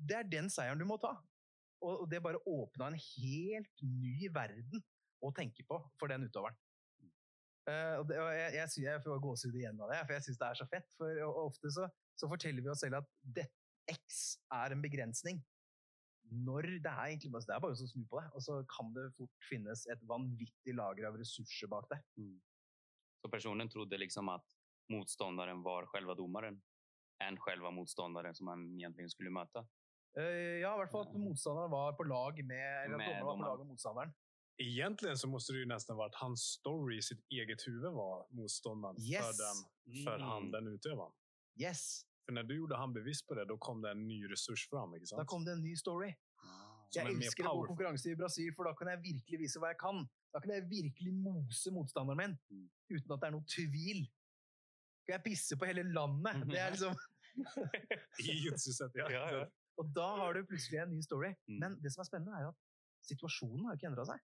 Det 0.09 0.17
er 0.19 0.31
den 0.31 0.49
seieren 0.53 0.81
du 0.81 0.87
må 0.89 0.99
ta. 1.01 1.15
Og, 1.79 2.03
og 2.03 2.07
det 2.11 2.23
bare 2.23 2.41
åpna 2.47 2.89
en 2.91 2.99
helt 2.99 3.85
ny 3.85 4.31
verden 4.35 4.83
å 5.23 5.31
tenke 5.35 5.63
på 5.67 5.79
for 5.99 6.11
den 6.11 6.27
utøveren. 6.27 6.57
Uh, 7.69 7.99
og 8.01 8.05
det, 8.09 8.17
og 8.17 8.29
jeg, 8.33 8.53
jeg, 8.55 8.83
jeg 8.87 9.01
får 9.03 9.19
gåsehud 9.21 9.55
igjen 9.59 9.81
av 9.83 9.91
det, 9.91 9.99
for 10.07 10.15
jeg 10.15 10.25
syns 10.25 10.39
det 10.41 10.47
er 10.47 10.59
så 10.59 10.67
fett. 10.71 10.93
For 10.97 11.23
ofte 11.43 11.71
så, 11.75 11.87
så 12.17 12.29
forteller 12.31 12.65
vi 12.65 12.71
oss 12.71 12.81
selv 12.83 13.01
at 13.01 13.09
det, 13.37 13.45
X 13.89 14.39
er 14.53 14.75
en 14.75 14.83
begrensning. 14.83 15.39
Når 16.31 16.61
det 16.83 16.91
er 16.91 17.05
egentlig 17.09 17.31
bare, 17.31 17.45
det 17.47 17.55
er 17.55 17.63
bare 17.63 17.75
å 17.75 17.87
snu 17.89 18.05
på 18.09 18.19
det, 18.21 18.27
og 18.35 18.41
så 18.45 18.59
kan 18.69 18.93
det 18.93 19.07
fort 19.17 19.47
finnes 19.49 19.85
et 19.89 20.01
vanvittig 20.07 20.75
lager 20.77 21.07
av 21.09 21.17
ressurser 21.17 21.67
bak 21.71 21.89
det. 21.89 21.99
Mm. 22.21 22.37
Så 23.21 23.31
personen 23.31 23.69
trodde 23.69 23.97
liksom 23.97 24.29
at 24.29 24.45
motstanderen 24.89 25.63
var 25.63 25.85
själva 25.91 26.15
dommeren, 26.15 26.61
enn 27.23 27.37
själva 27.37 27.71
motstanderen 27.71 28.35
som 28.35 28.47
han 28.47 28.63
egentlig 28.79 29.09
skulle 29.11 29.33
møte? 29.33 29.65
Uh, 30.17 30.57
ja, 30.63 30.71
i 30.73 30.79
hvert 30.81 30.91
fall 30.91 31.05
at 31.07 31.13
motstanderen 31.19 31.71
var 31.71 31.93
på 31.93 32.03
lag 32.09 32.39
med, 32.45 32.85
eller 32.85 32.95
at 32.95 33.01
Med 33.03 33.07
dommeren 33.07 33.25
var 33.25 33.37
på 33.37 33.49
lag 33.49 33.59
med 33.59 33.67
motstanderen. 33.73 34.13
Egentligen 34.59 35.17
så 35.17 35.27
måste 35.27 35.53
det 35.53 35.59
ju 35.59 35.65
nästan 35.65 35.97
vara 35.97 36.07
att 36.07 36.15
hans 36.15 36.41
story 36.41 36.97
i 36.97 37.01
sitt 37.01 37.25
eget 37.31 37.67
huvud 37.67 37.93
var 37.93 38.27
motståndaren 38.29 38.97
Yes. 38.99 39.21
för, 39.25 39.33
den, 39.43 40.03
för 40.05 40.19
han, 40.19 40.41
Mm. 40.41 40.51
den 40.51 40.73
utövaren. 40.73 41.13
Yes! 41.55 42.05
För 42.29 42.33
når 42.33 42.43
du 42.43 42.55
gjorde 42.55 42.77
han 42.77 42.93
bevisst 42.93 43.27
på 43.27 43.33
det, 43.33 43.47
da 43.49 43.55
kom 43.57 43.79
det 43.81 43.89
en 43.91 44.07
ny 44.07 44.19
ressurs 44.29 44.67
fram. 44.69 44.91
Ikke 44.93 45.07
sant? 45.09 45.17
Da 45.17 45.25
kom 45.25 45.45
det 45.45 45.53
en 45.57 45.63
ny 45.65 45.71
story. 45.75 46.11
Jeg 46.93 47.01
er 47.01 47.09
elsker 47.09 47.47
å 47.49 47.53
gå 47.57 47.63
konkurranse 47.71 48.11
i 48.11 48.17
Brasil, 48.19 48.51
for 48.53 48.69
da 48.69 48.73
kan 48.77 48.91
jeg 48.91 48.99
virkelig 49.01 49.39
vise 49.41 49.57
hva 49.61 49.71
jeg 49.71 49.79
kan. 49.81 50.03
Da 50.29 50.41
kan 50.43 50.53
jeg 50.53 50.67
virkelig 50.69 51.13
mose 51.15 51.73
motstanderen 51.73 52.19
min, 52.21 52.35
Mm. 52.51 52.67
uten 52.91 53.15
at 53.15 53.19
det 53.23 53.27
er 53.27 53.33
noe 53.33 53.47
tvil. 53.49 54.03
Kan 55.07 55.15
jeg 55.15 55.23
pisse 55.25 55.57
på 55.57 55.65
hele 55.65 55.83
landet? 55.89 56.37
Mhm. 56.37 56.49
Det 56.53 56.59
er 56.59 56.69
liksom, 56.75 56.95
I 58.29 58.37
jutsuset, 58.45 58.91
ja. 59.01 59.09
Ja, 59.09 59.25
ja. 59.39 59.43
og 59.81 59.89
da 59.95 60.07
har 60.21 60.33
du 60.37 60.43
plutselig 60.45 60.83
en 60.83 60.93
ny 60.93 61.01
story. 61.01 61.33
Mm. 61.47 61.59
Men 61.65 61.81
det 61.81 61.93
som 61.93 62.01
er 62.05 62.11
spennende, 62.11 62.37
er 62.37 62.51
at 62.53 62.55
situasjonen 63.09 63.65
har 63.65 63.73
ikke 63.73 63.89
endra 63.89 64.05
seg. 64.05 64.21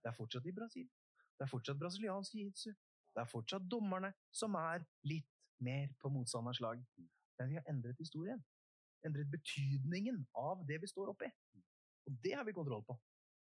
Det 0.00 0.08
er 0.08 0.16
fortsatt 0.16 0.46
i 0.48 0.56
Brasil. 0.56 0.88
Det 1.36 1.44
er 1.44 1.52
fortsatt 1.52 1.76
brasiliansk 1.78 2.32
jiu-jitsu. 2.40 2.72
Det 3.12 3.20
er 3.20 3.28
fortsatt 3.36 3.68
dommerne 3.68 4.14
som 4.32 4.54
er 4.54 4.80
litt 5.04 5.28
mer 5.60 5.88
på 5.98 6.08
motstanderens 6.08 6.60
lag. 6.62 6.78
Men 7.38 7.52
vi 7.52 7.58
har 7.58 7.68
endret 7.70 7.98
historien. 8.02 8.40
Endret 9.06 9.30
betydningen 9.30 10.24
av 10.34 10.64
det 10.66 10.80
vi 10.82 10.90
står 10.90 11.12
oppi. 11.14 11.28
Og 12.08 12.16
det 12.24 12.34
har 12.34 12.44
vi 12.48 12.54
kontroll 12.56 12.82
på. 12.88 12.96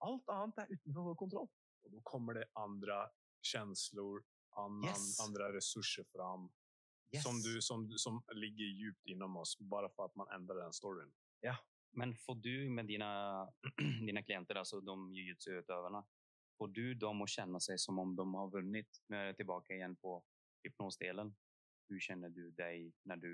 Alt 0.05 0.29
annet 0.33 0.63
er 0.63 0.73
utenfor 0.75 1.07
vår 1.11 1.17
kontroll. 1.19 1.49
Og 1.85 1.93
da 1.95 2.01
kommer 2.05 2.37
det 2.37 2.47
andre 2.59 3.07
känslor, 3.41 4.21
an, 4.59 4.81
Yes. 4.85 5.19
andre 5.23 5.53
ressurser 5.55 6.05
fram. 6.13 6.49
Yes. 7.11 7.23
Som, 7.23 7.41
du, 7.41 7.61
som, 7.61 7.89
som 7.97 8.21
ligger 8.33 8.65
djupt 8.65 9.05
innom 9.05 9.37
oss, 9.37 9.57
bare 9.59 9.89
for 9.89 10.05
at 10.07 10.15
man 10.15 10.29
endrer 10.35 10.61
den 10.63 10.73
storyen. 10.73 11.11
Ja. 11.41 11.55
Men 11.91 12.13
får 12.15 12.35
du 12.35 12.69
med 12.69 12.87
dina, 12.87 13.09
dina 14.07 14.21
klienter, 14.23 14.55
altså 14.55 14.79
de 14.79 14.95
jiu-jitsu-utøverne, 15.15 16.03
får 16.57 16.67
du 16.71 16.93
dem 16.95 17.23
å 17.23 17.27
kjenne 17.27 17.59
seg 17.59 17.79
som 17.81 17.99
om 17.99 18.13
de 18.15 18.25
har 18.35 18.51
vunnet? 18.53 19.01
Nå 19.09 19.17
er 19.17 19.31
jeg 19.31 19.41
tilbake 19.41 19.75
igjen 19.75 19.97
på 19.99 20.19
hypnosdelen. 20.63 21.33
Hvordan 21.89 22.05
kjenner 22.05 22.31
du 22.31 22.45
deg 22.55 22.93
når 23.09 23.19
du 23.25 23.33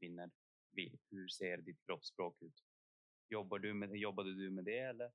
vinner? 0.00 0.30
Vi- 0.76 0.92
Hur 1.10 1.28
ser 1.28 1.62
ditt 1.66 1.80
kroppsspråk 1.86 2.42
ut? 2.42 2.62
Jobbar 3.30 3.58
du 3.58 3.72
med, 3.74 3.90
jobbade 3.98 4.34
du 4.36 4.50
med 4.50 4.64
det 4.64 4.78
eller? 4.90 5.10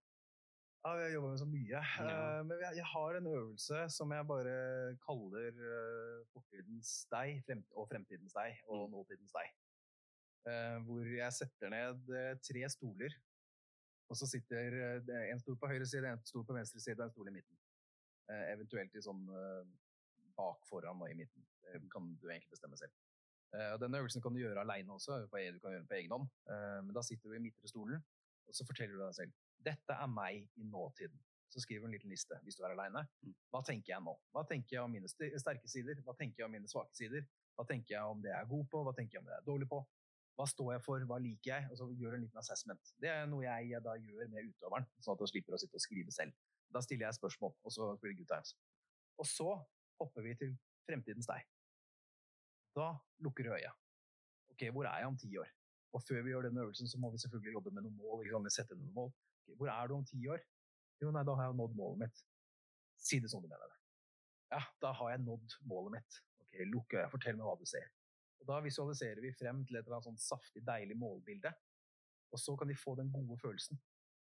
Ja, 0.84 0.98
jeg 1.00 1.14
jobber 1.14 1.30
med 1.32 1.40
så 1.40 1.46
mye. 1.48 1.80
Ja. 1.80 2.40
Eh, 2.40 2.44
men 2.44 2.60
jeg, 2.60 2.84
har 2.86 3.16
en 3.16 3.28
øvelse 3.32 3.86
som 3.90 4.12
jeg 4.12 4.28
bare 4.28 4.56
kaller 5.06 5.48
eh, 5.48 6.26
fortidens 6.34 7.06
deg 7.14 7.44
og 7.72 7.88
fremtidens 7.90 8.34
deg 8.36 8.60
og 8.68 8.90
Mm. 8.90 8.98
nåtidens 8.98 9.32
deg. 9.32 9.54
Eh, 10.52 10.78
hvor 10.84 11.06
jeg 11.08 11.32
setter 11.34 11.70
ned 11.72 12.04
tre 12.44 12.70
stoler, 12.70 13.16
og 14.10 14.18
så 14.20 14.28
sitter 14.28 15.00
det 15.08 15.16
en 15.32 15.40
stol 15.40 15.56
på 15.56 15.68
høyre 15.72 15.86
side, 15.88 16.04
en 16.06 16.26
stol 16.26 16.44
på 16.44 16.54
venstre 16.54 16.82
side 16.84 17.00
og 17.00 17.06
en 17.08 17.12
stol 17.16 17.28
i 17.32 17.32
midten. 17.40 17.58
Eventuelt 18.52 18.94
i 18.96 19.02
sånn 19.04 19.24
bak, 20.36 20.68
foran 20.68 21.02
og 21.02 21.10
i 21.10 21.16
midten. 21.16 21.46
Det 21.64 21.90
kan 21.92 22.14
du 22.20 22.28
egentlig 22.28 22.50
bestemme 22.52 22.78
selv. 22.78 22.92
Eh, 23.54 23.72
og 23.76 23.80
denne 23.82 24.02
øvelsen 24.02 24.24
kan 24.24 24.34
du 24.34 24.42
gjøre 24.42 24.66
aleine 24.66 24.96
også, 24.98 25.24
på, 25.32 25.42
du 25.54 25.62
kan 25.62 25.74
gjøre 25.74 25.84
den 25.84 25.90
på 25.90 26.00
egen 26.02 26.14
hånd. 26.16 26.30
Eh, 26.50 26.80
men 26.86 26.94
da 26.98 27.06
sitter 27.06 27.30
du 27.30 27.38
i 27.38 27.44
midtre 27.48 27.70
stolen, 27.70 28.04
og 28.48 28.58
så 28.58 28.66
forteller 28.68 28.98
du 28.98 29.06
deg 29.06 29.18
selv 29.22 29.42
dette 29.64 29.96
er 29.96 30.10
meg 30.12 30.44
i 30.60 30.68
nåtiden. 30.68 31.20
Så 31.54 31.62
skriver 31.62 31.86
du 31.86 31.92
en 31.92 31.96
liten 31.96 32.12
liste 32.12 32.38
hvis 32.44 32.58
du 32.58 32.64
er 32.66 32.74
aleine. 32.74 33.04
Mm. 33.22 33.34
Hva 33.54 33.62
tenker 33.66 33.94
jeg 33.94 34.04
nå? 34.04 34.14
Hva 34.34 34.44
tenker 34.50 34.78
jeg 34.78 34.86
om 34.86 34.94
mine 34.94 35.10
sterke 35.10 35.70
sider? 35.70 36.00
Hva 36.06 36.16
tenker 36.18 36.42
jeg 36.42 36.48
om 36.48 36.56
mine 36.56 36.70
svake 36.70 36.98
sider? 36.98 37.28
Hva 37.54 37.66
tenker 37.70 37.96
jeg 37.96 38.16
om 38.16 38.24
det 38.24 38.32
jeg 38.32 38.40
er 38.40 38.50
god 38.50 38.66
på? 38.72 38.82
Hva 38.88 38.96
tenker 38.98 39.18
jeg 39.18 39.24
om 39.24 39.30
det 39.30 39.36
jeg 39.36 39.44
er 39.44 39.50
dårlig 39.52 39.70
på? 39.70 39.84
Hva 40.34 40.48
står 40.50 40.72
jeg 40.74 40.82
for? 40.82 41.06
Hva 41.10 41.20
liker 41.22 41.52
jeg? 41.52 41.70
Og 41.70 41.78
så 41.78 41.90
gjør 41.94 42.16
du 42.16 42.18
en 42.18 42.26
liten 42.26 42.42
assessment. 42.42 42.94
Det 43.02 43.12
er 43.12 43.28
noe 43.30 43.46
jeg, 43.46 43.70
jeg 43.76 43.86
da 43.86 43.94
gjør 44.02 44.32
med 44.34 44.50
utøveren, 44.50 44.90
sånn 44.98 45.14
at 45.14 45.22
du 45.22 45.30
slipper 45.30 45.54
å 45.54 45.62
sitte 45.62 45.78
og 45.78 45.86
skrive 45.86 46.16
selv. 46.16 46.34
Da 46.74 46.82
stiller 46.82 47.06
jeg 47.06 47.20
spørsmål, 47.20 47.54
og 47.62 47.76
så 47.76 47.92
blir 48.02 48.16
det 48.16 48.24
good 48.24 48.32
times. 48.34 48.56
Og 49.22 49.30
så 49.30 49.52
hopper 50.02 50.26
vi 50.26 50.34
til 50.40 50.56
fremtidens 50.90 51.30
deg. 51.30 51.46
Da 52.78 52.94
lukker 53.26 53.46
du 53.48 53.54
øya. 53.54 53.72
Ok, 54.54 54.66
hvor 54.74 54.88
er 54.90 55.02
jeg 55.02 55.08
om 55.08 55.18
ti 55.18 55.30
år? 55.38 55.50
Og 55.94 56.02
før 56.02 56.24
vi 56.26 56.34
gjør 56.34 56.48
denne 56.48 56.62
øvelsen, 56.66 56.90
så 56.90 56.98
må 56.98 57.12
vi 57.12 57.22
selvfølgelig 57.22 57.54
jobbe 57.54 57.72
med 57.72 57.86
noen 57.86 57.98
mål. 57.98 58.24
Liksom, 58.24 58.50
sette 58.50 58.78
noen 58.78 58.94
mål. 58.94 59.12
Okay, 59.44 59.56
hvor 59.60 59.70
er 59.70 59.88
du 59.88 59.96
om 59.96 60.06
ti 60.06 60.22
år? 60.28 60.42
Jo, 61.02 61.12
nei, 61.14 61.24
da 61.28 61.36
har 61.38 61.50
jeg 61.50 61.58
nådd 61.60 61.76
målet 61.78 62.06
mitt. 62.06 62.24
Si 62.98 63.20
det 63.22 63.30
sånn 63.30 63.44
du 63.44 63.50
mener 63.52 63.70
det. 63.70 63.80
Ja, 64.54 64.62
da 64.82 64.94
har 64.98 65.14
jeg 65.14 65.22
nådd 65.26 65.58
målet 65.70 66.00
mitt. 66.00 66.20
Ok, 66.42 66.58
lukk 66.72 66.98
øya, 66.98 67.10
fortell 67.14 67.38
meg 67.38 67.50
hva 67.50 67.56
du 67.60 67.66
ser. 67.70 67.90
Og 68.42 68.50
da 68.50 68.60
visualiserer 68.66 69.22
vi 69.24 69.34
frem 69.38 69.62
til 69.68 69.78
et 69.78 69.86
eller 69.86 70.00
annet 70.00 70.10
sånn 70.10 70.22
saftig, 70.22 70.64
deilig 70.68 70.98
målbilde. 71.00 71.54
Og 72.34 72.42
så 72.42 72.56
kan 72.58 72.70
de 72.70 72.78
få 72.78 72.96
den 72.98 73.12
gode 73.14 73.38
følelsen. 73.42 73.80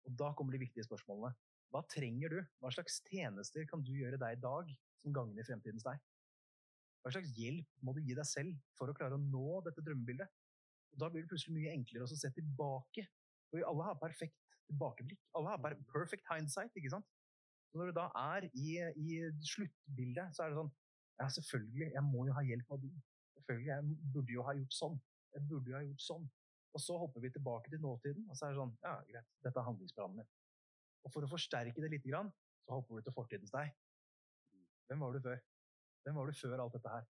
Og 0.06 0.18
da 0.22 0.32
kommer 0.38 0.54
de 0.54 0.62
viktige 0.62 0.86
spørsmålene. 0.86 1.34
Hva 1.74 1.82
trenger 1.92 2.32
du? 2.32 2.38
Hva 2.62 2.70
slags 2.72 3.02
tjenester 3.10 3.66
kan 3.70 3.82
du 3.84 3.92
gjøre 3.98 4.20
deg 4.22 4.38
i 4.38 4.44
dag 4.44 4.70
som 5.02 5.16
gagner 5.16 5.48
fremtidens 5.48 5.86
deg? 5.88 5.98
Hva 7.06 7.12
slags 7.14 7.36
hjelp 7.38 7.84
må 7.86 7.94
du 7.94 8.00
gi 8.02 8.16
deg 8.18 8.26
selv 8.26 8.56
for 8.74 8.90
å 8.90 8.96
klare 8.98 9.14
å 9.14 9.22
nå 9.22 9.60
dette 9.68 9.84
drømmebildet? 9.86 10.32
Og 10.96 11.02
da 11.04 11.10
blir 11.14 11.22
det 11.22 11.30
plutselig 11.30 11.54
mye 11.54 11.74
enklere 11.76 12.08
å 12.08 12.10
se 12.10 12.32
tilbake. 12.34 13.04
For 13.52 13.62
alle 13.70 13.86
har 13.86 14.00
perfekt 14.02 14.40
tilbakeblikk. 14.72 15.20
Alle 15.38 15.52
har 15.54 15.62
bare 15.62 15.78
perfect 15.92 16.26
hindsight, 16.32 16.74
ikke 16.74 16.96
sant? 16.96 17.06
Så 17.70 17.78
når 17.78 17.92
du 17.92 18.00
da 18.00 18.08
er 18.18 18.48
i, 18.58 18.72
i 18.98 19.20
sluttbildet, 19.52 20.34
så 20.34 20.46
er 20.46 20.54
det 20.54 20.60
sånn 20.64 20.74
Ja, 21.16 21.30
selvfølgelig, 21.32 21.92
jeg 21.94 22.04
må 22.04 22.26
jo 22.28 22.34
ha 22.36 22.42
hjelp 22.44 22.74
av 22.74 22.82
deg. 22.82 22.96
Selvfølgelig, 23.38 23.70
jeg 23.70 24.10
burde 24.16 24.34
jo 24.34 24.48
ha 24.48 24.56
gjort 24.58 24.76
sånn. 24.76 24.98
Jeg 25.36 25.48
burde 25.52 25.72
jo 25.72 25.78
ha 25.78 25.84
gjort 25.86 26.04
sånn. 26.04 26.26
Og 26.76 26.84
så 26.84 26.98
hopper 27.00 27.24
vi 27.24 27.32
tilbake 27.32 27.72
til 27.72 27.80
nåtiden, 27.86 28.26
og 28.28 28.36
så 28.36 28.48
er 28.48 28.56
det 28.56 28.60
sånn 28.64 28.74
Ja, 28.84 28.98
greit, 29.12 29.30
dette 29.46 29.62
er 29.62 29.68
handlingsplanen 29.70 30.20
min. 30.20 30.32
Og 31.06 31.14
for 31.14 31.24
å 31.24 31.30
forsterke 31.30 31.86
det 31.86 32.02
grann, 32.04 32.34
så 32.66 32.80
hopper 32.80 32.98
du 32.98 33.06
til 33.06 33.16
fortidens 33.16 33.54
deg. 33.54 33.70
Hvem 34.90 35.06
var 35.06 35.16
du 35.16 35.22
før? 35.24 35.40
Hvem 36.06 36.18
var 36.20 36.30
du 36.30 36.38
før 36.38 36.62
alt 36.62 36.76
dette 36.78 36.92
her? 36.94 37.06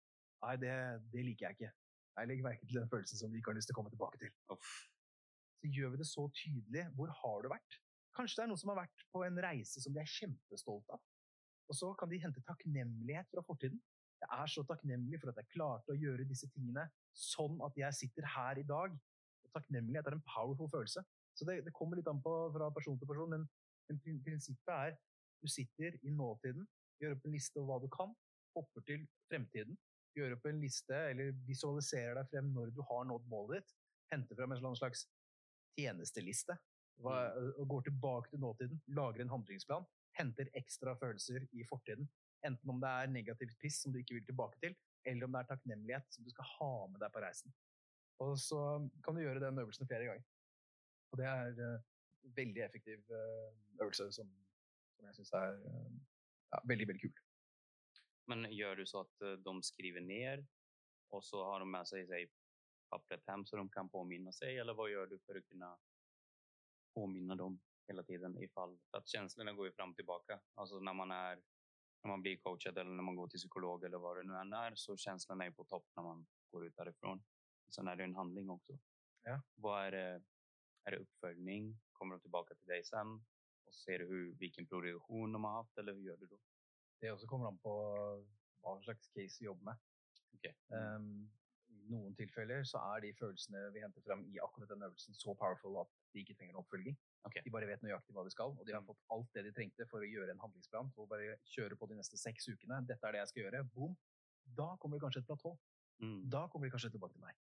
Nei, 0.43 0.55
det, 0.59 0.73
det 1.13 1.21
liker 1.23 1.47
jeg 1.47 1.57
ikke. 1.57 1.69
Jeg 2.17 2.27
legger 2.27 2.43
merke 2.43 2.65
til 2.67 2.79
den 2.81 2.89
følelsen 2.91 3.21
som 3.21 3.31
vi 3.31 3.39
ikke 3.39 3.53
har 3.53 3.57
lyst 3.57 3.69
til 3.71 3.75
å 3.75 3.79
komme 3.79 3.91
tilbake 3.93 4.19
til. 4.19 4.33
Uff. 4.51 4.73
Så 5.61 5.69
gjør 5.71 5.93
vi 5.93 6.01
det 6.01 6.07
så 6.09 6.25
tydelig. 6.35 6.83
Hvor 6.97 7.13
har 7.21 7.45
du 7.45 7.47
vært? 7.53 7.77
Kanskje 8.17 8.41
det 8.41 8.43
er 8.43 8.49
noen 8.51 8.59
som 8.59 8.73
har 8.73 8.81
vært 8.81 9.05
på 9.13 9.21
en 9.23 9.39
reise 9.45 9.83
som 9.83 9.95
de 9.95 10.01
er 10.01 10.11
kjempestolt 10.11 10.91
av. 10.91 10.99
Og 11.71 11.77
så 11.77 11.93
kan 11.95 12.11
de 12.11 12.19
hente 12.19 12.43
takknemlighet 12.49 13.29
fra 13.31 13.43
fortiden. 13.47 13.79
Jeg 14.21 14.29
er 14.35 14.51
så 14.51 14.63
takknemlig 14.67 15.21
for 15.21 15.31
at 15.31 15.39
jeg 15.39 15.53
klarte 15.53 15.93
å 15.93 15.97
gjøre 15.97 16.27
disse 16.27 16.49
tingene 16.51 16.83
sånn 17.15 17.61
at 17.63 17.77
jeg 17.79 17.97
sitter 18.01 18.27
her 18.33 18.59
i 18.59 18.65
dag. 18.67 18.97
Og 19.45 19.55
takknemlighet 19.55 20.09
er 20.09 20.17
en 20.17 20.25
powerful 20.27 20.67
følelse. 20.73 21.05
Så 21.37 21.47
det, 21.47 21.61
det 21.63 21.73
kommer 21.77 21.95
litt 21.95 22.09
an 22.11 22.19
på 22.21 22.33
fra 22.51 22.67
person 22.75 22.99
til 22.99 23.07
person, 23.07 23.31
men, 23.31 23.47
men 23.87 24.03
prinsippet 24.25 24.75
er 24.75 24.99
du 25.41 25.47
sitter 25.49 25.95
i 26.05 26.11
nåtiden, 26.13 26.67
gjør 27.01 27.15
opp 27.15 27.23
en 27.25 27.33
liste 27.33 27.57
over 27.57 27.71
hva 27.71 27.79
du 27.81 27.89
kan, 27.93 28.11
hopper 28.55 28.85
til 28.87 29.05
fremtiden, 29.29 29.77
gjør 30.17 30.35
opp 30.35 30.47
en 30.49 30.59
liste 30.59 30.97
eller 31.11 31.31
visualiserer 31.47 32.17
deg 32.19 32.29
frem 32.33 32.51
når 32.55 32.73
du 32.75 32.81
har 32.89 33.07
nådd 33.07 33.27
målet 33.31 33.61
ditt, 33.61 33.75
henter 34.11 34.37
frem 34.37 34.53
en 34.55 34.61
sånn 34.63 34.79
slags 34.79 35.05
tjenesteliste 35.77 36.57
hva, 37.01 37.17
og 37.57 37.67
går 37.71 37.87
tilbake 37.87 38.31
til 38.33 38.41
nåtiden, 38.43 38.81
lager 38.97 39.23
en 39.23 39.31
handlingsplan, 39.31 39.87
henter 40.19 40.51
ekstra 40.59 40.93
følelser 40.99 41.45
i 41.55 41.65
fortiden. 41.69 42.09
Enten 42.45 42.73
om 42.73 42.81
det 42.81 42.89
er 42.89 43.13
negativt 43.13 43.57
piss 43.61 43.79
som 43.83 43.93
du 43.93 44.01
ikke 44.01 44.17
vil 44.17 44.27
tilbake 44.27 44.59
til, 44.61 44.75
eller 45.07 45.25
om 45.25 45.33
det 45.33 45.41
er 45.41 45.49
takknemlighet 45.49 46.13
som 46.13 46.25
du 46.25 46.31
skal 46.33 46.49
ha 46.57 46.71
med 46.91 47.01
deg 47.01 47.13
på 47.13 47.23
reisen. 47.23 47.55
Og 48.21 48.35
så 48.37 48.59
kan 49.05 49.17
du 49.17 49.23
gjøre 49.23 49.41
den 49.41 49.63
øvelsen 49.63 49.89
flere 49.89 50.09
ganger. 50.09 50.27
Og 51.11 51.19
det 51.19 51.27
er 51.27 51.63
eh, 51.65 51.87
veldig 52.37 52.63
effektiv 52.67 52.99
øvelse 53.81 54.11
som, 54.13 54.29
som 54.95 55.07
jeg 55.07 55.17
syns 55.17 55.33
er 55.39 55.57
ja, 55.57 56.61
veldig, 56.69 56.87
veldig 56.91 57.07
kul. 57.07 57.23
Men 58.25 58.51
gör 58.51 58.75
du 58.75 58.85
så 58.85 58.99
att 58.99 59.21
eh, 59.21 59.31
de 59.31 59.63
skriver 59.63 60.01
ner 60.01 60.47
och 61.09 61.23
så 61.23 61.43
har 61.43 61.59
de 61.59 61.71
med 61.71 61.87
sig, 61.87 62.07
sig 62.07 62.31
pappret 62.89 63.27
hem 63.27 63.45
så 63.45 63.55
de 63.55 63.69
kan 63.69 63.89
påminna 63.89 64.31
sig? 64.31 64.57
Eller 64.57 64.73
vad 64.73 64.91
gör 64.91 65.07
du 65.07 65.19
för 65.19 65.35
att 65.35 65.45
kunna 65.45 65.77
påminna 66.93 67.35
dem 67.35 67.59
hela 67.87 68.03
tiden 68.03 68.43
ifall 68.43 68.79
att 68.91 69.07
känslorna 69.07 69.53
går 69.53 69.65
ju 69.65 69.71
fram 69.71 69.89
och 69.89 69.95
tillbaka. 69.95 70.41
Alltså 70.55 70.79
när 70.79 70.93
man 70.93 71.11
är 71.11 71.41
när 72.03 72.09
man 72.09 72.21
blir 72.21 72.37
coachad 72.37 72.77
eller 72.77 72.91
när 72.91 73.03
man 73.03 73.15
går 73.15 73.27
till 73.27 73.39
psykolog 73.39 73.83
eller 73.83 73.97
vad 73.97 74.17
det 74.17 74.23
nu 74.23 74.35
än 74.35 74.53
är 74.53 74.75
så 74.75 74.97
känslorna 74.97 75.45
är 75.45 75.51
på 75.51 75.63
topp 75.63 75.85
när 75.95 76.03
man 76.03 76.27
går 76.51 76.65
ut 76.67 76.75
därifrån. 76.75 77.23
Sen 77.69 77.87
är 77.87 77.95
det 77.95 78.03
en 78.03 78.15
handling 78.15 78.49
också. 78.49 78.77
Ja. 79.23 79.41
Vad 79.55 79.85
är 79.85 79.91
det? 79.91 80.23
Är 80.83 80.91
det 80.91 80.97
uppföljning? 80.97 81.79
Kommer 81.91 82.15
de 82.15 82.21
tillbaka 82.21 82.55
till 82.55 82.67
dig 82.67 82.83
sen? 82.83 83.25
Och 83.65 83.75
ser 83.75 83.99
du 83.99 84.07
hur, 84.07 84.33
vilken 84.33 84.67
progression 84.67 85.31
de 85.31 85.43
har 85.43 85.51
haft 85.51 85.77
eller 85.77 85.93
hur 85.93 86.01
gör 86.01 86.17
du 86.17 86.25
då? 86.25 86.39
Det 87.01 87.11
også 87.11 87.27
kommer 87.29 87.47
an 87.49 87.57
på 87.63 87.71
hva 88.61 88.75
slags 88.85 89.07
case 89.15 89.39
vi 89.41 89.47
jobber 89.47 89.71
med. 89.71 89.79
Okay. 90.37 90.53
Um, 90.69 91.29
I 91.71 91.87
noen 91.89 92.13
tilfeller 92.15 92.61
så 92.67 92.77
er 92.93 93.01
de 93.01 93.13
følelsene 93.17 93.71
vi 93.73 93.81
henter 93.81 94.03
fram 94.05 94.21
i 94.29 94.37
akkurat 94.43 94.69
den 94.69 94.83
øvelsen, 94.85 95.15
så 95.17 95.33
powerful 95.39 95.79
at 95.81 95.89
de 96.13 96.21
ikke 96.21 96.35
trenger 96.37 96.53
en 96.53 96.61
oppfølging. 96.61 96.97
Okay. 97.25 97.41
De 97.45 97.51
bare 97.53 97.67
vet 97.69 97.81
nøyaktig 97.85 98.13
hva 98.15 98.23
de 98.27 98.33
skal, 98.33 98.53
og 98.57 98.65
de 98.67 98.73
har 98.73 98.81
Mm. 98.81 98.87
fått 98.91 99.01
alt 99.15 99.33
det 99.33 99.43
de 99.47 99.51
trengte 99.57 99.87
for 99.89 99.99
å 100.01 100.09
gjøre 100.09 100.31
en 100.31 100.39
handlingsplan. 100.43 100.91
For 100.93 101.05
å 101.05 101.09
bare 101.09 101.37
kjøre 101.55 101.77
på 101.77 101.87
de 101.89 101.95
neste 101.95 102.17
seks 102.17 102.47
ukene. 102.53 102.85
Dette 102.87 103.07
er 103.07 103.11
det 103.17 103.21
jeg 103.23 103.27
skal 103.33 103.43
gjøre. 103.43 103.63
Boom. 103.73 103.97
Da 104.57 104.75
kommer 104.77 104.97
det 104.99 105.03
kanskje 105.05 105.21
et 105.21 105.27
platå. 105.29 105.57
Mm. 106.01 106.29
Da 106.29 106.47
kommer 106.47 106.67
de 106.67 106.71
kanskje 106.75 106.91
tilbake 106.91 107.13
til 107.13 107.21
meg. 107.21 107.35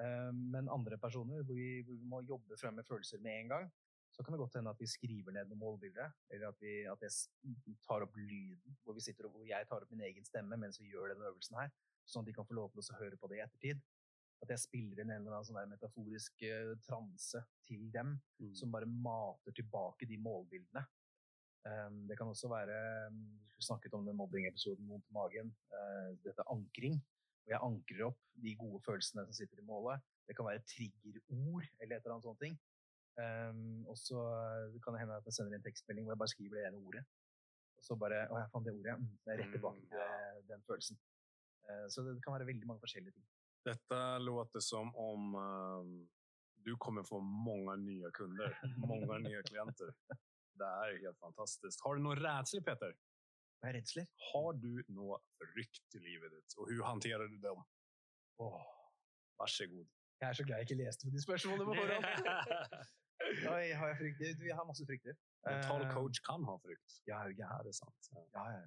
Um, 0.00 0.50
Men 0.50 0.68
andre 0.68 0.96
personer 0.98 1.42
hvor 1.42 1.54
vi, 1.58 1.82
hvor 1.82 1.96
vi 1.96 2.04
må 2.06 2.20
jobbe 2.26 2.56
frem 2.60 2.74
med 2.74 2.84
følelser 2.86 3.18
med 3.20 3.40
en 3.40 3.48
gang, 3.48 3.72
så 4.14 4.24
kan 4.24 4.34
det 4.34 4.40
godt 4.40 4.56
hende 4.58 4.72
at 4.72 4.80
vi 4.80 4.88
skriver 4.90 5.34
ned 5.34 5.50
noen 5.50 5.60
målbilder, 5.60 6.10
eller 6.34 6.48
at, 6.48 6.58
vi, 6.62 6.80
at 6.90 7.04
jeg 7.06 7.76
tar 7.86 8.02
opp 8.06 8.16
lyden, 8.18 8.78
hvor, 8.82 8.96
vi 8.96 9.04
sitter 9.04 9.28
og, 9.28 9.36
hvor 9.36 9.46
jeg 9.46 9.68
tar 9.68 9.84
opp 9.84 9.92
min 9.94 10.06
egen 10.08 10.26
stemme 10.26 10.58
mens 10.58 10.80
vi 10.80 10.90
gjør 10.90 11.12
denne 11.12 11.28
øvelsen 11.30 11.60
her, 11.60 11.70
sånn 12.08 12.24
at 12.24 12.30
de 12.30 12.34
kan 12.38 12.48
få 12.48 12.56
lov 12.58 12.72
til 12.72 12.82
å 12.82 12.98
høre 12.98 13.20
på 13.20 13.30
det 13.30 13.38
i 13.38 13.44
ettertid. 13.44 13.82
At 14.42 14.52
jeg 14.54 14.62
spiller 14.62 15.02
inn 15.02 15.10
en 15.10 15.24
eller 15.24 15.34
annen 15.34 15.48
sånn 15.48 15.70
metaforisk 15.70 16.44
eh, 16.46 16.74
transe 16.86 17.42
til 17.66 17.88
dem, 17.94 18.18
Mm. 18.38 18.52
som 18.54 18.70
bare 18.70 18.86
mater 18.86 19.50
tilbake 19.50 20.06
de 20.06 20.16
målbildene. 20.22 20.84
Um, 21.66 22.04
det 22.06 22.16
kan 22.16 22.28
også 22.30 22.48
være 22.48 22.76
um, 23.10 23.16
Vi 23.58 23.64
snakket 23.66 23.94
om 23.98 24.04
den 24.06 24.16
mobbingepisoden 24.16 24.86
Vondt 24.88 25.08
i 25.10 25.16
magen. 25.16 25.50
Uh, 25.74 26.14
dette 26.22 26.46
ankring. 26.46 27.00
Og 27.42 27.50
jeg 27.50 27.60
ankrer 27.66 28.04
opp 28.06 28.20
de 28.44 28.54
gode 28.60 28.78
følelsene 28.86 29.24
som 29.26 29.34
sitter 29.34 29.58
i 29.58 29.66
målet. 29.66 30.04
Det 30.28 30.36
kan 30.36 30.46
være 30.46 30.62
triggerord 30.70 31.66
eller 31.80 31.96
et 31.96 32.04
eller 32.04 32.14
annet 32.14 32.28
sånt. 32.28 32.40
ting. 32.44 32.54
Um, 33.18 33.86
og 33.90 33.96
så 33.98 34.20
uh, 34.20 34.74
kan 34.82 34.94
det 34.94 35.00
hende 35.02 35.16
at 35.18 35.26
jeg 35.26 35.34
sender 35.34 35.56
en 35.56 35.64
tekstmelding 35.64 36.06
hvor 36.06 36.14
jeg 36.14 36.22
bare 36.22 36.34
skriver 36.34 36.58
det 36.58 36.66
ene 36.68 36.82
ordet. 36.86 37.02
Og 37.78 37.86
så 37.86 37.96
bare 37.98 38.20
Å, 38.30 38.36
jeg 38.38 38.50
fant 38.52 38.68
det 38.68 38.74
ordet. 38.78 38.94
Mm, 39.00 39.08
det 39.24 39.32
er 39.32 39.40
rett 39.42 39.56
tilbake 39.56 39.82
Mm, 39.82 40.38
til 40.38 40.46
den 40.52 40.62
følelsen. 40.68 41.00
Uh, 41.66 41.86
så 41.92 42.04
det 42.06 42.14
kan 42.24 42.36
være 42.36 42.46
veldig 42.52 42.70
mange 42.70 42.84
forskjellige 42.84 43.16
ting. 43.16 43.26
Dette 43.66 43.98
låter 44.22 44.62
som 44.64 44.94
om 44.94 45.34
um, 45.34 45.92
du 46.66 46.72
kommer 46.84 47.02
få 47.06 47.18
mange 47.20 47.74
nye 47.82 48.10
kunder, 48.14 48.54
mange 48.86 49.20
nye 49.26 49.42
klienter. 49.50 49.92
Det 50.58 50.70
er 50.84 50.96
helt 51.02 51.18
fantastisk. 51.22 51.84
Har 51.84 51.98
du 51.98 52.06
noe 52.06 52.16
redsler 52.18 52.64
Peter? 52.66 52.94
Hva 53.58 53.70
er 53.70 53.78
redsler? 53.80 54.06
Har 54.30 54.58
du 54.62 54.72
noe 54.94 55.18
frykt 55.42 55.98
i 55.98 56.02
livet 56.02 56.34
ditt? 56.34 56.58
og 56.58 56.66
hvordan 56.70 56.90
håndterer 56.92 57.30
du 57.30 57.38
dem? 57.42 57.62
Åh, 58.42 58.66
god 59.38 59.86
jeg 60.20 60.28
er 60.28 60.32
så 60.32 60.44
glad 60.44 60.56
jeg 60.56 60.66
ikke 60.70 60.82
leste 60.84 61.06
på 61.06 61.12
de 61.14 61.22
spørsmålene 61.22 61.64
på 61.68 61.74
forhånd. 61.78 62.04
Oi, 63.26 63.72
har 63.74 63.90
jeg 63.92 63.98
frykt? 63.98 64.40
Vi 64.42 64.52
har 64.54 64.66
masse 64.68 64.86
frykter. 64.86 65.16
Mental 65.46 65.82
Eh, 65.84 65.92
coach 65.94 66.20
kan 66.26 66.44
ha 66.46 66.56
frykt. 66.62 67.00
Ja, 67.08 67.22
er? 67.24 67.34
Ja, 67.38 67.58
det 67.64 67.72
er 67.74 67.78
sant. 67.78 68.10
Ja. 68.14 68.24
Ja. 68.34 68.62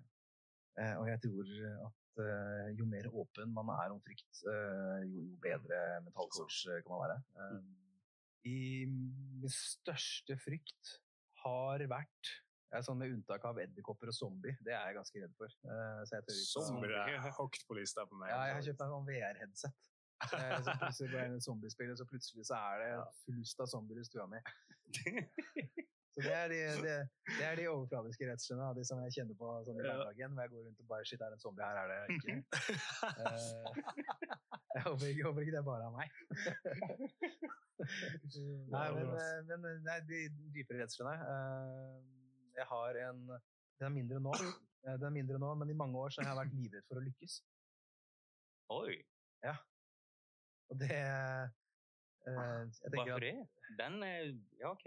Eh, 0.81 0.95
og 0.99 1.07
jeg 1.09 1.21
tror 1.23 1.49
at 1.87 2.21
eh, 2.25 2.67
jo 2.79 2.85
mer 2.87 3.07
åpen 3.11 3.53
man 3.55 3.71
er 3.75 3.91
om 3.93 4.01
frykt, 4.03 4.43
jo, 4.43 5.23
jo 5.27 5.37
bedre 5.43 5.79
mental 6.05 6.29
coach 6.35 6.65
eh, 6.67 6.81
kan 6.83 6.95
man 6.95 7.03
være. 7.05 7.17
Eh, 7.39 7.59
I 8.51 8.59
min 8.89 9.51
største 9.51 10.37
frykt 10.41 10.95
har 11.43 11.83
vært 11.91 12.31
sånn 12.85 13.01
med 13.01 13.11
unntak 13.11 13.43
av 13.45 13.59
edderkopper 13.59 14.07
og 14.07 14.15
zombie. 14.15 14.55
Det 14.63 14.71
er 14.71 14.85
jeg 14.87 14.95
ganske 14.95 15.21
redd 15.25 15.33
for. 15.35 15.55
Zombier 16.53 17.09
är 17.11 17.31
högt 17.35 17.67
på 17.67 17.75
lista 17.75 18.05
på 18.07 18.15
meg. 18.15 18.31
Ja, 18.31 18.45
jeg 18.47 18.55
har 18.55 18.67
kjøpt 18.69 18.79
meg 18.83 18.93
sånn 18.93 19.07
VR-headset. 19.09 19.90
Eh, 20.21 20.57
så 20.65 20.75
plutselig 20.81 21.11
går 21.11 21.19
jeg 21.21 21.29
inn 21.31 21.37
i 21.37 21.39
et 21.41 21.47
zombiespill, 21.47 21.91
og 21.93 21.97
så 22.01 22.05
plutselig 22.09 22.45
så 22.49 22.59
er 22.59 22.83
det 22.83 22.89
Ja. 22.91 23.05
flust 23.25 23.63
av 23.63 23.71
zombier 23.71 24.01
i 24.01 24.05
stua 24.09 24.27
mi. 24.29 24.41
Så 26.11 26.19
det 26.25 26.31
er 26.35 26.49
de, 26.51 26.57
de, 26.83 26.93
det 27.37 27.43
er 27.47 27.55
de 27.55 27.65
overfladiske 27.71 28.25
redslene, 28.27 28.65
de 28.75 28.83
som 28.83 28.99
jeg 29.05 29.13
kjenner 29.15 29.35
på 29.39 29.47
sånn 29.63 29.77
i 29.79 29.83
hverdagen. 29.85 30.33
Hvor 30.35 30.43
jeg 30.43 30.51
går 30.51 30.65
rundt 30.65 30.81
og 30.83 30.87
bare 30.89 31.05
Shit, 31.07 31.21
er 31.23 31.31
det 31.31 31.37
en 31.37 31.43
zombie 31.45 31.63
her? 31.63 31.77
Er 31.79 31.87
det 31.87 32.17
ikke? 32.17 32.35
Eh, 33.21 34.75
jeg, 34.75 34.83
håper 34.83 35.05
ikke, 35.07 35.21
jeg 35.21 35.27
håper 35.29 35.45
ikke 35.45 35.55
det 35.55 35.63
bare 35.69 35.87
av 35.87 35.95
meg. 35.95 36.11
Nei, 38.75 38.83
men, 38.97 39.07
eh, 39.23 39.39
men 39.47 39.79
nei, 39.87 39.97
de 40.11 40.19
dypere 40.53 40.83
redslene 40.83 41.15
eh, 41.15 41.95
Jeg 42.59 42.67
har 42.69 42.99
en 43.07 43.23
Den 43.31 43.87
er 43.87 43.95
mindre 43.95 44.19
nå, 44.27 44.35
eh, 44.43 44.93
den 44.99 45.07
er 45.09 45.15
mindre 45.15 45.39
nå, 45.41 45.53
men 45.63 45.71
i 45.73 45.77
mange 45.79 45.97
år 45.97 46.13
så 46.13 46.21
har 46.21 46.33
jeg 46.33 46.41
vært 46.43 46.57
livredd 46.59 46.87
for 46.91 46.99
å 47.01 47.05
lykkes. 47.07 47.39
Oj, 48.75 48.99
Og 50.71 50.79
det 50.79 50.97
uh, 52.27 52.67
jeg 52.83 52.91
varför 52.95 53.19
det? 53.19 53.47
Den 53.79 54.03
er, 54.03 54.21
ja 54.59 54.71
OK. 54.71 54.85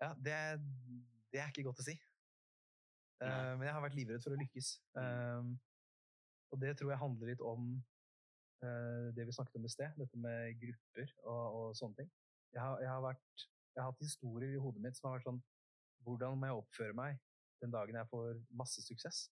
ja, 0.00 0.10
det, 0.24 0.36
det 1.32 1.40
er 1.40 1.48
ikke 1.48 1.64
godt 1.68 1.80
å 1.80 1.86
si. 1.86 1.96
Uh, 3.22 3.56
men 3.56 3.64
jeg 3.68 3.74
har 3.76 3.84
vært 3.84 3.96
livredd 3.96 4.24
for 4.24 4.36
å 4.36 4.40
lykkes. 4.40 4.72
Um, 4.98 5.54
og 6.52 6.60
det 6.60 6.74
tror 6.78 6.92
jeg 6.92 7.00
handler 7.00 7.32
litt 7.32 7.44
om 7.44 7.70
uh, 8.64 9.08
det 9.16 9.26
vi 9.26 9.36
snakket 9.36 9.56
om 9.60 9.68
i 9.68 9.72
sted, 9.72 9.96
dette 9.96 10.20
med 10.20 10.58
grupper 10.60 11.14
og, 11.24 11.44
og 11.60 11.78
sånne 11.78 12.02
ting. 12.02 12.10
Jeg 12.52 12.60
har, 12.62 12.80
jeg, 12.84 12.90
har 12.92 13.04
vært, 13.04 13.46
jeg 13.72 13.80
har 13.82 13.90
hatt 13.90 14.04
historier 14.04 14.52
i 14.56 14.60
hodet 14.60 14.84
mitt 14.84 14.98
som 14.98 15.10
har 15.10 15.18
vært 15.18 15.30
sånn 15.30 15.44
Hvordan 16.06 16.36
må 16.38 16.46
jeg 16.46 16.58
oppføre 16.60 16.94
meg 16.94 17.16
den 17.64 17.72
dagen 17.74 17.96
jeg 17.98 18.06
får 18.12 18.36
masse 18.54 18.82
suksess? 18.84 19.24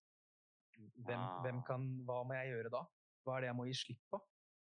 Hvem, 0.74 1.20
hvem 1.44 1.60
kan, 1.68 1.84
hva 2.08 2.16
må 2.26 2.34
jeg 2.34 2.50
gjøre 2.50 2.72
da? 2.72 2.80
Hva 3.22 3.36
er 3.36 3.44
det 3.44 3.50
jeg 3.52 3.56
må 3.60 3.66
gi 3.68 3.76
slipp 3.78 4.00
på? 4.10 4.18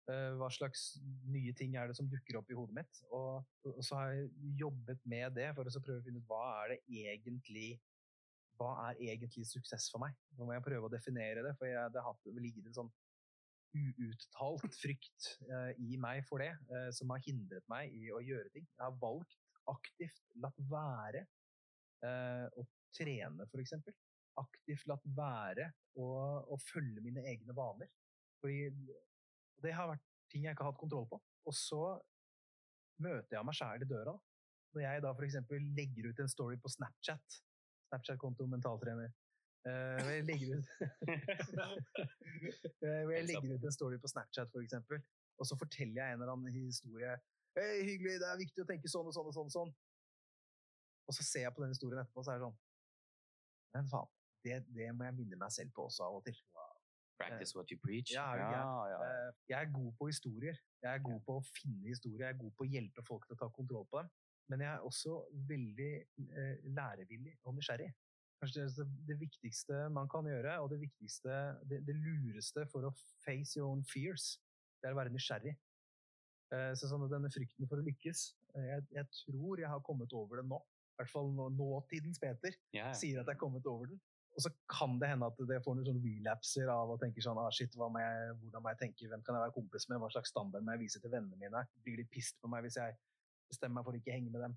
Eh, 0.08 0.32
hva 0.40 0.48
slags 0.54 0.94
nye 1.28 1.52
ting 1.58 1.76
er 1.76 1.90
det 1.90 1.98
som 1.98 2.08
dukker 2.08 2.40
opp 2.40 2.52
i 2.52 2.56
hodet 2.58 2.78
mitt? 2.78 3.02
Og, 3.12 3.44
og 3.68 3.84
så 3.84 4.00
har 4.00 4.14
jeg 4.16 4.30
jobbet 4.62 5.04
med 5.10 5.36
det 5.36 5.50
for 5.58 5.68
å 5.68 5.84
prøve 5.84 6.00
å 6.00 6.06
finne 6.06 6.22
ut 6.24 6.30
hva 6.32 6.44
er 6.64 6.76
det 6.76 6.80
egentlig 7.04 7.74
hva 8.58 8.72
er 8.88 9.02
egentlig 9.12 9.46
suksess 9.46 9.90
for 9.94 10.02
meg? 10.02 10.16
Nå 10.38 10.48
må 10.48 10.56
jeg 10.56 10.66
prøve 10.66 10.88
å 10.88 10.94
definere 10.94 11.44
det, 11.46 11.54
for 11.60 11.70
jeg, 11.70 11.78
har 11.78 12.06
hatt- 12.08 12.32
ligget 12.42 12.66
en 12.66 12.78
sånn 12.80 12.94
uuttalt 13.78 14.74
frykt 14.80 15.28
eh, 15.46 15.74
i 15.86 15.98
meg 16.02 16.24
for 16.26 16.42
det, 16.42 16.54
eh, 16.74 16.88
som 16.96 17.12
har 17.14 17.22
hindret 17.26 17.66
meg 17.70 17.94
i 17.94 18.08
å 18.10 18.24
gjøre 18.24 18.50
ting. 18.56 18.66
Jeg 18.66 18.82
har 18.84 18.96
valgt 19.02 19.38
aktivt 19.70 20.24
latt 20.42 20.58
være 20.72 21.26
eh, 22.08 22.48
å 22.58 22.66
trene, 22.96 23.46
eksempel. 23.62 23.94
Aktivt 24.42 24.88
latt 24.90 25.06
være 25.18 25.70
å, 26.00 26.08
å 26.50 26.58
følge 26.62 27.04
mine 27.06 27.26
egne 27.30 27.54
vaner. 27.58 27.92
Fordi 28.42 28.72
det 29.64 29.74
har 29.76 29.90
vært 29.92 30.06
ting 30.32 30.46
jeg 30.46 30.56
ikke 30.56 30.66
har 30.66 30.74
hatt 30.74 30.82
kontroll 30.82 31.08
på. 31.10 31.20
Og 31.48 31.56
så 31.56 31.82
møter 33.04 33.38
jeg 33.38 33.48
meg 33.48 33.58
sjæl 33.58 33.86
i 33.86 33.90
døra. 33.90 34.16
Når 34.76 34.84
jeg 34.84 35.04
da 35.06 35.14
f.eks. 35.14 35.38
legger 35.78 36.10
ut 36.10 36.20
en 36.22 36.32
story 36.32 36.58
på 36.62 36.72
Snapchat, 36.74 37.40
Snapchat-konto 37.88 38.46
mentaltrener, 38.52 39.14
uh, 39.68 39.98
hvor 40.04 40.12
jeg 40.14 40.28
legger 40.28 40.58
ut 40.58 40.68
Eh, 42.88 43.02
hvor 43.04 43.14
jeg 43.16 43.26
legger 43.30 43.56
ut 43.56 43.66
en 43.70 43.74
story 43.74 43.98
på 44.02 44.12
Snapchat, 44.12 44.54
eksempel, 44.62 45.02
og 45.40 45.48
så 45.50 45.58
forteller 45.60 46.02
jeg 46.02 46.14
en 46.14 46.22
eller 46.22 46.34
annen 46.36 46.54
historie. 46.54 47.16
hey, 47.58 47.82
hyggelig, 47.88 48.20
det 48.22 48.28
er 48.30 48.42
viktig 48.44 48.64
å 48.64 48.68
tenke 48.70 48.92
sånn 48.92 49.08
og 49.10 49.16
sånn 49.16 49.30
og 49.32 49.36
sånn. 49.38 49.50
og 49.50 49.56
sånn. 49.56 49.72
Og 51.08 51.16
så 51.16 51.26
ser 51.26 51.48
jeg 51.48 51.56
på 51.56 51.64
den 51.64 51.74
historien 51.74 52.04
etterpå, 52.04 52.24
så 52.26 52.34
er 52.34 52.42
det 52.42 52.50
sånn 52.50 52.58
Men 53.74 53.90
faen, 53.92 54.12
det, 54.46 54.60
det 54.76 54.92
må 54.94 55.08
jeg 55.08 55.18
minne 55.18 55.40
meg 55.40 55.54
selv 55.56 55.74
på 55.76 55.88
også 55.88 56.06
av 56.06 56.20
og 56.20 56.28
til. 56.28 56.38
Practice 57.18 57.56
what 57.58 57.72
you 57.74 57.80
preach. 57.82 58.12
Ja, 58.14 58.28
ja, 58.38 58.50
ja. 58.92 58.98
Eh, 59.04 59.34
Jeg 59.50 59.58
er 59.62 59.72
god 59.74 59.92
på 59.98 60.08
historier. 60.12 60.58
Jeg 60.84 60.92
er 60.94 61.02
god 61.04 61.22
på 61.26 61.38
å 61.40 61.44
finne 61.50 61.90
historier. 61.90 62.28
Jeg 62.28 62.36
er 62.36 62.42
god 62.44 62.52
på 62.58 62.66
å 62.66 62.70
hjelpe 62.70 63.04
folk 63.08 63.26
til 63.28 63.38
å 63.38 63.40
ta 63.42 63.50
kontroll 63.56 63.88
på 63.90 64.02
dem. 64.04 64.12
Men 64.52 64.62
jeg 64.64 64.70
er 64.74 64.86
også 64.86 65.16
veldig 65.50 65.94
eh, 65.98 66.68
lærevillig 66.78 67.34
og 67.44 67.58
nysgjerrig. 67.58 67.90
Kanskje 68.38 68.68
det, 68.78 68.86
det 69.10 69.18
viktigste 69.20 69.88
man 69.90 70.08
kan 70.14 70.28
gjøre, 70.30 70.60
og 70.62 70.70
det 70.70 70.78
viktigste, 70.84 71.38
det, 71.68 71.82
det 71.88 71.96
lureste 71.98 72.68
for 72.72 72.86
å 72.86 72.94
face 73.26 73.58
your 73.58 73.72
own 73.72 73.82
fears, 73.90 74.36
det 74.78 74.88
er 74.92 74.94
å 74.94 75.00
være 75.00 75.14
nysgjerrig. 75.16 75.56
Eh, 76.54 76.74
Så 76.78 76.88
sånn 76.92 77.08
denne 77.12 77.32
frykten 77.34 77.68
for 77.68 77.82
å 77.82 77.86
lykkes 77.88 78.28
eh, 78.56 78.68
jeg, 78.70 78.86
jeg 79.00 79.10
tror 79.24 79.60
jeg 79.64 79.72
har 79.74 79.82
kommet 79.84 80.14
over 80.16 80.40
det 80.40 80.46
nå. 80.48 80.62
I 80.62 81.02
hvert 81.02 81.12
fall 81.14 81.34
nå, 81.34 81.50
nåtidens 81.54 82.22
Peter 82.22 82.56
ja. 82.74 82.92
sier 82.98 83.20
at 83.22 83.28
jeg 83.28 83.36
er 83.36 83.42
kommet 83.42 83.66
over 83.70 83.90
den. 83.92 84.00
Og 84.38 84.44
så 84.46 84.52
kan 84.70 85.00
det 85.02 85.10
hende 85.10 85.26
at 85.26 85.40
det 85.50 85.58
får 85.66 85.76
noen 85.80 85.88
sånne 85.88 86.04
relapser 86.06 86.70
av 86.70 86.92
å 86.94 87.00
tenke 87.02 87.24
sånn 87.26 87.40
ah, 87.42 87.50
shit, 87.54 87.74
hva 87.74 87.88
må 87.90 88.04
jeg, 88.04 88.36
hvordan 88.44 88.64
må 88.64 88.74
jeg 88.74 88.82
tenke, 88.84 89.10
hvem 89.10 89.24
kan 89.26 89.34
jeg 89.34 89.48
være 89.48 89.56
kompis 89.56 89.88
med, 89.90 89.98
hva 90.04 90.12
slags 90.14 90.30
standard 90.30 90.66
må 90.66 90.76
jeg 90.76 90.84
vise 90.84 91.02
til 91.02 91.14
vennene 91.14 91.40
mine, 91.42 91.64
blir 91.82 91.98
de 91.98 92.06
pissed 92.14 92.38
på 92.44 92.52
meg 92.52 92.68
hvis 92.68 92.78
jeg 92.78 92.94
bestemmer 93.50 93.80
meg 93.80 93.88
for 93.88 93.98
å 93.98 94.02
ikke 94.02 94.14
henge 94.14 94.34
med 94.34 94.46
dem, 94.46 94.54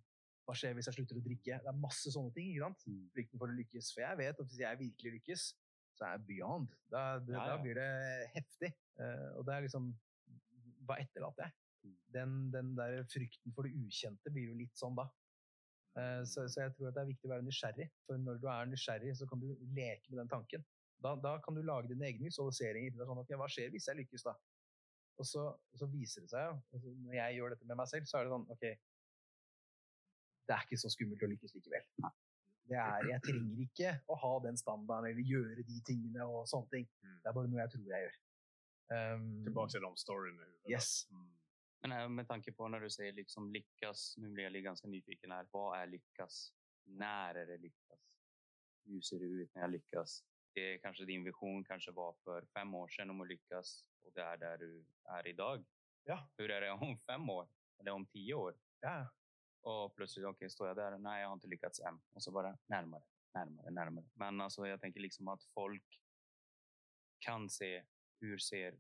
hva 0.51 0.57
skjer 0.59 0.77
hvis 0.77 0.91
jeg 0.91 0.99
slutter 0.99 1.21
å 1.21 1.25
drikke? 1.25 1.59
Det 1.63 1.71
er 1.71 1.81
masse 1.81 2.13
sånne 2.13 2.35
ting, 2.35 2.51
ikke 2.51 2.67
sant? 2.67 2.85
Mm. 2.91 3.03
Frykten 3.15 3.41
for 3.41 3.53
å 3.53 3.57
lykkes. 3.57 3.91
For 3.95 4.03
jeg 4.03 4.19
vet 4.19 4.41
at 4.43 4.49
hvis 4.51 4.63
jeg 4.65 4.81
virkelig 4.81 5.13
lykkes, 5.17 5.45
så 5.95 6.07
er 6.07 6.17
jeg 6.17 6.27
beyond. 6.27 6.77
Da, 6.91 7.03
det, 7.23 7.37
Ja, 7.37 7.47
da 7.53 7.57
blir 7.63 7.79
det 7.79 7.91
heftig. 8.35 8.73
Uh, 8.99 9.29
og 9.39 9.45
det 9.47 9.57
er 9.57 9.67
liksom 9.67 9.91
Hva 10.89 10.97
etterlater 11.01 11.47
jeg? 11.47 11.57
Mm. 11.87 11.97
Den, 12.17 12.33
den 12.53 12.73
der 12.77 12.99
frykten 13.09 13.55
for 13.57 13.69
det 13.69 13.73
ukjente 13.79 14.33
blir 14.35 14.51
jo 14.51 14.59
litt 14.59 14.75
sånn 14.77 14.99
da. 14.99 15.07
Eh, 15.99 16.23
Så, 16.25 16.47
så 16.49 16.67
jeg 16.67 16.75
tror 16.77 16.91
at 16.91 16.99
det 16.99 17.03
er 17.03 17.11
viktig 17.11 17.29
å 17.29 17.33
være 17.35 17.47
nysgjerrig. 17.47 17.89
For 18.07 18.21
når 18.21 18.39
du 18.43 18.47
er 18.53 18.71
nysgjerrig, 18.71 19.17
så 19.19 19.27
kan 19.31 19.43
du 19.43 19.49
leke 19.77 20.13
med 20.13 20.23
den 20.23 20.31
tanken. 20.31 20.65
Da, 21.01 21.15
da 21.17 21.39
kan 21.41 21.57
du 21.57 21.63
lage 21.65 21.89
dine 21.89 22.07
egne 22.11 22.29
visualiseringer. 22.29 22.93
Det 22.95 23.03
er 23.03 23.11
sånn, 23.11 23.23
ok, 23.23 23.35
Hva 23.41 23.49
skjer 23.51 23.73
hvis 23.73 23.89
jeg 23.89 24.03
lykkes, 24.03 24.27
da? 24.29 24.37
Og 25.21 25.27
så, 25.29 25.43
så 25.77 25.89
viser 25.93 26.25
det 26.25 26.31
seg 26.33 26.47
jo, 26.47 26.57
altså, 26.73 26.95
når 27.05 27.15
jeg 27.19 27.37
gjør 27.37 27.53
dette 27.55 27.67
med 27.69 27.79
meg 27.81 27.89
selv, 27.91 28.07
så 28.09 28.19
er 28.19 28.25
det 28.25 28.33
sånn 28.33 28.47
OK, 28.55 28.63
det 30.49 30.57
er 30.57 30.65
ikke 30.67 30.79
så 30.81 30.91
skummelt 30.91 31.23
å 31.23 31.29
lykkes 31.31 31.55
likevel. 31.55 31.85
Det 32.71 32.79
er, 32.79 33.05
jeg 33.11 33.23
trenger 33.27 33.61
ikke 33.65 33.93
å 34.11 34.17
ha 34.23 34.31
den 34.47 34.57
standarden 34.59 35.11
eller 35.11 35.27
gjøre 35.27 35.65
de 35.67 35.77
tingene 35.87 36.25
og 36.27 36.47
sånne 36.49 36.71
ting. 36.73 36.87
Mm. 37.03 37.17
Det 37.23 37.31
er 37.31 37.37
bare 37.37 37.51
noe 37.51 37.61
jeg 37.61 37.73
tror 37.75 37.93
jeg 37.93 38.07
gjør. 38.07 38.17
Um, 38.91 39.29
Tilbake 39.47 39.75
til 39.75 39.85
de 39.85 39.91
storyna. 40.03 40.49
Yes. 40.71 40.89
Mm. 41.11 41.29
Men 41.83 41.93
eh, 41.93 42.09
med 42.09 42.29
tanke 42.29 42.53
på 42.53 42.69
når 42.69 42.87
du 42.87 42.91
sier 42.93 43.15
liksom 43.17 43.51
lykkes, 43.55 44.17
nå 44.21 44.33
blir 44.35 44.49
jeg 44.49 44.65
ganske 44.65 44.69
ganska 44.71 44.91
nyfiken 44.93 45.33
her. 45.33 45.49
Hva 45.53 45.67
er 45.79 45.93
lykkes? 45.95 46.41
Når 47.01 47.41
er 47.43 47.53
det 47.53 47.61
lykkes? 47.63 48.03
Hvordan 48.85 49.07
ser 49.07 49.23
det 49.23 49.31
ut 49.31 49.55
når 49.55 49.63
jeg 49.63 49.75
lykkes? 49.77 50.17
Det 50.55 50.65
er 50.67 50.83
kanskje 50.83 51.07
din 51.07 51.25
vision 51.25 51.63
kanskje 51.65 51.95
var 51.95 52.17
for 52.25 52.47
fem 52.55 52.75
år 52.75 52.91
siden 52.91 53.13
om 53.15 53.23
å 53.23 53.29
lykkes, 53.29 53.75
og 54.03 54.13
det 54.17 54.25
er 54.25 54.41
der 54.43 54.65
du 54.65 54.83
er 55.17 55.29
i 55.31 55.37
dag. 55.39 55.63
Ja. 56.09 56.19
Hvordan 56.37 56.57
er 56.57 56.67
det 56.67 56.71
om 56.75 56.97
fem 57.07 57.31
år? 57.31 57.49
Eller 57.81 57.97
om 57.97 58.07
tio 58.11 58.43
år? 58.49 58.59
Ja, 58.83 59.07
Og 59.63 59.93
plutselig 59.95 60.27
ok, 60.27 60.47
står 60.49 60.71
jeg 60.71 60.77
der, 60.77 60.99
nei, 60.99 61.19
jeg 61.21 61.29
har 61.29 61.37
ikke 61.37 61.53
lykkes 61.53 61.83
än. 61.85 61.99
Og 62.17 62.23
så 62.25 62.33
bare 62.33 62.55
nærmere, 62.73 63.05
nærmere, 63.37 63.71
nærmere. 63.77 64.09
Men 64.17 64.41
altså, 64.41 64.65
jeg 64.65 64.81
tenker 64.81 65.05
liksom 65.05 65.29
at 65.29 65.45
folk 65.55 66.01
kan 67.25 67.49
se 67.49 67.83
hvordan 68.21 68.41
ser, 68.41 68.77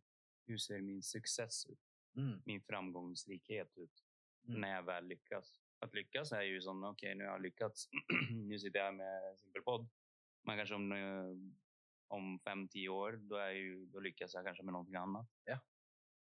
hur 0.48 0.56
ser 0.58 0.80
min 0.80 1.02
success 1.02 1.66
ut? 1.70 1.89
Mm, 2.16 2.42
Min 2.46 2.60
framgångsrikhet 2.62 3.78
ut? 3.78 4.04
Mm. 4.48 4.60
När 4.60 4.74
jag 4.74 4.82
väl 4.82 5.06
lyckas. 5.06 5.60
Att 5.78 5.94
lyckas 5.94 6.32
är 6.32 6.42
ju 6.42 6.60
som, 6.60 6.84
okej, 6.84 7.14
nu 7.14 7.24
har 7.24 7.32
jag 7.32 7.42
lyckats. 7.42 7.88
nu 8.30 8.58
sitter 8.58 8.78
jag 8.78 8.94
med 8.94 9.38
Simpelpodd. 9.38 9.88
Men 10.44 10.56
kanske 10.56 10.74
om, 10.74 10.92
om 12.08 12.38
fem, 12.44 12.68
tio 12.68 12.88
år, 12.88 13.12
då, 13.12 13.36
är 13.36 13.50
ju, 13.50 13.86
då 13.86 14.00
lyckas 14.00 14.34
jag 14.34 14.44
kanske 14.44 14.62
med 14.62 14.72
någonting 14.72 14.94
annat. 14.96 15.28
Ja. 15.44 15.58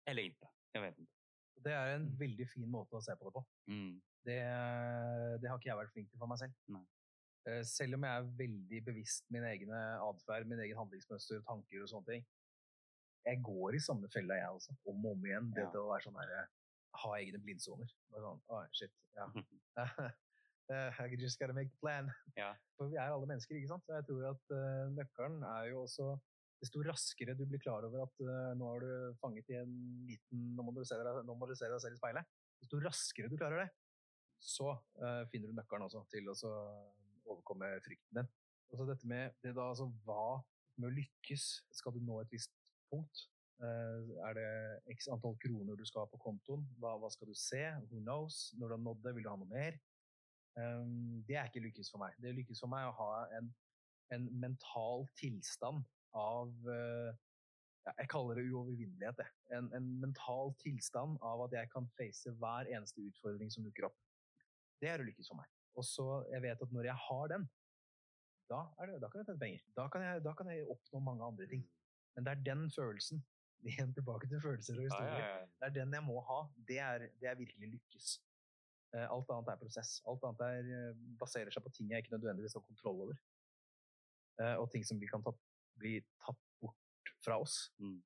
Eller 0.05 0.23
inte. 0.23 0.49
Jag 0.71 0.81
vet 0.81 0.97
inte. 0.97 1.11
det 1.59 1.73
er 1.75 1.95
en 1.95 2.05
veldig 2.19 2.45
fin 2.47 2.69
måte 2.71 2.95
å 2.95 3.01
se 3.03 3.15
på 3.19 3.27
det 3.27 3.35
på. 3.35 3.41
Mm. 3.67 4.01
Det, 4.23 4.37
det 5.41 5.49
har 5.49 5.59
ikke 5.59 5.69
jeg 5.69 5.79
vært 5.79 5.91
flink 5.91 6.09
til 6.11 6.21
for 6.21 6.31
meg 6.31 6.39
selv. 6.39 6.53
Nej. 6.71 6.85
Eh, 7.49 7.63
Selv 7.67 7.97
om 7.97 8.05
jeg 8.07 8.21
er 8.21 8.29
veldig 8.39 8.79
bevisst 8.85 9.25
min 9.33 9.43
egen 9.49 9.73
atferd, 9.75 10.47
min 10.47 10.61
egen 10.63 10.79
handlingsmønster, 10.79 11.41
tanker 11.47 11.83
og 11.83 11.91
sånne 11.91 12.13
ting. 12.13 12.27
Jeg 13.26 13.41
går 13.43 13.76
i 13.76 13.84
samme 13.84 14.09
fella, 14.13 14.38
jeg 14.39 14.55
også, 14.55 14.76
om 14.88 15.05
og 15.05 15.17
om 15.17 15.26
igjen. 15.28 15.51
Det 15.55 15.65
Ja. 15.65 15.72
til 15.74 15.84
å 15.84 15.91
være 15.91 16.05
sånn 16.07 16.20
her, 16.22 16.47
ha 17.03 17.11
egne 17.20 17.41
blindsoner. 17.43 17.91
Sånn, 18.15 18.41
oh, 18.47 18.65
shit, 18.72 18.95
ja. 19.17 19.28
Eh, 20.70 21.01
I 21.01 21.15
just 21.17 21.39
gotta 21.39 21.53
make 21.53 21.72
the 21.72 21.80
plan. 21.82 22.11
Ja. 22.38 22.53
For 22.78 22.91
vi 22.91 22.97
er 23.01 23.09
alle 23.09 23.26
mennesker, 23.26 23.57
ikke 23.57 23.72
sant? 23.72 23.86
Så 23.88 23.95
jeg 23.97 24.05
tror 24.05 24.28
at 24.30 24.51
uh, 24.53 24.91
nøkkelen 24.93 25.41
er 25.41 25.72
jo 25.72 25.80
også 25.82 26.11
desto 26.61 26.84
raskere 26.86 27.34
du 27.39 27.45
blir 27.49 27.61
klar 27.63 27.88
over 27.88 28.03
at 28.03 28.22
uh, 28.22 28.51
nå 28.59 28.67
har 28.70 28.84
du 28.84 29.17
fanget 29.22 29.49
i 29.49 29.57
en 29.61 29.72
liten 30.05 30.43
Nå 30.53 30.65
må 30.67 30.74
du 30.76 30.84
se 30.86 30.99
deg, 30.99 31.22
må 31.26 31.47
du 31.49 31.55
se 31.57 31.72
deg 31.72 31.82
selv 31.82 31.97
i 31.97 32.01
speilet. 32.01 32.30
Desto 32.61 32.82
raskere 32.84 33.32
du 33.32 33.38
klarer 33.39 33.63
det, 33.63 33.70
så 34.45 34.76
uh, 34.76 35.24
finner 35.32 35.49
du 35.49 35.57
nøkkelen 35.57 35.88
også 35.88 36.03
til 36.13 36.30
å 36.30 36.38
overkomme 36.38 37.72
frykten 37.86 38.22
din. 38.22 38.30
Og 38.70 38.78
så 38.78 38.86
dette 38.91 39.09
med 39.09 39.34
det 39.41 39.55
da, 39.57 39.72
altså 39.72 39.89
hva 40.05 40.38
med 40.78 40.91
å 40.91 40.95
lykkes, 40.99 41.47
skal 41.80 41.97
du 41.97 42.03
nå 42.05 42.22
et 42.22 42.38
visst 42.38 42.53
punkt? 42.91 43.25
Eh, 43.59 44.11
er 44.23 44.35
det 44.37 44.49
x 44.95 45.09
antall 45.11 45.35
kroner 45.43 45.75
du 45.75 45.85
skal 45.87 46.05
ha 46.05 46.11
på 46.11 46.19
kontoen? 46.23 46.65
Hva, 46.79 46.93
hva 47.01 47.09
skal 47.11 47.27
du 47.27 47.35
se? 47.35 47.61
Who 47.89 48.01
knows? 48.03 48.49
Når 48.59 48.67
du 48.67 48.75
har 48.77 48.83
nådd 48.85 49.01
det, 49.03 49.15
vil 49.17 49.25
du 49.25 49.31
ha 49.31 49.39
noe 49.39 49.51
mer? 49.51 49.79
Um, 50.59 51.23
det 51.27 51.37
er 51.37 51.47
ikke 51.47 51.63
lykkes 51.67 51.91
for 51.91 52.01
meg. 52.01 52.15
Det 52.23 52.33
lykkes 52.35 52.63
for 52.63 52.71
meg 52.71 52.87
å 52.87 52.95
ha 52.97 53.09
en, 53.37 53.49
en 54.15 54.27
mental 54.41 55.05
tilstand 55.19 55.83
av 56.17 56.71
eh, 56.73 57.11
Jeg 57.99 58.09
kaller 58.11 58.39
det 58.39 58.47
uovervinnelighet. 58.49 59.21
En, 59.55 59.69
en 59.75 59.87
mental 60.01 60.53
tilstand 60.63 61.19
av 61.25 61.45
at 61.45 61.55
jeg 61.59 61.71
kan 61.73 61.87
face 61.99 62.31
hver 62.41 62.69
eneste 62.71 63.03
utfordring 63.05 63.51
som 63.53 63.65
dukker 63.65 63.87
opp. 63.89 63.97
Det 64.79 64.91
er 64.91 65.03
å 65.03 65.07
lykkes 65.07 65.31
for 65.31 65.39
meg. 65.39 65.51
Og 65.79 65.85
så 65.87 66.07
jeg 66.31 66.43
vet 66.43 66.63
at 66.63 66.75
når 66.75 66.89
jeg 66.89 67.03
har 67.07 67.31
den, 67.33 67.47
da, 68.49 68.63
det, 68.87 68.97
da 69.03 69.09
kan 69.11 69.21
jeg 69.21 69.29
tjene 69.29 69.43
penger. 69.43 69.65
Da 69.77 69.87
kan 69.93 70.05
jeg, 70.05 70.23
da 70.25 70.33
kan 70.37 70.49
jeg 70.49 70.67
oppnå 70.73 71.01
mange 71.05 71.27
andre 71.27 71.47
ting. 71.51 71.65
Men 72.16 72.26
det 72.26 72.32
er 72.34 72.43
den 72.49 72.66
følelsen. 72.72 73.22
Igjen 73.68 73.93
tilbake 73.93 74.28
til 74.32 74.39
følelser 74.41 74.78
og 74.78 74.84
Ja, 74.84 74.89
historier. 74.89 75.20
ja, 75.20 75.38
ja. 75.39 75.45
Det 75.60 75.68
er 75.70 75.76
den 75.82 75.93
jeg 75.97 76.03
må 76.07 76.20
ha. 76.30 76.39
Det 76.68 76.80
er, 76.80 77.07
det 77.20 77.28
er 77.30 77.36
virkelig 77.39 77.70
lykkes. 77.76 78.12
Eh, 78.95 79.05
Alt 79.12 79.30
annet 79.36 79.51
er 79.53 79.60
prosess. 79.62 79.97
Alt 80.07 80.24
annet 80.24 80.43
er, 80.47 80.70
eh, 80.78 81.01
baserer 81.20 81.51
seg 81.53 81.64
på 81.66 81.72
ting 81.76 81.91
jeg 81.91 82.03
ikke 82.05 82.16
nødvendigvis 82.18 82.55
har 82.57 82.64
kontroll 82.66 83.01
over. 83.07 83.18
Eh, 84.39 84.55
Og 84.62 84.70
ting 84.72 84.86
som 84.88 84.99
vi 84.99 85.07
kan 85.12 85.22
ta, 85.24 85.34
bli 85.80 85.99
tatt 86.26 86.39
bort 86.62 87.12
fra 87.24 87.38
oss. 87.43 87.57
Mm. 87.80 87.99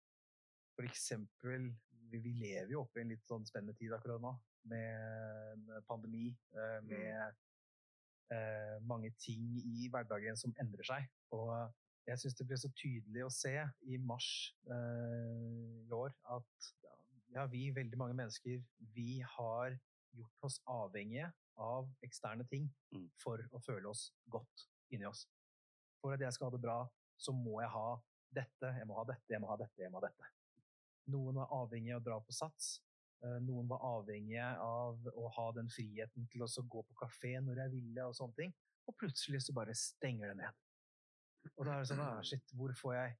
For 0.75 0.83
eksempel, 0.89 1.69
vi, 2.09 2.19
vi 2.19 2.33
lever 2.41 2.73
jo 2.73 2.81
oppe 2.81 2.99
i 2.99 3.05
en 3.05 3.13
litt 3.13 3.23
sånn 3.29 3.45
spennende 3.45 3.77
tid 3.77 3.93
akkurat 3.93 4.21
nå. 4.21 4.33
Med 4.65 5.69
en 5.69 5.83
pandemi, 5.87 6.31
eh, 6.57 6.79
med 6.87 7.35
eh, 8.33 8.77
mange 8.89 9.11
ting 9.21 9.45
i 9.61 9.87
hverdagen 9.93 10.37
som 10.39 10.53
endrer 10.61 10.87
seg. 10.87 11.07
Og 11.35 11.53
jeg 12.07 12.19
syns 12.19 12.35
det 12.35 12.47
ble 12.47 12.57
så 12.59 12.69
tydelig 12.75 13.23
å 13.25 13.31
se 13.31 13.53
i 13.87 13.97
mars 13.97 14.27
eh, 14.67 15.85
i 15.87 15.91
år 15.95 16.13
at 16.35 16.67
ja, 17.33 17.45
vi, 17.49 17.69
veldig 17.73 17.97
mange 17.97 18.13
mennesker, 18.17 18.59
vi 18.93 19.21
har 19.37 19.77
gjort 20.13 20.45
oss 20.49 20.59
avhengige 20.69 21.31
av 21.57 21.89
eksterne 22.05 22.45
ting 22.49 22.69
Mm. 22.93 23.07
for 23.17 23.41
å 23.51 23.59
føle 23.65 23.89
oss 23.89 24.11
godt 24.29 24.67
inni 24.93 25.05
oss. 25.09 25.23
For 26.01 26.13
at 26.13 26.21
jeg 26.21 26.33
skal 26.35 26.45
ha 26.49 26.51
det 26.53 26.61
bra, 26.61 26.75
så 27.17 27.33
må 27.33 27.59
jeg 27.61 27.69
ha 27.73 27.87
dette, 28.33 28.69
jeg 28.77 28.85
må 28.85 28.97
ha 28.99 29.05
dette, 29.09 29.33
jeg 29.33 29.41
må 29.41 29.47
ha 29.49 29.55
dette, 29.57 29.81
jeg 29.81 29.89
må 29.89 29.97
ha 29.97 30.07
dette. 30.07 30.29
Noen 31.09 31.39
var 31.41 31.49
avhengig 31.57 31.95
av 31.95 32.01
å 32.01 32.05
dra 32.05 32.19
på 32.21 32.33
sats. 32.35 32.81
eh, 33.23 33.39
Noen 33.41 33.67
var 33.67 33.79
avhengige 33.87 34.45
av 34.61 35.07
å 35.15 35.29
ha 35.37 35.51
den 35.55 35.69
friheten 35.69 36.27
til 36.29 36.43
å 36.43 36.47
gå 36.67 36.83
på 36.83 36.93
kafé 37.01 37.39
når 37.41 37.63
jeg 37.63 37.71
ville, 37.71 38.05
og 38.05 38.13
sånne 38.15 38.35
ting. 38.35 38.53
Og 38.87 38.95
plutselig 38.99 39.41
så 39.45 39.53
bare 39.53 39.73
stenger 39.73 40.27
det 40.33 40.37
ned. 40.43 40.53
Og 41.57 41.67
da 41.67 41.75
er 41.75 41.83
det 41.83 41.89
sånn, 41.91 42.01
ah, 42.03 42.19
shit, 42.25 42.55
hvor 42.57 42.73
får 42.77 42.97
jeg 42.97 43.19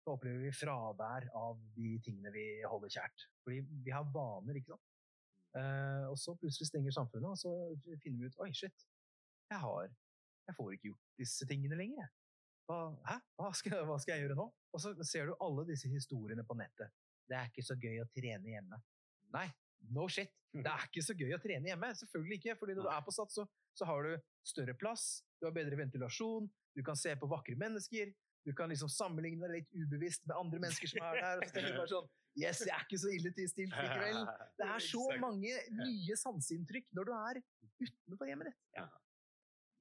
Da 0.00 0.14
opplever 0.14 0.40
vi 0.40 0.50
fravær 0.56 1.26
av 1.36 1.58
de 1.76 1.90
tingene 2.02 2.30
vi 2.32 2.44
holder 2.64 2.88
kjært. 2.94 3.26
Fordi 3.44 3.58
vi 3.84 3.92
har 3.92 4.06
vaner, 4.14 4.56
ikke 4.56 4.72
sant? 4.72 4.86
Eh, 5.60 6.06
og 6.08 6.16
så 6.18 6.32
plutselig 6.40 6.70
stenger 6.70 6.94
samfunnet, 6.94 7.34
og 7.34 7.38
så 7.38 7.52
finner 8.00 8.22
vi 8.22 8.30
ut 8.30 8.38
oi, 8.40 8.48
shit, 8.56 8.86
jeg 9.50 9.60
har 9.60 9.90
Jeg 10.48 10.56
får 10.56 10.72
ikke 10.72 10.88
gjort 10.88 11.20
disse 11.20 11.46
tingene 11.46 11.76
lenger. 11.78 12.00
jeg. 12.00 12.10
Hva, 12.66 12.78
hæ? 13.06 13.16
Hva 13.38 13.50
skal, 13.54 13.84
hva 13.86 13.98
skal 14.02 14.16
jeg 14.16 14.24
gjøre 14.24 14.38
nå? 14.40 14.46
Og 14.74 14.82
så 14.82 14.94
ser 15.06 15.28
du 15.28 15.36
alle 15.44 15.66
disse 15.68 15.90
historiene 15.90 16.42
på 16.46 16.56
nettet. 16.58 16.90
Det 17.28 17.36
er 17.38 17.50
ikke 17.50 17.66
så 17.66 17.76
gøy 17.78 18.00
å 18.02 18.08
trene 18.10 18.50
hjemme. 18.50 18.80
Nei, 19.36 19.46
no 19.94 20.08
shit. 20.10 20.32
Det 20.50 20.66
er 20.66 20.86
ikke 20.88 21.04
så 21.06 21.14
gøy 21.14 21.36
å 21.36 21.40
trene 21.42 21.70
hjemme. 21.70 21.92
Selvfølgelig 22.00 22.40
ikke. 22.40 22.56
fordi 22.58 22.74
når 22.74 22.88
du 22.88 22.92
er 22.96 23.04
på 23.06 23.14
Sats, 23.14 23.38
så, 23.38 23.46
så 23.78 23.86
har 23.88 24.06
du 24.06 24.14
større 24.46 24.74
plass, 24.78 25.22
du 25.40 25.46
har 25.48 25.54
bedre 25.56 25.78
ventilasjon, 25.78 26.48
du 26.76 26.82
kan 26.86 26.98
se 26.98 27.14
på 27.18 27.28
vakre 27.30 27.56
mennesker. 27.60 28.12
Du 28.46 28.54
kan 28.56 28.70
liksom 28.72 28.88
sammenligne 28.88 29.44
deg 29.44 29.58
litt 29.58 29.74
ubevisst 29.76 30.24
med 30.24 30.38
andre 30.38 30.62
mennesker 30.62 30.88
som 30.88 31.04
er 31.10 31.18
der. 31.20 31.42
og 31.42 31.44
så 31.44 31.54
tenker 31.54 31.74
du 31.74 31.80
bare 31.82 31.92
sånn, 31.92 32.08
Yes, 32.38 32.60
jeg 32.62 32.70
er 32.70 32.84
ikke 32.86 32.98
så 33.02 33.10
ille 33.10 33.32
tilstilt 33.34 33.72
likevel. 33.74 34.20
Det 34.60 34.66
er 34.70 34.82
så 34.84 35.02
mange 35.20 35.54
nye 35.74 36.16
sanseinntrykk 36.16 36.86
når 36.96 37.08
du 37.08 37.14
er 37.16 37.40
utenfor 37.82 38.30
hjemmet 38.30 38.52
ditt. 38.52 38.60
Ja. 38.78 38.86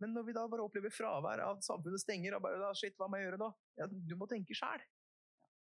Men 0.02 0.16
når 0.16 0.26
vi 0.30 0.36
da 0.36 0.46
bare 0.50 0.66
opplever 0.66 0.94
fravær 0.94 1.44
av 1.44 1.60
at 1.60 1.68
samfunnet 1.68 2.02
stenger, 2.02 2.38
og 2.38 2.44
bare 2.46 2.72
shit, 2.80 2.96
hva 2.98 3.10
må 3.12 3.20
jeg 3.20 3.30
gjøre 3.30 3.42
nå? 3.44 3.50
Ja, 3.80 3.88
du 3.90 4.16
må 4.18 4.28
tenke 4.32 4.58
sjæl. 4.58 4.82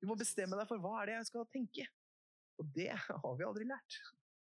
Du 0.00 0.08
må 0.08 0.16
bestemme 0.16 0.56
deg 0.56 0.70
for 0.70 0.80
hva 0.80 1.02
er 1.02 1.10
det 1.10 1.18
jeg 1.18 1.28
skal 1.32 1.48
tenke. 1.52 1.86
Og 2.62 2.70
det 2.76 2.90
har 2.94 3.36
vi 3.36 3.46
aldri 3.46 3.68
lært. 3.68 4.00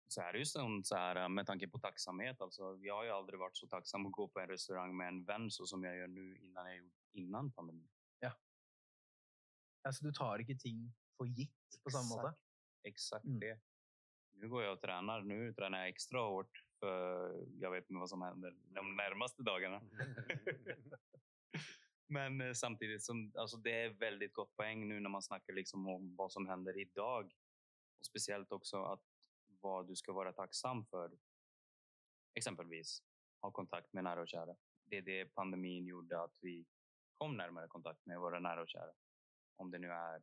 Så 0.08 0.20
det 0.32 0.38
jo 0.38 0.44
sånn 0.48 0.84
så 0.84 0.96
här 0.96 1.28
med 1.28 1.46
tanke 1.46 1.68
på 1.68 1.78
tacksamhet. 1.78 2.40
Alltså, 2.40 2.78
jag 2.80 2.94
har 2.94 3.04
ju 3.04 3.10
aldrig 3.10 3.38
varit 3.40 3.56
så 3.56 3.66
tacksam 3.68 4.06
att 4.06 4.12
gå 4.12 4.28
på 4.28 4.40
en 4.40 4.48
restaurang 4.48 4.96
med 4.96 5.08
en 5.08 5.24
vän 5.24 5.50
så 5.50 5.66
som 5.66 5.84
jag 5.84 5.96
gör 5.96 6.06
nu 6.06 6.38
innan 6.38 6.66
jag 6.66 6.76
gjorde 6.76 6.94
innan 7.12 7.52
pandemin. 7.52 7.88
Altså, 9.86 10.04
du 10.04 10.12
tar 10.12 10.42
ikke 10.42 10.56
ting 10.58 10.80
for 11.16 11.26
gitt 11.26 11.78
på 11.84 11.90
samme 11.90 12.08
måte. 12.08 12.34
Exakt 12.84 13.24
Mm. 13.24 13.40
det. 13.40 13.60
Nu 14.32 14.48
går 14.48 14.62
jag 14.62 14.72
och 14.72 14.80
tränar. 14.80 15.22
Nu 15.22 15.52
tränar 15.52 15.78
jag 15.78 15.88
extra 15.88 16.20
hårt 16.20 16.64
för 16.80 17.30
jag 17.60 17.70
vet 17.70 17.90
inte 17.90 18.00
vad 18.00 18.08
som 18.08 18.22
händer 18.22 18.50
de 18.74 18.96
närmaste 18.96 19.42
dagarna. 19.42 19.80
Men 22.06 22.38
samtidig, 22.38 22.56
samtidigt 22.56 23.04
som 23.04 23.32
alltså 23.34 23.56
det 23.56 23.82
är 23.82 23.88
väldigt 23.88 24.32
gott 24.32 24.56
poäng 24.56 24.88
nu 24.88 25.00
när 25.00 25.10
man 25.10 25.22
snackar 25.22 25.52
liksom 25.52 25.88
om 25.88 26.16
vad 26.16 26.32
som 26.32 26.46
händer 26.46 26.78
idag. 26.78 27.34
Och 27.98 28.06
speciellt 28.06 28.52
också 28.52 28.84
att 28.84 29.02
vad 29.62 29.88
du 29.88 29.94
skal 29.96 30.14
være 30.14 30.32
tacksam 30.32 30.84
for. 30.90 31.12
Exempelvis 32.36 32.98
ha 33.42 33.50
kontakt 33.50 33.94
med 33.94 34.06
nære 34.06 34.24
og 34.24 34.30
kjære. 34.30 34.56
Det 34.90 34.98
er 34.98 35.06
det 35.06 35.34
pandemien 35.34 35.86
gjorde 35.86 36.22
at 36.22 36.38
vi 36.42 36.56
kom 37.20 37.36
nærmere 37.36 37.68
kontakt 37.68 38.06
med 38.06 38.18
våre 38.18 38.40
nære 38.40 38.64
og 38.64 38.70
kjære. 38.70 38.94
Om 39.58 39.70
det 39.70 39.80
nu 39.80 39.88
er 39.88 40.22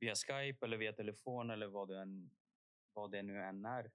via 0.00 0.14
Skype 0.14 0.64
eller 0.66 0.80
via 0.80 0.92
telefon 0.92 1.50
eller 1.50 1.70
hva 1.70 1.86
det, 1.88 2.04
det 3.12 3.22
nu 3.24 3.36
er. 3.36 3.52
är. 3.66 3.90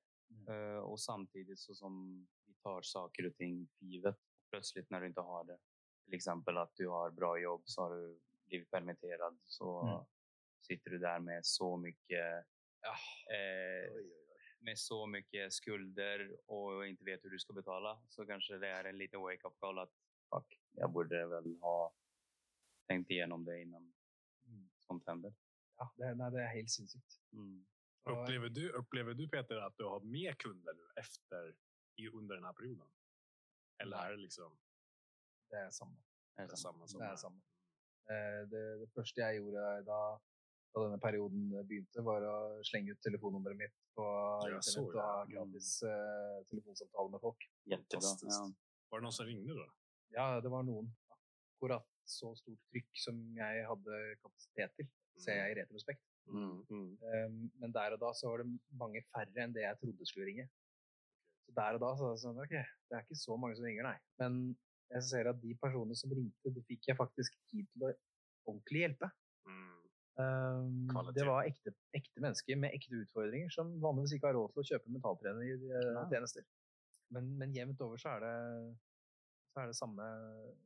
Eh, 0.50 0.80
och 0.80 1.00
samtidigt 1.00 1.60
så 1.60 1.76
som 1.76 2.28
vi 2.46 2.54
tar 2.54 2.82
saker 2.82 3.28
og 3.28 3.36
ting 3.36 3.68
for 3.68 3.86
givet. 3.86 4.16
Plutselig 4.52 4.86
når 4.90 5.00
du 5.00 5.06
ikke 5.08 5.22
har 5.22 5.44
det. 5.44 5.58
f.eks. 6.08 6.28
at 6.28 6.58
att 6.58 6.76
du 6.76 6.90
har 6.90 7.12
bra 7.12 7.38
jobb 7.38 7.62
så 7.66 7.82
har 7.82 7.90
du 7.90 8.20
blivit 8.48 8.72
permitterad. 8.72 9.38
Så 9.44 9.82
Mm. 9.84 10.06
sitter 10.62 10.92
du 10.92 10.98
der 10.98 11.20
med 11.20 11.46
så 11.46 11.78
mycket 11.78 12.46
Ja. 12.88 12.96
eh, 13.36 13.92
Oi, 13.92 14.02
oi, 14.02 14.24
oi. 14.32 14.44
med 14.68 14.80
så 14.80 14.98
mye 15.12 15.48
skulder 15.54 16.24
og 16.54 16.86
ikke 16.88 17.06
vet 17.12 17.22
hvordan 17.22 17.38
du 17.38 17.44
skal 17.44 17.56
betale, 17.60 17.92
så 18.14 18.26
kanskje 18.30 18.60
det 18.64 18.70
er 18.74 18.90
en 18.90 18.98
liten 19.00 19.22
wake-up 19.24 19.56
call 19.64 19.80
at 19.84 19.92
fuck, 20.32 20.56
jeg 20.80 20.90
burde 20.96 21.20
vel 21.32 21.50
ha 21.64 21.76
tenkt 22.90 23.12
igjennom 23.12 23.46
det 23.48 23.62
innan 23.66 23.94
Mm. 24.48 24.70
sånt 24.88 25.04
hender. 25.10 25.34
Ja, 25.80 25.86
det, 26.00 26.14
nei, 26.18 26.30
det 26.32 26.40
er 26.42 26.54
helt 26.56 26.72
sinnssykt. 26.72 27.18
Mm. 27.36 27.66
Upplever 28.08 28.50
du, 28.50 28.62
upplever 28.80 29.14
du 29.14 29.26
Peter 29.28 29.60
at 29.66 29.76
du 29.78 29.84
har 29.90 30.00
mer 30.08 30.34
kunder 30.40 30.74
nu 30.74 30.86
efter 30.98 31.50
i, 32.00 32.08
under 32.08 32.36
denne 32.40 32.54
perioden? 32.56 32.88
Eller 33.84 33.98
er 33.98 34.16
det 34.16 34.20
liksom 34.24 34.56
Det 35.52 35.60
er 35.60 35.70
samme. 35.70 35.98
Är 36.38 36.42
det 36.48 36.50
det 36.50 36.54
er 36.54 36.62
samme. 36.64 36.88
Det 36.88 37.10
er 37.12 37.16
samme. 37.16 37.42
Eh, 38.10 38.42
Det, 38.54 38.64
det 38.82 38.90
første 38.96 39.22
jeg 39.22 39.38
gjorde 39.42 39.66
da, 39.92 40.00
da 40.78 40.86
denne 40.86 41.00
perioden 41.02 41.50
begynte, 41.68 42.04
var 42.06 42.26
å 42.28 42.36
slenge 42.68 42.94
ut 42.94 43.02
telefonnummeret 43.06 43.60
mitt 43.60 43.76
på 43.98 44.06
Ja, 44.06 44.60
internett 44.60 44.96
og 44.96 45.02
ha 45.02 45.24
gratis 45.32 45.72
uh, 45.88 46.38
telefonsamtale 46.52 47.14
med 47.14 47.24
folk. 47.24 47.48
Ja. 47.72 47.80
Var 47.82 49.02
det 49.02 49.06
noen 49.06 49.16
som 49.16 49.28
ringte, 49.28 49.58
da? 49.58 49.68
Ja, 50.16 50.28
det 50.44 50.52
var 50.54 50.66
noen. 50.68 50.92
Akkurat 51.58 51.88
så 52.08 52.32
stort 52.40 52.62
trykk 52.72 53.02
som 53.02 53.18
jeg 53.36 53.66
hadde 53.68 54.04
kapasitet 54.22 54.78
til, 54.78 54.90
ser 55.20 55.42
jeg 55.42 55.56
i 55.56 55.58
retrospekt. 55.62 56.06
Mm. 56.28 56.54
Mm. 56.70 56.88
Um, 57.02 57.42
men 57.62 57.74
der 57.76 57.96
og 57.96 58.02
da 58.04 58.14
så 58.16 58.32
var 58.32 58.44
det 58.44 58.52
mange 58.80 59.02
færre 59.14 59.44
enn 59.44 59.56
det 59.56 59.66
jeg 59.66 59.80
trodde 59.82 60.08
skulle 60.08 60.30
ringe. 60.30 60.48
Så 61.48 61.56
der 61.56 61.78
og 61.78 61.84
da 61.84 61.94
så 61.96 62.08
var 62.08 62.16
det 62.16 62.24
sånn, 62.24 62.42
ok, 62.44 62.56
det 62.58 62.98
er 62.98 63.06
ikke 63.06 63.20
så 63.24 63.38
mange 63.40 63.58
som 63.58 63.68
ringer, 63.68 63.88
nei. 63.88 63.98
Men 64.22 64.40
jeg 64.92 65.08
ser 65.10 65.30
at 65.32 65.40
de 65.42 65.56
personene 65.60 65.96
som 66.00 66.14
ringte, 66.14 66.54
de 66.54 66.64
fikk 66.68 66.92
jeg 66.92 67.00
faktisk 67.00 67.36
tid 67.52 67.68
til 67.74 67.88
å 67.88 67.94
ordentlig 68.48 68.84
hjelpe. 68.86 69.10
Mm. 69.48 69.87
Um, 70.18 70.90
det 71.14 71.26
var 71.28 71.46
ekte, 71.46 71.74
ekte 71.94 72.22
mennesker 72.24 72.58
med 72.58 72.74
ekte 72.74 73.04
utfordringer 73.04 73.52
som 73.54 73.76
vanligvis 73.84 74.16
ikke 74.18 74.32
har 74.32 74.38
råd 74.38 74.54
til 74.54 74.64
å 74.64 74.68
kjøpe 74.72 74.94
mentaltrenertjenester. 74.96 76.46
Men, 77.14 77.30
men 77.40 77.54
jevnt 77.56 77.84
over 77.86 78.02
så 78.02 78.16
er 78.16 78.26
det, 78.26 78.38
så 79.54 79.62
er 79.62 79.70
det 79.70 79.78
samme, 79.78 80.08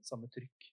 samme 0.08 0.30
trykk. 0.32 0.70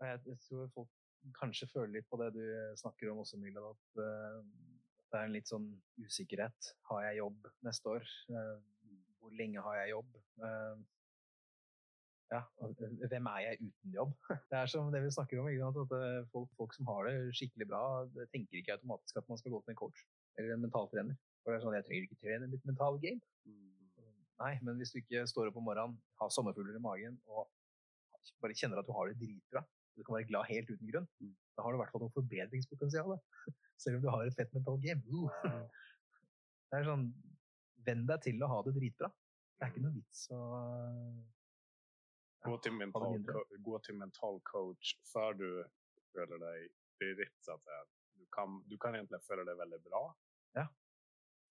Jeg, 0.00 0.20
jeg 0.28 0.42
tror 0.44 0.68
folk 0.74 1.32
kanskje 1.36 1.68
føler 1.72 1.98
litt 1.98 2.08
på 2.08 2.20
det 2.20 2.30
du 2.36 2.44
snakker 2.80 3.10
om 3.12 3.22
også, 3.24 3.40
Milad, 3.40 3.72
at 3.72 4.00
uh, 4.00 4.44
det 5.10 5.18
er 5.18 5.26
en 5.26 5.34
litt 5.34 5.50
sånn 5.50 5.72
usikkerhet. 6.04 6.74
Har 6.92 7.08
jeg 7.08 7.22
jobb 7.22 7.48
neste 7.66 7.96
år? 7.96 8.12
Uh, 8.30 8.60
hvor 9.20 9.34
lenge 9.36 9.62
har 9.64 9.76
jeg 9.82 9.92
jobb? 9.92 10.16
Eh, 10.44 10.76
ja, 12.30 12.40
eh, 12.62 13.08
hvem 13.10 13.26
er 13.32 13.40
jeg 13.44 13.58
uten 13.64 13.94
jobb? 13.96 14.12
Det 14.50 14.58
er 14.60 14.70
som 14.70 14.90
det 14.94 15.02
vi 15.04 15.10
snakker 15.14 15.40
om, 15.42 15.48
at 15.50 15.94
eh, 15.98 16.20
folk, 16.34 16.50
folk 16.58 16.76
som 16.76 16.86
har 16.90 17.08
det 17.08 17.34
skikkelig 17.38 17.66
bra, 17.72 17.82
det 18.14 18.28
tenker 18.34 18.60
ikke 18.60 18.76
automatisk 18.76 19.18
at 19.18 19.28
man 19.30 19.40
skal 19.40 19.54
gå 19.54 19.62
til 19.64 19.74
en 19.74 19.80
coach 19.82 20.04
eller 20.38 20.54
en 20.54 20.62
mentaltrener. 20.64 21.18
For 21.42 21.52
det 21.52 21.58
er 21.58 21.64
sånn, 21.64 21.76
jeg 21.78 21.86
trenger 21.88 22.06
ikke 22.06 22.20
trene 22.22 22.50
mitt 22.52 22.66
mentale 22.68 23.00
game. 23.02 23.20
Mm. 23.48 23.70
Nei, 24.40 24.54
men 24.64 24.78
hvis 24.80 24.94
du 24.94 25.00
ikke 25.02 25.26
står 25.28 25.50
opp 25.50 25.58
om 25.60 25.66
morgenen, 25.68 25.98
har 26.20 26.30
sommerfugler 26.32 26.78
i 26.78 26.82
magen 26.84 27.18
og 27.28 27.48
bare 28.40 28.56
kjenner 28.56 28.80
at 28.80 28.88
du 28.88 28.92
har 28.96 29.10
det 29.10 29.18
dritbra, 29.20 29.60
og 29.64 30.00
du 30.00 30.06
kan 30.06 30.16
være 30.16 30.28
glad 30.30 30.48
helt 30.48 30.70
uten 30.70 30.92
grunn, 30.92 31.08
Mm. 31.20 31.34
da 31.56 31.64
har 31.64 31.72
du 31.72 31.76
i 31.76 31.80
hvert 31.82 31.92
fall 31.92 32.04
noe 32.04 32.14
forbedringspotensial. 32.14 33.18
Selv 33.82 33.98
om 33.98 34.04
du 34.04 34.08
har 34.12 34.22
et 34.24 34.36
fett 34.36 34.54
mental 34.54 34.78
game. 34.80 35.02
Uh. 35.10 35.66
Det 36.70 36.78
er 36.78 36.86
sånn, 36.86 37.08
venn 37.82 38.06
deg 38.06 38.22
til 38.22 38.42
å 38.44 38.48
ha 38.52 38.60
det 38.62 38.76
dritbra. 38.76 39.08
Det 39.58 39.66
er 39.66 39.72
ikke 39.72 39.82
noe 39.82 39.96
vits 39.96 40.20
å 40.30 40.40
Gå 42.48 42.56
til 42.64 42.72
mental, 42.72 43.16
gå 43.68 43.78
til 43.84 43.96
mental 44.00 44.40
coach 44.52 44.94
før 45.12 45.36
du 45.36 45.48
føler 46.14 46.40
deg 46.40 46.70
direkt 47.00 47.44
så 47.44 47.52
att 47.54 47.64
säga. 47.64 47.82
Du 48.20 48.26
kan, 48.36 48.62
du 48.70 48.76
kan 48.78 48.94
egentlig 48.94 49.20
føle 49.28 49.44
deg 49.48 49.58
veldig 49.58 49.80
bra. 49.88 50.02
Ja. 50.58 50.66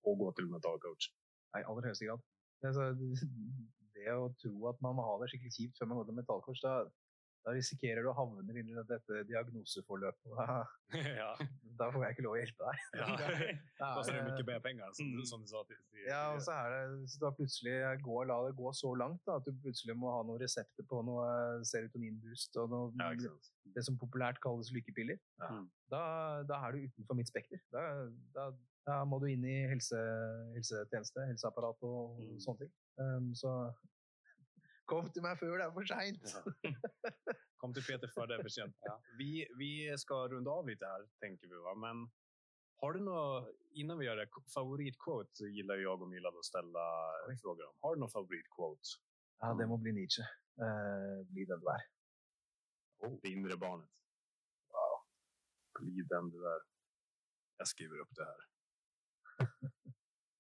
og 0.06 0.18
gå 0.18 0.32
til 0.38 0.48
mental 0.52 0.80
coach. 0.86 1.10
I 1.58 1.64
aller 1.70 1.88
høyeste 1.90 2.08
grad. 2.08 2.24
Det, 2.62 2.70
er 2.70 2.74
så, 2.78 2.86
det 3.96 4.16
å 4.16 4.30
tro 4.42 4.56
at 4.72 4.82
man 4.86 4.98
må 4.98 5.06
ha 5.08 5.16
det 5.22 5.30
skikkelig 5.32 5.56
kjipt 5.56 5.80
før 5.80 5.90
man 5.92 6.00
går 6.00 6.10
til 6.10 6.20
mental 6.20 6.44
coach, 6.46 6.62
da, 6.64 6.74
da 7.46 7.52
risikerer 7.56 8.04
du 8.04 8.10
å 8.12 8.16
havne 8.18 8.44
inn 8.60 8.70
i 8.70 8.84
dette 8.90 9.24
diagnoseforløpet. 9.30 10.32
Ja. 11.22 11.36
da 11.80 11.88
får 11.94 12.04
jeg 12.06 12.16
ikke 12.16 12.24
lov 12.26 12.34
å 12.36 12.40
hjelpe 12.42 12.66
deg. 12.66 12.78
ja. 13.00 13.08
Da 13.80 13.90
er 14.02 14.12
det- 14.12 14.26
mycket 14.28 14.96
som, 14.98 15.06
Mm. 15.14 15.26
som 15.26 15.42
du 15.42 15.48
sa 15.48 15.64
till, 15.64 15.78
till 15.92 16.08
Ja, 16.08 16.34
og 16.34 16.42
så 16.42 16.52
er 16.52 16.70
det 16.74 17.10
så 17.10 17.20
da 17.22 17.32
plutselig 17.32 17.76
går, 18.04 18.26
la 18.28 18.40
det 18.48 18.56
gå 18.58 18.72
så 18.74 18.92
langt 18.98 19.22
da, 19.26 19.36
at 19.38 19.46
du 19.46 19.52
plutselig 19.64 19.96
må 19.96 20.12
ha 20.12 20.24
noen 20.24 20.40
resepter 20.42 20.84
på 20.90 21.04
noe 21.06 21.64
serotoninboost 21.64 22.58
og 22.58 22.70
noe, 22.70 22.92
Ja, 23.00 23.30
det 23.76 23.84
som 23.86 23.98
populært 24.02 24.40
kalles 24.42 24.72
lykkepiller. 24.74 25.20
Ja. 25.40 25.50
Mm. 25.54 25.70
Da, 25.92 26.02
da 26.44 26.56
er 26.68 26.72
du 26.74 26.88
utenfor 26.90 27.16
mitt 27.16 27.28
spekter. 27.30 27.60
Da, 27.72 28.10
da, 28.36 28.50
da 28.88 29.04
må 29.06 29.20
du 29.22 29.28
inn 29.30 29.46
i 29.46 29.68
helse, 29.70 29.96
helsetjeneste, 30.56 31.28
helseapparat 31.30 31.78
og, 31.86 32.18
Mm. 32.20 32.40
sånne 32.40 32.58
ting. 32.66 32.72
Um, 33.00 33.32
så 33.36 33.74
kom 34.90 35.10
til 35.14 35.26
meg 35.26 35.38
før 35.40 35.60
det 35.60 35.68
er 35.68 35.76
for 35.76 35.90
seint! 35.90 36.34
Kom 37.60 37.74
til 37.76 37.84
Peter 37.84 38.08
før 38.14 38.30
det 38.30 38.38
er 38.38 38.46
for 38.46 38.54
sent. 38.56 38.86
Vi, 39.20 39.44
vi 39.60 39.72
skal 40.00 40.30
runde 40.32 40.52
av 40.52 40.70
litt 40.70 40.84
her, 40.86 41.02
tenker 41.20 41.50
vi. 41.52 41.58
Va? 41.66 41.74
Men 41.76 42.06
har 42.80 42.96
du 42.96 43.02
noe 43.04 43.50
innan 43.76 44.00
vi 44.00 44.08
gjør 44.08 44.22
det, 44.22 44.30
favorittquote 44.54 45.44
liker 45.44 45.56
gillar 45.58 45.82
og 45.82 45.84
jag 45.84 46.02
och 46.02 46.10
Milad 46.10 46.40
å 46.40 46.44
stille 46.48 46.86
spørsmål 47.26 47.64
om. 47.68 47.74
Har 47.84 47.96
du 47.96 48.04
noe 48.06 48.14
favorittquote? 48.14 48.94
Ja, 49.42 49.52
det 49.60 49.68
må 49.68 49.78
bli 49.84 49.92
Nietzsche. 49.98 50.24
Uh, 50.60 51.20
bli 51.32 51.46
den 51.48 51.60
du 51.60 51.68
er. 51.74 51.84
Det 53.24 53.32
indre 53.32 53.58
barnet. 53.60 53.92
Bli 55.80 56.04
den 56.08 56.32
du 56.32 56.40
er. 56.44 56.64
Jeg 57.60 57.74
skriver 57.74 58.02
opp 58.04 58.16
det 58.16 58.30
här. 58.32 58.48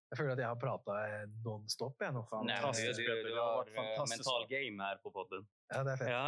Jeg 0.10 0.18
føler 0.18 0.32
at 0.34 0.39
jeg 0.41 0.49
har 0.49 0.57
prata 0.57 0.93
nonstop. 1.45 1.99
Jeg, 2.01 2.14
nå. 2.16 2.24
Men 2.41 2.47
du, 2.49 2.80
du, 2.82 3.03
du, 3.03 3.28
Det 3.30 3.36
har 3.38 3.60
vært 3.60 3.76
varit 3.78 4.10
mental 4.10 4.45
game 4.49 4.82
her 4.88 4.97
på 5.03 5.12
podden. 5.14 5.43
Ja, 5.70 5.84
det 5.86 5.93
er 5.93 6.01
fett. 6.01 6.10
Ja. 6.16 6.24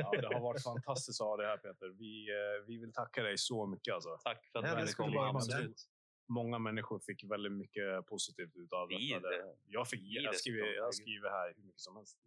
Ja, 0.00 0.10
det 0.16 0.32
har 0.32 0.42
vært 0.42 0.64
fantastisk 0.64 1.22
å 1.22 1.28
ha 1.30 1.36
deg 1.38 1.46
her, 1.52 1.60
Peter. 1.62 1.92
Vi, 2.00 2.12
eh, 2.34 2.56
vi 2.66 2.80
vil 2.82 2.90
takke 2.96 3.22
deg 3.28 3.38
så 3.38 3.62
mye. 3.70 3.78
Altså. 3.94 4.16
Takk 4.26 4.42
for 4.50 4.66
at 4.66 4.66
Ja, 4.66 4.82
du 4.82 4.94
kom. 4.98 5.14
Absolutt. 5.14 5.20
Mange 5.20 5.30
mennesker 5.30 5.30
fikk 5.30 5.30
veldig 5.30 5.70
Absolut. 5.70 5.86
Många 6.30 6.58
människor 6.62 6.98
fick 7.02 7.22
väldigt 7.30 7.52
mycket 7.52 8.06
positivt 8.06 8.54
ut 8.56 8.72
av 8.72 8.88
det- 8.88 8.98
Jeg, 8.98 9.86
fikk, 9.86 10.02
vi 10.02 10.22
jag, 10.22 10.34
skriver, 10.38 10.74
jag 10.76 10.94
skriver 10.94 11.30
her 11.30 11.54
hvor 11.54 11.64
mye 11.70 11.78
som 11.86 11.96
helst. 11.96 12.18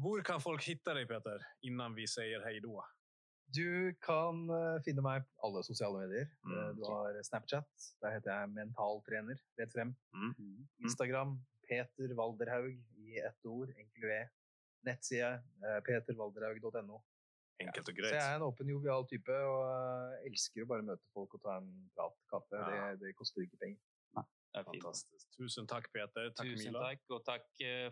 Hvor 0.00 0.22
kan 0.24 0.40
folk 0.40 0.62
hitta 0.64 0.94
deg, 0.94 1.06
Peter, 1.08 1.42
innan 1.62 1.94
vi 1.94 2.06
sier 2.08 2.42
hei 2.46 2.58
då? 2.64 2.78
Du 3.56 3.92
kan 4.04 4.44
eh, 4.54 4.78
finne 4.86 5.02
meg 5.02 5.24
på 5.26 5.46
alle 5.48 5.62
sosiale 5.66 6.04
medier. 6.04 6.28
Mm, 6.46 6.52
Eh, 6.56 6.72
du 6.78 6.84
har 6.86 7.16
Snapchat. 7.26 7.66
Der 8.02 8.14
heter 8.16 8.30
jeg 8.34 8.50
mentaltrener. 8.54 9.38
Rett 9.58 9.72
frem. 9.74 9.94
Mm. 10.14 10.68
Instagram 10.86 11.38
Peter 11.68 12.14
Valderhaug 12.14 12.76
i 12.98 13.18
ett 13.18 13.46
ord. 13.46 13.70
Enkel 13.76 14.06
V. 14.10 14.18
Nettside 14.86 15.42
eh, 15.66 15.80
petervalderhaug.no. 15.86 17.02
Enkelt 17.60 17.88
och 17.88 17.94
Så 17.94 18.00
greit. 18.00 18.12
jeg 18.14 18.32
er 18.32 18.36
en 18.36 18.42
åpen, 18.42 18.68
jovial 18.68 19.04
type 19.06 19.34
og 19.44 20.14
elsker 20.24 20.62
å 20.64 20.66
bare 20.70 20.82
møte 20.86 21.04
folk 21.12 21.34
og 21.36 21.42
ta 21.44 21.58
en 21.60 21.90
prat, 21.94 22.14
kaffe. 22.32 22.56
Ja. 22.56 22.86
Det, 22.94 23.00
det 23.02 23.14
koster 23.18 23.42
ikke 23.44 23.58
penger. 23.60 23.80
Fantastisk. 24.54 25.26
fint. 25.28 25.36
Tusen 25.36 25.66
takk, 25.68 25.90
Peter. 25.92 26.30
Takk, 26.34 26.46
Tusen 26.48 26.72
Mila. 26.72 26.80
takk, 26.88 27.02
og 27.14 27.20
takk 27.26 27.44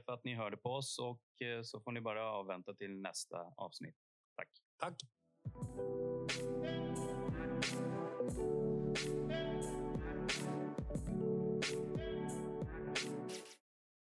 for 0.07 0.15
at 0.17 0.25
dere 0.25 0.31
ni 0.31 0.35
hörde 0.35 0.57
på 0.57 0.73
oss 0.81 0.99
och 0.99 1.43
eh, 1.43 1.61
så 1.63 1.81
får 1.81 1.93
ni 1.93 2.01
bare 2.01 2.21
avvente 2.41 2.75
til 2.81 2.97
neste 3.03 3.37
avsnitt. 3.59 3.95
Thank 5.55 5.63
you. 7.73 7.88